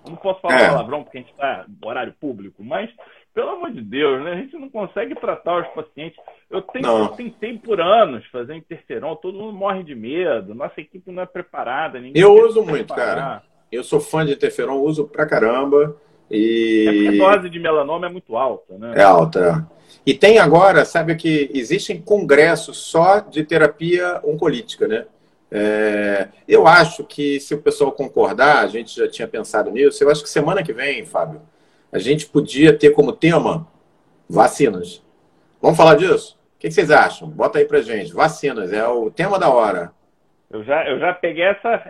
não 0.08 0.16
posso 0.16 0.40
falar 0.40 0.60
é. 0.60 0.68
palavrão 0.68 1.02
porque 1.02 1.18
a 1.18 1.20
gente 1.20 1.32
está 1.32 1.66
no 1.68 1.88
horário 1.88 2.14
público, 2.20 2.62
mas 2.62 2.88
pelo 3.34 3.50
amor 3.50 3.72
de 3.72 3.80
Deus, 3.80 4.22
né? 4.22 4.32
A 4.32 4.36
gente 4.36 4.56
não 4.56 4.68
consegue 4.68 5.14
tratar 5.16 5.60
os 5.60 5.68
pacientes. 5.74 6.18
Eu, 6.48 6.62
tenho, 6.62 6.86
eu 6.86 7.08
tentei 7.08 7.58
por 7.58 7.80
anos 7.80 8.24
fazer 8.26 8.54
interferon, 8.54 9.16
todo 9.16 9.38
mundo 9.38 9.56
morre 9.56 9.82
de 9.82 9.94
medo, 9.94 10.54
nossa 10.54 10.80
equipe 10.80 11.10
não 11.10 11.22
é 11.22 11.26
preparada. 11.26 11.98
eu 12.14 12.32
uso 12.32 12.64
muito, 12.64 12.94
cara. 12.94 13.42
Eu 13.72 13.82
sou 13.82 13.98
fã 13.98 14.24
de 14.24 14.32
interferon, 14.32 14.78
uso 14.80 15.08
pra 15.08 15.26
caramba. 15.26 15.96
E... 16.30 16.84
É 16.86 16.92
porque 16.92 17.22
a 17.22 17.32
dose 17.36 17.50
de 17.50 17.58
melanoma 17.58 18.06
é 18.06 18.10
muito 18.10 18.36
alta, 18.36 18.76
né? 18.76 18.92
É 18.94 19.02
alta. 19.02 19.66
É. 19.68 19.82
E 20.04 20.14
tem 20.14 20.38
agora, 20.38 20.84
sabe 20.84 21.14
que 21.16 21.50
existem 21.54 22.00
congressos 22.00 22.76
só 22.76 23.20
de 23.20 23.44
terapia 23.44 24.20
oncolítica, 24.24 24.86
né? 24.86 25.06
É, 25.50 26.28
eu 26.48 26.66
acho 26.66 27.04
que 27.04 27.38
se 27.38 27.54
o 27.54 27.60
pessoal 27.60 27.92
concordar, 27.92 28.64
a 28.64 28.66
gente 28.66 28.96
já 28.96 29.06
tinha 29.08 29.28
pensado 29.28 29.70
nisso, 29.70 30.02
eu 30.02 30.10
acho 30.10 30.22
que 30.22 30.28
semana 30.28 30.62
que 30.62 30.72
vem, 30.72 31.04
Fábio, 31.04 31.42
a 31.92 31.98
gente 31.98 32.26
podia 32.26 32.76
ter 32.76 32.90
como 32.90 33.12
tema 33.12 33.68
vacinas. 34.28 35.02
Vamos 35.60 35.76
falar 35.76 35.94
disso? 35.96 36.38
O 36.56 36.58
que 36.58 36.70
vocês 36.70 36.90
acham? 36.90 37.28
Bota 37.28 37.58
aí 37.58 37.64
pra 37.64 37.82
gente. 37.82 38.12
Vacinas, 38.12 38.72
é 38.72 38.86
o 38.86 39.10
tema 39.10 39.38
da 39.38 39.50
hora. 39.50 39.92
Eu 40.50 40.64
já, 40.64 40.88
eu 40.88 40.98
já 40.98 41.12
peguei 41.12 41.44
essa, 41.44 41.82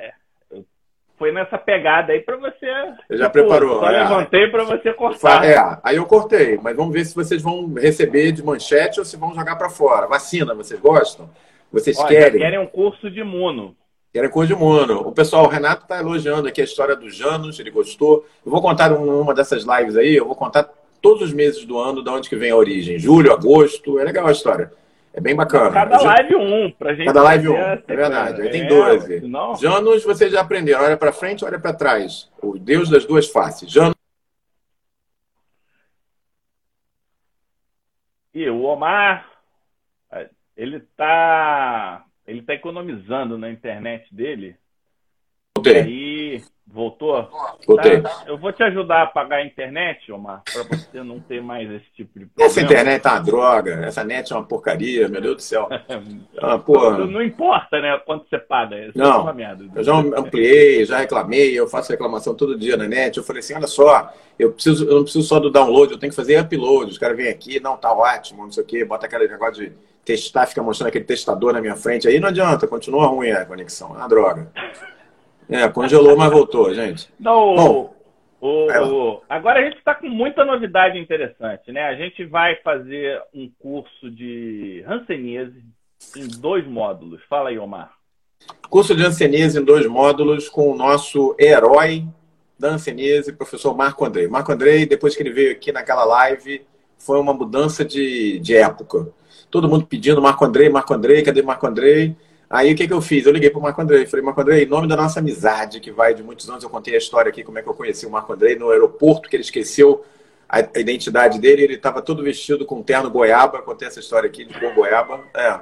foi 1.19 1.33
nessa 1.33 1.57
pegada 1.57 2.13
aí 2.13 2.21
para 2.21 2.37
você. 2.37 2.67
Você 3.09 3.17
já 3.17 3.31
preparou? 3.31 3.81
Só 3.81 3.89
é. 3.89 4.03
levantei 4.03 4.49
para 4.49 4.65
você 4.65 4.93
cortar. 4.93 5.45
É, 5.45 5.79
aí 5.83 5.97
eu 5.97 6.07
cortei, 6.07 6.59
mas 6.63 6.77
vamos 6.77 6.93
ver 6.93 7.05
se 7.05 7.15
vocês 7.15 7.41
vão 7.41 7.73
receber 7.75 8.33
de 8.33 8.43
manchete 8.43 8.99
ou 8.99 9.05
se 9.05 9.17
vão 9.17 9.35
jogar 9.35 9.57
para 9.57 9.71
fora. 9.71 10.07
Vacina, 10.07 10.55
vocês 10.55 10.81
gostam? 10.81 11.31
Vocês 11.71 11.99
Olha, 11.99 12.09
querem? 12.09 12.41
querem 12.41 12.59
um 12.59 12.67
curso 12.67 13.11
de 13.11 13.21
imuno. 13.21 13.77
Era 14.15 14.29
curso 14.29 14.49
de 14.49 14.53
imuno. 14.53 15.01
O 15.01 15.13
pessoal, 15.13 15.45
o 15.45 15.49
Renato 15.49 15.85
está 15.85 15.99
elogiando 15.99 16.49
aqui 16.49 16.61
a 16.61 16.65
história 16.65 16.95
do 16.95 17.09
Janus, 17.09 17.59
ele 17.59 17.71
gostou. 17.71 18.27
Eu 18.45 18.53
vou 18.53 18.61
contar 18.61 18.93
uma 18.93 19.33
dessas 19.33 19.65
lives 19.65 19.97
aí, 19.97 20.17
eu 20.17 20.27
vou 20.27 20.35
contar 20.35 20.69
todos 21.01 21.23
os 21.23 21.33
meses 21.33 21.65
do 21.65 21.79
ano 21.79 22.03
de 22.03 22.11
onde 22.11 22.29
que 22.29 22.37
vem 22.37 22.51
a 22.51 22.57
origem. 22.57 22.99
Julho, 22.99 23.33
agosto, 23.33 23.99
é 23.99 24.05
legal 24.05 24.27
a 24.27 24.33
história. 24.33 24.71
É 25.15 25.21
bem 25.21 25.37
bacana. 25.37 25.71
Cada 25.71 26.01
live 26.01 26.37
um, 26.37 26.71
pra 26.71 26.95
gente. 26.95 27.07
Cada 27.07 27.23
live 27.23 27.49
um, 27.51 27.57
é 27.57 27.77
verdade. 27.87 28.43
Aí 28.43 28.51
tem 28.51 28.67
12. 28.67 29.15
É, 29.15 29.21
senão... 29.21 29.57
Janus, 29.57 30.05
vocês 30.05 30.33
já 30.33 30.41
aprenderam. 30.41 30.83
Olha 30.83 30.97
para 30.97 31.13
frente, 31.13 31.45
olha 31.45 31.59
para 31.59 31.75
trás. 31.75 32.31
O 32.43 32.59
Deus 32.59 32.89
das 32.89 33.05
duas 33.05 33.29
faces. 33.29 33.71
Janus. 33.71 33.95
E 38.35 38.49
o 38.49 38.63
Omar, 38.63 39.29
ele 40.57 40.81
tá, 40.97 42.07
ele 42.27 42.41
tá 42.43 42.55
economizando 42.55 43.37
na 43.37 43.51
internet 43.51 44.15
dele. 44.15 44.57
Voltei. 45.55 45.83
aí, 45.83 46.43
voltou? 46.67 47.29
Voltei. 47.67 48.01
Tá? 48.01 48.25
Eu 48.27 48.39
vou 48.39 48.53
te 48.53 48.63
ajudar 48.63 49.03
a 49.03 49.07
pagar 49.07 49.37
a 49.37 49.45
internet, 49.45 50.11
Omar, 50.11 50.43
para 50.51 50.63
você 50.63 51.03
não 51.03 51.21
ter 51.21 51.43
mais 51.43 51.71
esse 51.71 51.87
tipo 51.95 52.19
de 52.19 52.27
problema. 52.27 52.51
Essa 52.51 52.61
internet 52.61 53.03
tá 53.03 53.13
uma 53.13 53.21
droga, 53.21 53.73
essa 53.85 54.05
net 54.05 54.33
é 54.33 54.37
uma 54.37 54.45
porcaria, 54.45 55.09
meu 55.09 55.21
Deus 55.21 55.37
do 55.37 55.43
céu. 55.43 55.69
ah, 56.39 56.59
porra. 56.59 57.07
Não, 57.07 57.23
importa, 57.23 57.81
né, 57.81 57.99
quanto 58.05 58.29
você 58.29 58.39
paga. 58.39 58.79
Isso 58.79 58.99
é 58.99 59.03
não, 59.03 59.29
é 59.29 59.57
eu 59.75 59.85
já 59.85 59.95
ampliei, 59.95 60.85
já 60.85 60.99
reclamei, 60.99 61.59
eu 61.59 61.69
faço 61.69 61.93
reclamação 61.93 62.35
todo 62.35 62.59
dia 62.59 62.77
na 62.77 62.89
net. 62.89 63.17
Eu 63.17 63.25
falei 63.25 63.41
assim, 63.41 63.55
olha 63.55 63.67
só, 63.67 64.13
eu, 64.39 64.53
preciso, 64.53 64.89
eu 64.89 64.97
não 64.97 65.03
preciso 65.03 65.27
só 65.27 65.39
do 65.39 65.51
download, 65.51 65.93
eu 65.93 65.99
tenho 65.99 66.11
que 66.11 66.17
fazer 66.17 66.41
upload. 66.41 66.91
Os 66.91 66.99
caras 66.99 67.17
vêm 67.17 67.29
aqui, 67.29 67.61
não, 67.61 67.77
tá 67.77 67.93
ótimo, 67.93 68.45
não 68.45 68.53
sei 68.53 68.63
o 68.63 68.67
quê, 68.67 68.85
bota 68.85 69.07
aquele 69.07 69.29
negócio 69.29 69.65
de 69.65 69.73
testar, 70.05 70.47
fica 70.47 70.63
mostrando 70.63 70.89
aquele 70.89 71.05
testador 71.05 71.53
na 71.53 71.61
minha 71.61 71.77
frente. 71.77 72.09
Aí 72.09 72.19
não 72.19 72.29
adianta, 72.29 72.67
continua 72.67 73.07
ruim 73.07 73.31
a 73.31 73.45
conexão, 73.45 73.95
é 73.95 73.99
uma 73.99 74.09
droga. 74.09 74.51
É, 75.53 75.68
congelou, 75.68 76.16
mas 76.16 76.32
voltou, 76.32 76.72
gente. 76.72 77.12
Não, 77.20 77.55
Bom, 77.55 77.94
o, 78.40 78.66
o, 78.66 79.22
agora 79.28 79.61
a 79.61 79.64
gente 79.64 79.78
está 79.78 79.94
com 79.94 80.09
muita 80.09 80.44
novidade 80.44 80.98
interessante, 80.98 81.70
né? 81.70 81.82
A 81.84 81.94
gente 81.94 82.24
vai 82.24 82.57
fazer 82.57 83.22
um 83.32 83.48
curso 83.59 84.11
de 84.11 84.82
Hanseníase 84.86 85.62
em 86.16 86.26
dois 86.40 86.66
módulos. 86.66 87.20
Fala 87.28 87.50
aí, 87.50 87.59
Omar. 87.59 87.92
Curso 88.68 88.96
de 88.96 89.05
Hanseníase 89.05 89.61
em 89.61 89.64
dois 89.64 89.86
módulos 89.86 90.48
com 90.48 90.70
o 90.70 90.76
nosso 90.76 91.36
herói 91.38 92.05
da 92.59 92.70
Hanseníase, 92.70 93.32
professor 93.32 93.76
Marco 93.76 94.05
Andrei. 94.05 94.26
Marco 94.26 94.50
Andrei, 94.50 94.86
depois 94.86 95.14
que 95.14 95.22
ele 95.22 95.30
veio 95.30 95.53
aqui 95.53 95.70
naquela 95.70 96.05
live, 96.05 96.66
foi 96.98 97.20
uma 97.20 97.32
mudança 97.32 97.84
de, 97.84 98.40
de 98.40 98.57
época. 98.57 99.09
Todo 99.50 99.68
mundo 99.68 99.86
pedindo 99.86 100.22
Marco 100.22 100.44
Andrei, 100.44 100.68
Marco 100.68 100.94
Andrei, 100.94 101.22
cadê 101.22 101.42
Marco 101.42 101.66
Andrei? 101.66 102.16
Aí 102.53 102.70
o 102.70 102.76
que, 102.76 102.86
que 102.86 102.92
eu 102.92 103.00
fiz? 103.00 103.24
Eu 103.24 103.32
liguei 103.32 103.48
para 103.48 103.59
o 103.59 103.62
Marco 103.62 103.80
Andrei. 103.80 104.05
Falei, 104.05 104.22
Marco 104.22 104.42
Andrei, 104.42 104.64
em 104.64 104.68
nome 104.68 104.86
da 104.86 104.94
nossa 104.94 105.20
amizade, 105.20 105.80
que 105.80 105.90
vai 105.90 106.12
de 106.12 106.22
muitos 106.22 106.50
anos, 106.50 106.62
eu 106.62 106.68
contei 106.68 106.94
a 106.94 106.98
história 106.98 107.30
aqui, 107.30 107.42
como 107.42 107.59
é 107.59 107.62
que 107.62 107.68
eu 107.68 107.72
conheci 107.72 108.05
o 108.05 108.11
Marco 108.11 108.30
Andrei 108.30 108.57
no 108.57 108.68
aeroporto, 108.68 109.26
que 109.26 109.36
ele 109.36 109.42
esqueceu 109.42 110.05
a, 110.46 110.61
identidade 110.78 111.40
dele, 111.40 111.62
ele 111.62 111.74
estava 111.76 112.03
todo 112.03 112.22
vestido 112.22 112.66
com 112.66 112.82
terno 112.82 113.11
goiaba. 113.11 113.62
Contei 113.62 113.88
essa 113.88 114.00
história 114.00 114.28
aqui 114.28 114.44
de 114.44 114.53
bom 114.61 114.74
goiaba. 114.74 115.24
É. 115.34 115.61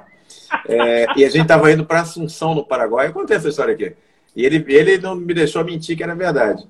É, 0.67 1.05
e 1.15 1.23
a 1.23 1.29
gente 1.29 1.43
estava 1.43 1.71
indo 1.71 1.85
para 1.85 2.01
Assunção, 2.01 2.53
no 2.53 2.65
Paraguai. 2.65 3.07
Eu 3.07 3.13
contei 3.13 3.37
essa 3.37 3.47
história 3.47 3.73
aqui. 3.73 3.95
E 4.35 4.45
ele, 4.45 4.65
ele 4.67 4.97
não 4.97 5.15
me 5.15 5.33
deixou 5.33 5.63
mentir 5.63 5.95
que 5.95 6.03
era 6.03 6.13
verdade. 6.13 6.67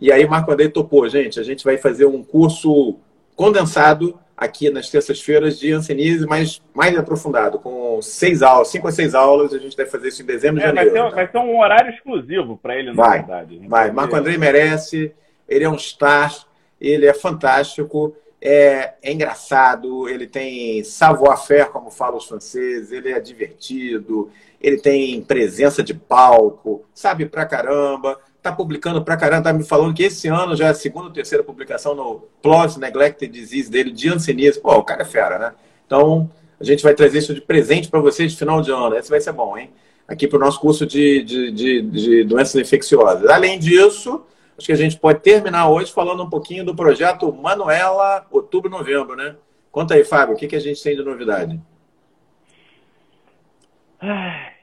E 0.00 0.12
aí 0.12 0.24
Marco 0.24 0.52
Andrei 0.52 0.68
topou, 0.68 1.08
gente, 1.08 1.40
a 1.40 1.42
gente 1.42 1.64
vai 1.64 1.78
fazer 1.78 2.04
um 2.04 2.22
curso 2.22 2.94
condensado 3.34 4.20
aqui 4.36 4.70
nas 4.70 4.90
terças-feiras 4.90 5.58
de 5.58 5.72
Ancenise, 5.72 6.26
mas 6.26 6.60
mais 6.74 6.96
aprofundado, 6.96 7.58
com 7.58 8.00
seis 8.02 8.42
aulas, 8.42 8.68
cinco 8.68 8.88
a 8.88 8.92
seis 8.92 9.14
aulas. 9.14 9.54
A 9.54 9.58
gente 9.58 9.76
deve 9.76 9.90
fazer 9.90 10.08
isso 10.08 10.22
em 10.22 10.26
dezembro 10.26 10.60
e 10.60 10.64
é, 10.64 10.66
janeiro. 10.66 10.90
Vai 10.90 11.02
ser, 11.02 11.08
tá? 11.08 11.14
vai 11.14 11.30
ser, 11.30 11.38
um 11.38 11.58
horário 11.58 11.90
exclusivo 11.92 12.56
para 12.56 12.76
ele, 12.76 12.92
na 12.92 12.94
vai, 12.94 13.18
verdade. 13.18 13.60
Vai, 13.66 13.90
Marco 13.90 14.16
Andrei 14.16 14.36
merece, 14.36 15.12
ele 15.48 15.64
é 15.64 15.68
um 15.68 15.78
star, 15.78 16.34
ele 16.80 17.06
é 17.06 17.14
fantástico, 17.14 18.16
é, 18.40 18.94
é 19.02 19.12
engraçado, 19.12 20.08
ele 20.08 20.26
tem 20.26 20.82
savoir-faire, 20.84 21.70
como 21.70 21.90
falam 21.90 22.18
os 22.18 22.26
franceses, 22.26 22.92
ele 22.92 23.10
é 23.10 23.20
divertido, 23.20 24.30
ele 24.60 24.78
tem 24.78 25.22
presença 25.22 25.82
de 25.82 25.94
palco, 25.94 26.84
sabe 26.92 27.26
pra 27.26 27.46
caramba 27.46 28.18
tá 28.44 28.52
publicando 28.52 29.02
pra 29.02 29.16
caramba, 29.16 29.44
tá 29.44 29.52
me 29.54 29.64
falando 29.64 29.94
que 29.94 30.02
esse 30.02 30.28
ano 30.28 30.54
já 30.54 30.66
é 30.66 30.70
a 30.70 30.74
segunda 30.74 31.06
ou 31.06 31.12
terceira 31.12 31.42
publicação 31.42 31.94
no 31.94 32.28
Plus 32.42 32.76
Neglected 32.76 33.32
Disease 33.32 33.70
dele, 33.70 33.90
de 33.90 34.10
Anseníase. 34.10 34.60
Pô, 34.60 34.74
o 34.74 34.84
cara 34.84 35.00
é 35.00 35.06
fera, 35.06 35.38
né? 35.38 35.54
Então, 35.86 36.30
a 36.60 36.62
gente 36.62 36.82
vai 36.82 36.94
trazer 36.94 37.18
isso 37.18 37.34
de 37.34 37.40
presente 37.40 37.88
para 37.88 38.00
vocês 38.00 38.32
de 38.32 38.38
final 38.38 38.60
de 38.60 38.70
ano. 38.70 38.94
Esse 38.96 39.08
vai 39.08 39.18
ser 39.18 39.32
bom, 39.32 39.56
hein? 39.56 39.70
Aqui 40.06 40.28
para 40.28 40.36
o 40.36 40.40
nosso 40.40 40.60
curso 40.60 40.84
de, 40.84 41.22
de, 41.22 41.50
de, 41.52 41.82
de, 41.82 42.24
doenças 42.24 42.54
infecciosas. 42.56 43.30
Além 43.30 43.58
disso, 43.58 44.26
acho 44.58 44.66
que 44.66 44.72
a 44.72 44.76
gente 44.76 44.98
pode 44.98 45.20
terminar 45.20 45.70
hoje 45.70 45.90
falando 45.90 46.22
um 46.22 46.28
pouquinho 46.28 46.66
do 46.66 46.74
projeto 46.74 47.32
Manuela 47.32 48.26
Outubro-Novembro, 48.30 49.16
né? 49.16 49.36
Conta 49.72 49.94
aí, 49.94 50.04
Fábio, 50.04 50.34
o 50.34 50.38
que, 50.38 50.46
que 50.46 50.56
a 50.56 50.60
gente 50.60 50.82
tem 50.82 50.94
de 50.94 51.02
novidade? 51.02 51.58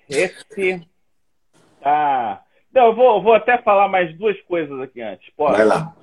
Esse 0.07 0.85
tá 1.81 2.43
não, 2.73 2.87
eu 2.87 2.95
vou, 2.95 3.21
vou 3.21 3.33
até 3.33 3.57
falar 3.59 3.87
mais 3.87 4.15
duas 4.17 4.39
coisas 4.41 4.79
aqui 4.79 5.01
antes. 5.01 5.29
Pode? 5.35 5.57
Vai 5.57 5.65
lá. 5.65 5.95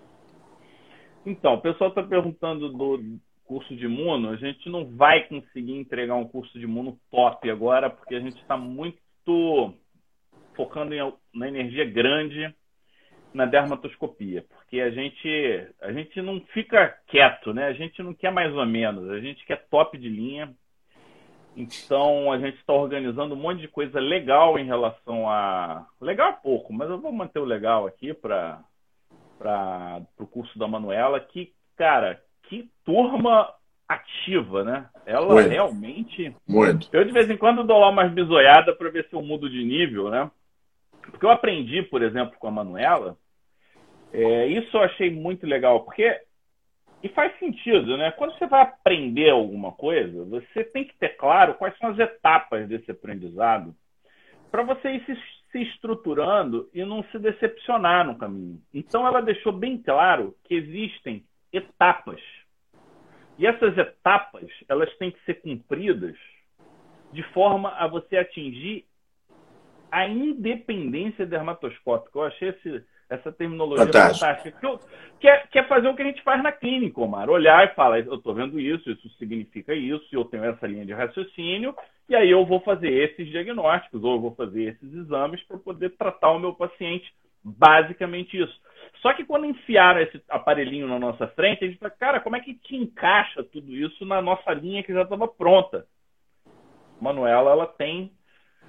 Então, 1.25 1.55
o 1.55 1.61
pessoal 1.61 1.91
está 1.91 2.03
perguntando 2.03 2.71
do 2.71 3.19
curso 3.45 3.75
de 3.75 3.87
imuno. 3.87 4.31
A 4.31 4.37
gente 4.37 4.69
não 4.69 4.85
vai 4.97 5.25
conseguir 5.25 5.75
entregar 5.75 6.15
um 6.15 6.29
curso 6.29 6.59
de 6.59 6.65
imuno 6.65 6.99
top 7.11 7.51
agora, 7.51 7.89
porque 7.89 8.15
a 8.15 8.21
gente 8.21 8.41
está 8.41 8.57
muito 8.57 9.75
focando 10.55 10.95
em, 10.95 11.13
na 11.35 11.49
energia 11.49 11.85
grande 11.85 12.55
na 13.33 13.45
dermatoscopia, 13.45 14.45
porque 14.49 14.81
a 14.81 14.91
gente 14.91 15.69
a 15.81 15.93
gente 15.93 16.21
não 16.23 16.41
fica 16.53 16.99
quieto, 17.07 17.53
né? 17.53 17.67
A 17.67 17.73
gente 17.73 18.03
não 18.03 18.15
quer 18.15 18.33
mais 18.33 18.55
ou 18.55 18.67
menos, 18.67 19.09
a 19.11 19.21
gente 19.21 19.45
quer 19.45 19.67
top 19.69 19.97
de 19.99 20.09
linha. 20.09 20.55
Então 21.59 22.31
a 22.31 22.39
gente 22.39 22.57
está 22.59 22.73
organizando 22.73 23.35
um 23.35 23.39
monte 23.39 23.61
de 23.61 23.67
coisa 23.67 23.99
legal 23.99 24.57
em 24.57 24.65
relação 24.65 25.29
a. 25.29 25.85
Legal 26.01 26.31
é 26.31 26.33
pouco, 26.41 26.73
mas 26.73 26.89
eu 26.89 27.01
vou 27.01 27.11
manter 27.11 27.41
o 27.41 27.45
legal 27.45 27.85
aqui 27.85 28.15
para 28.15 28.63
o 30.17 30.27
curso 30.27 30.57
da 30.57 30.69
Manuela, 30.69 31.19
que, 31.19 31.53
cara, 31.77 32.23
que 32.45 32.71
turma 32.85 33.53
ativa, 33.89 34.63
né? 34.63 34.89
Ela 35.05 35.35
Muito. 35.35 35.49
realmente. 35.49 36.33
Muito. 36.47 36.89
Eu 36.93 37.05
de 37.05 37.11
vez 37.11 37.29
em 37.29 37.37
quando 37.37 37.65
dou 37.65 37.81
lá 37.81 37.89
umas 37.89 38.13
bisoiadas 38.13 38.77
para 38.77 38.91
ver 38.91 39.09
se 39.09 39.15
eu 39.15 39.21
mudo 39.21 39.51
de 39.51 39.65
nível, 39.65 40.11
né? 40.11 40.31
Porque 41.11 41.27
eu 41.27 41.31
aprendi, 41.31 41.83
por 41.83 42.03
exemplo, 42.03 42.39
com 42.39 42.47
a 42.47 42.53
Manuela. 42.53 43.17
É, 44.13 44.47
isso 44.47 44.77
eu 44.77 44.83
achei 44.83 45.11
muito 45.11 45.45
legal, 45.45 45.81
porque 45.81 46.21
e 47.03 47.09
faz 47.09 47.37
sentido, 47.39 47.97
né? 47.97 48.11
Quando 48.13 48.37
você 48.37 48.47
vai 48.47 48.63
aprender 48.63 49.31
alguma 49.31 49.73
coisa, 49.73 50.25
você 50.25 50.65
tem 50.65 50.85
que 50.85 50.97
ter 50.97 51.11
claro 51.11 51.55
quais 51.55 51.77
são 51.79 51.91
as 51.91 51.99
etapas 51.99 52.69
desse 52.69 52.91
aprendizado 52.91 53.75
para 54.51 54.63
você 54.63 54.91
ir 54.91 55.05
se, 55.05 55.15
se, 55.53 55.63
estruturando 55.63 56.69
e 56.75 56.85
não 56.85 57.05
se 57.05 57.19
decepcionar 57.19 58.05
no 58.05 58.19
caminho. 58.19 58.61
Então, 58.75 59.07
ela 59.07 59.21
deixou 59.21 59.53
bem 59.53 59.79
claro 59.79 60.35
que 60.45 60.55
existem 60.55 61.25
etapas. 61.53 62.21
E 63.39 63.47
essas 63.47 63.77
etapas, 63.79 64.49
elas 64.69 64.93
têm 64.97 65.13
que 65.13 65.25
ser 65.25 65.35
cumpridas 65.35 66.17
de 67.13 67.23
forma 67.33 67.71
a 67.71 67.87
você 67.87 68.17
atingir 68.17 68.85
a 69.91 70.09
independência 70.09 71.25
dermatoscópica. 71.25 72.19
Eu 72.19 72.25
achei 72.25 72.49
esse 72.49 72.85
essa 73.09 73.33
terminologia 73.33 73.87
Fantástico. 73.87 74.27
fantástica. 74.27 74.99
Que, 75.19 75.29
é, 75.29 75.47
que 75.47 75.59
é 75.59 75.65
fazer 75.65 75.89
o 75.89 75.97
que 75.97 76.03
a 76.03 76.05
gente 76.05 76.23
faz 76.23 76.43
na 76.43 76.53
clínica, 76.53 77.01
Omar. 77.01 77.29
Olhar 77.29 77.65
e 77.65 77.75
falar, 77.75 78.01
eu 78.01 78.15
estou 78.15 78.35
vendo 78.35 78.61
isso, 78.61 78.91
isso 78.91 79.09
significa 79.19 79.75
isso, 79.75 80.07
eu 80.13 80.25
tenho 80.25 80.45
essa 80.45 80.67
linha 80.67 80.85
de 80.85 80.93
raciocínio, 80.93 81.75
e 82.09 82.15
aí 82.15 82.31
eu 82.31 82.45
vou 82.45 82.61
fazer 82.61 82.91
esses 82.93 83.27
diagnósticos, 83.29 84.05
ou 84.05 84.15
eu 84.15 84.21
vou 84.21 84.35
fazer 84.35 84.75
esses 84.75 84.95
exames 84.95 85.43
para 85.43 85.59
poder 85.59 85.91
tratar 85.97 86.31
o 86.31 86.39
meu 86.39 86.55
paciente. 86.55 87.13
Basicamente 87.43 88.41
isso. 88.41 88.61
Só 89.01 89.13
que 89.15 89.25
quando 89.25 89.47
enfiaram 89.47 90.01
esse 90.01 90.21
aparelhinho 90.29 90.89
na 90.89 90.99
nossa 90.99 91.27
frente, 91.29 91.65
a 91.65 91.69
gente 91.69 91.79
fala, 91.79 91.91
cara, 91.91 92.21
como 92.21 92.37
é 92.37 92.41
que 92.41 92.55
te 92.55 92.77
encaixa 92.77 93.43
tudo 93.43 93.73
isso 93.73 94.05
na 94.05 94.21
nossa 94.21 94.53
linha 94.53 94.83
que 94.83 94.93
já 94.93 95.03
estava 95.03 95.27
pronta? 95.27 95.87
Manuela, 97.01 97.53
ela 97.53 97.67
tem 97.67 98.13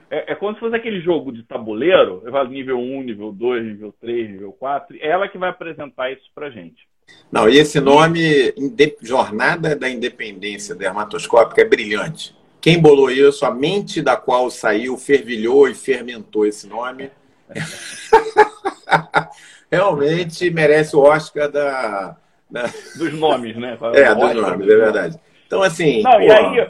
é, 0.10 0.34
é 0.34 0.36
como 0.36 0.54
se 0.54 0.60
fosse 0.60 0.76
aquele 0.76 1.00
jogo 1.02 1.32
de 1.32 1.44
tabuleiro, 1.44 2.22
eu 2.26 2.32
falo 2.32 2.50
nível 2.50 2.80
1, 2.80 3.04
nível 3.04 3.32
2, 3.32 3.64
nível 3.64 3.94
3, 4.02 4.32
nível 4.32 4.52
4, 4.54 4.98
é 5.00 5.08
ela 5.08 5.28
que 5.28 5.38
vai 5.38 5.50
apresentar 5.50 6.12
isso 6.12 6.30
pra 6.34 6.50
gente. 6.50 6.88
Não, 7.32 7.50
e 7.50 7.58
esse 7.58 7.80
nome, 7.80 8.54
Jornada 9.02 9.76
da 9.76 9.90
Independência 9.90 10.76
Dermatoscópica, 10.76 11.62
é 11.62 11.66
brilhante. 11.66 12.36
Quem 12.62 12.80
bolou 12.80 13.10
isso, 13.10 13.46
a 13.46 13.52
mente 13.52 14.02
da 14.02 14.18
qual 14.18 14.50
saiu, 14.50 14.98
fervilhou 14.98 15.68
e 15.68 15.76
fermentou 15.76 16.46
esse 16.46 16.68
nome. 16.68 17.10
Realmente 19.72 20.50
merece 20.50 20.96
o 20.96 21.02
Oscar 21.02 21.50
da, 21.50 22.18
da... 22.50 22.64
Dos 22.98 23.14
nomes, 23.14 23.56
né? 23.56 23.78
É, 23.94 24.14
dos 24.14 24.34
nomes, 24.34 24.68
é 24.68 24.76
verdade. 24.76 25.20
Então, 25.46 25.62
assim. 25.62 26.04
Não, 26.04 26.12
pô, 26.12 26.20
e 26.20 26.32
aí, 26.32 26.68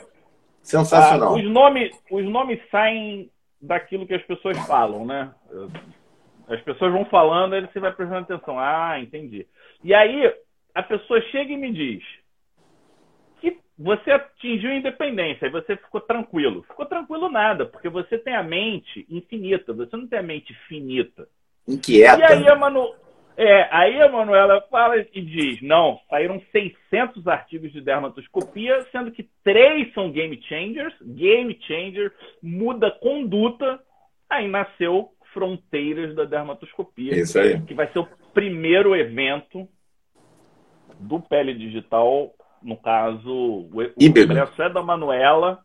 Sensacional. 0.70 1.34
Ah, 1.34 1.38
os, 1.38 1.44
nomes, 1.50 1.92
os 2.12 2.26
nomes 2.26 2.60
saem 2.70 3.32
daquilo 3.60 4.06
que 4.06 4.14
as 4.14 4.22
pessoas 4.22 4.56
falam, 4.68 5.04
né? 5.04 5.34
As 6.48 6.62
pessoas 6.62 6.92
vão 6.92 7.06
falando, 7.06 7.54
aí 7.54 7.62
você 7.62 7.80
vai 7.80 7.92
prestando 7.92 8.22
atenção. 8.22 8.60
Ah, 8.60 9.00
entendi. 9.00 9.48
E 9.84 9.96
aí, 9.96 10.32
a 10.76 10.84
pessoa 10.84 11.20
chega 11.32 11.52
e 11.52 11.58
me 11.58 11.74
diz 11.74 12.04
que 13.42 13.58
você 13.80 14.12
atingiu 14.12 14.70
a 14.70 14.76
independência, 14.76 15.48
e 15.48 15.50
você 15.50 15.76
ficou 15.76 16.02
tranquilo. 16.02 16.62
Ficou 16.62 16.86
tranquilo 16.86 17.30
nada, 17.30 17.66
porque 17.66 17.90
você 17.90 18.20
tem 18.20 18.36
a 18.36 18.44
mente 18.44 19.08
infinita, 19.10 19.74
você 19.74 19.98
não 19.98 20.06
tem 20.06 20.20
a 20.20 20.24
mente 20.24 20.54
finita. 20.68 21.28
Inquieta. 21.68 22.20
E 22.20 22.24
aí 22.24 22.48
a, 22.48 22.56
Manu... 22.56 22.94
é, 23.42 23.70
aí 23.72 24.02
a 24.02 24.12
Manuela 24.12 24.60
fala 24.70 24.98
e 24.98 25.22
diz, 25.22 25.62
não, 25.62 25.98
saíram 26.10 26.42
600 26.52 27.26
artigos 27.26 27.72
de 27.72 27.80
dermatoscopia, 27.80 28.86
sendo 28.92 29.14
que 29.14 29.30
três 29.46 29.94
são 29.94 30.12
game 30.12 30.42
changers, 30.44 30.94
game 31.02 31.58
changer, 31.62 32.14
muda 32.44 32.92
conduta, 32.92 33.80
aí 34.30 34.46
nasceu 34.50 35.12
Fronteiras 35.34 36.14
da 36.16 36.26
Dermatoscopia. 36.26 37.18
Isso 37.18 37.40
aí. 37.40 37.62
Que 37.62 37.74
vai 37.74 37.90
ser 37.94 38.00
o 38.00 38.10
primeiro 38.34 38.94
evento 38.94 39.70
do 41.00 41.22
Pele 41.22 41.54
Digital, 41.54 42.34
no 42.62 42.76
caso, 42.76 43.32
o, 43.32 43.70
Híbrido. 43.98 44.28
congresso 44.28 44.62
é 44.62 44.70
da 44.70 44.84
Manuela, 44.84 45.60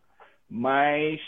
mas 0.49 1.21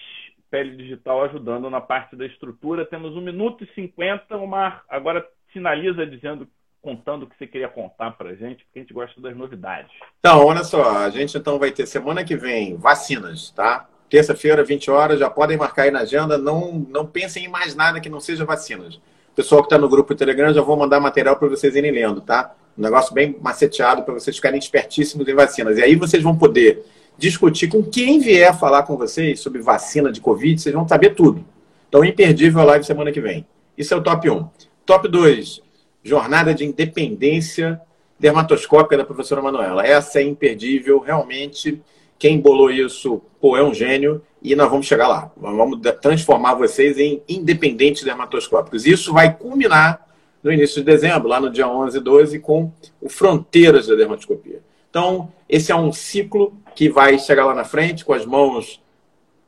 Pele 0.49 0.77
Digital 0.77 1.25
ajudando 1.25 1.69
na 1.69 1.81
parte 1.81 2.15
da 2.15 2.25
estrutura. 2.25 2.87
Temos 2.87 3.17
um 3.17 3.21
minuto 3.21 3.65
e 3.65 3.75
cinquenta, 3.75 4.37
Omar. 4.37 4.85
Agora 4.89 5.27
finaliza 5.53 6.07
dizendo, 6.07 6.49
contando 6.83 7.25
o 7.25 7.27
que 7.27 7.37
você 7.37 7.47
queria 7.47 7.69
contar 7.69 8.13
para 8.13 8.35
gente, 8.35 8.65
porque 8.65 8.79
a 8.79 8.83
gente 8.83 8.95
gosta 8.95 9.21
das 9.21 9.37
novidades. 9.37 9.91
Então, 10.21 10.45
olha 10.45 10.63
só, 10.63 10.99
a 10.99 11.11
gente 11.11 11.37
então 11.37 11.59
vai 11.59 11.71
ter 11.71 11.87
semana 11.87 12.25
que 12.25 12.37
vem 12.37 12.77
vacinas, 12.77 13.51
tá? 13.51 13.89
Terça-feira, 14.09 14.63
20 14.63 14.91
horas, 14.91 15.19
já 15.19 15.29
podem 15.29 15.57
marcar 15.57 15.83
aí 15.83 15.91
na 15.91 16.01
agenda. 16.01 16.39
Não, 16.39 16.87
não 16.89 17.07
pensem 17.07 17.47
em 17.47 17.49
mais 17.49 17.75
nada 17.75 18.01
que 18.01 18.09
não 18.09 18.21
seja 18.21 18.45
vacinas. 18.45 19.01
Pessoal 19.35 19.63
que 19.63 19.67
está 19.67 19.77
no 19.77 19.89
grupo 19.89 20.15
Telegram, 20.15 20.55
já 20.55 20.63
vou 20.63 20.77
mandar 20.77 21.01
material 21.01 21.37
para 21.37 21.49
vocês 21.49 21.75
irem 21.75 21.91
lendo, 21.91 22.21
tá? 22.21 22.55
Um 22.79 22.83
negócio 22.83 23.13
bem 23.13 23.37
maceteado 23.41 24.03
para 24.03 24.15
vocês 24.15 24.37
ficarem 24.37 24.59
espertíssimos 24.59 25.27
em 25.27 25.35
vacinas. 25.35 25.79
E 25.79 25.83
aí 25.83 25.97
vocês 25.97 26.23
vão 26.23 26.37
poder 26.37 26.85
discutir 27.19 27.69
com 27.69 27.83
quem 27.83 28.21
vier 28.21 28.57
falar 28.59 28.85
com 28.85 28.97
vocês 28.97 29.41
sobre 29.41 29.61
vacina 29.61 30.13
de 30.13 30.21
Covid, 30.21 30.61
vocês 30.61 30.75
vão 30.75 30.87
saber 30.87 31.15
tudo. 31.15 31.45
Então, 31.89 32.05
imperdível 32.05 32.61
a 32.61 32.65
live 32.65 32.85
semana 32.85 33.11
que 33.11 33.21
vem. 33.21 33.47
Isso 33.77 33.93
é 33.93 33.97
o 33.97 34.03
top 34.03 34.29
1. 34.29 34.49
Top 34.87 35.09
2, 35.09 35.61
jornada 36.05 36.55
de 36.55 36.65
independência 36.65 37.81
dermatoscópica 38.19 38.97
da 38.97 39.05
professora 39.05 39.43
Manuela. 39.43 39.85
Essa 39.85 40.21
é 40.21 40.23
imperdível, 40.23 41.01
realmente 41.01 41.83
quem 42.19 42.41
bolou 42.41 42.71
isso, 42.71 43.21
pô, 43.41 43.57
é 43.57 43.63
um 43.63 43.75
gênio 43.75 44.23
e 44.41 44.55
nós 44.55 44.71
vamos 44.71 44.87
chegar 44.87 45.09
lá. 45.09 45.31
Vamos 45.37 45.81
transformar 46.01 46.55
vocês 46.55 46.99
em 46.99 47.21
independentes 47.29 48.05
dermatoscópicos. 48.05 48.87
Isso 48.87 49.13
vai 49.13 49.37
culminar 49.37 50.07
no 50.43 50.53
início 50.53 50.77
de 50.77 50.85
dezembro, 50.85 51.29
lá 51.29 51.41
no 51.41 51.51
dia 51.51 51.69
11 51.69 51.99
e 51.99 52.01
12, 52.01 52.39
com 52.39 52.71
o 53.01 53.09
Fronteiras 53.09 53.89
da 53.89 53.97
Dermatoscopia. 53.97 54.61
Então, 54.89 55.33
esse 55.49 55.73
é 55.73 55.77
um 55.77 55.93
ciclo 55.93 56.57
que 56.77 56.89
vai 56.89 57.19
chegar 57.19 57.45
lá 57.45 57.55
na 57.55 57.65
frente 57.65 58.05
com 58.05 58.13
as 58.13 58.25
mãos 58.25 58.81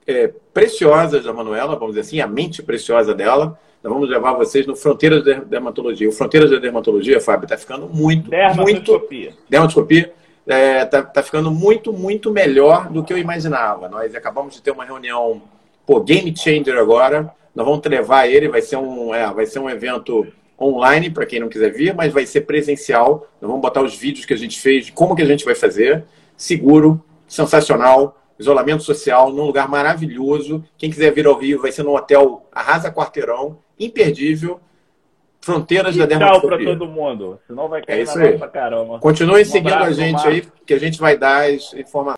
é, 0.05 0.32
preciosas 0.53 1.24
da 1.24 1.32
Manuela, 1.32 1.76
vamos 1.76 1.95
dizer 1.95 2.01
assim, 2.01 2.20
a 2.20 2.26
mente 2.26 2.62
preciosa 2.62 3.14
dela. 3.14 3.59
Nós 3.82 3.92
vamos 3.92 4.08
levar 4.08 4.32
vocês 4.32 4.66
no 4.66 4.74
Fronteiras 4.74 5.24
da 5.24 5.34
Dermatologia. 5.34 6.08
O 6.08 6.12
Fronteiras 6.12 6.50
da 6.50 6.58
Dermatologia, 6.58 7.20
Fábio, 7.20 7.44
está 7.44 7.56
ficando 7.56 7.88
muito, 7.88 8.28
dermatoscopia. 8.28 9.30
muito... 9.30 9.42
Dermatoscopia 9.48 10.12
é, 10.46 10.84
tá, 10.86 11.02
tá, 11.02 11.22
ficando 11.22 11.50
muito, 11.50 11.92
muito 11.92 12.32
melhor 12.32 12.88
do 12.88 13.04
que 13.04 13.12
eu 13.12 13.18
imaginava. 13.18 13.88
Nós 13.88 14.14
acabamos 14.14 14.54
de 14.54 14.62
ter 14.62 14.70
uma 14.70 14.84
reunião, 14.84 15.42
pô, 15.86 16.00
Game 16.00 16.34
Changer 16.36 16.76
agora. 16.76 17.30
Nós 17.54 17.66
vamos 17.66 17.84
levar 17.86 18.26
ele, 18.26 18.48
vai 18.48 18.62
ser 18.62 18.76
um, 18.76 19.14
é, 19.14 19.32
vai 19.32 19.46
ser 19.46 19.58
um 19.58 19.68
evento 19.68 20.26
online 20.60 21.10
para 21.10 21.26
quem 21.26 21.38
não 21.38 21.48
quiser 21.48 21.70
vir, 21.70 21.94
mas 21.94 22.12
vai 22.12 22.26
ser 22.26 22.42
presencial. 22.42 23.28
Nós 23.40 23.48
vamos 23.48 23.60
botar 23.60 23.82
os 23.82 23.94
vídeos 23.94 24.26
que 24.26 24.34
a 24.34 24.36
gente 24.38 24.58
fez, 24.58 24.86
de 24.86 24.92
como 24.92 25.14
que 25.14 25.22
a 25.22 25.26
gente 25.26 25.44
vai 25.44 25.54
fazer, 25.54 26.04
seguro, 26.36 27.02
sensacional, 27.28 28.18
isolamento 28.38 28.82
social, 28.82 29.30
num 29.30 29.44
lugar 29.44 29.68
maravilhoso. 29.68 30.64
Quem 30.76 30.90
quiser 30.90 31.12
vir 31.12 31.26
ao 31.26 31.38
Rio, 31.38 31.60
vai 31.60 31.70
ser 31.70 31.82
no 31.82 31.94
hotel 31.94 32.46
Arrasa 32.50 32.90
Quarteirão, 32.90 33.58
imperdível. 33.78 34.60
Fronteiras 35.40 35.96
e 35.96 36.04
da. 36.04 36.18
Tchau 36.18 36.40
para 36.42 36.58
todo 36.62 36.86
mundo, 36.86 37.38
senão 37.46 37.68
vai 37.68 37.82
cair 37.82 38.00
é 38.00 38.02
isso 38.02 38.18
na 38.18 38.24
aí. 38.24 38.38
pra 38.38 38.48
caramba. 38.48 38.98
Continue 38.98 39.42
um 39.42 39.44
seguindo 39.44 39.74
a 39.74 39.92
gente 39.92 40.26
aí, 40.26 40.42
que 40.66 40.74
a 40.74 40.78
gente 40.78 40.98
vai 40.98 41.16
dar 41.16 41.48
as 41.48 41.72
informações. 41.74 42.16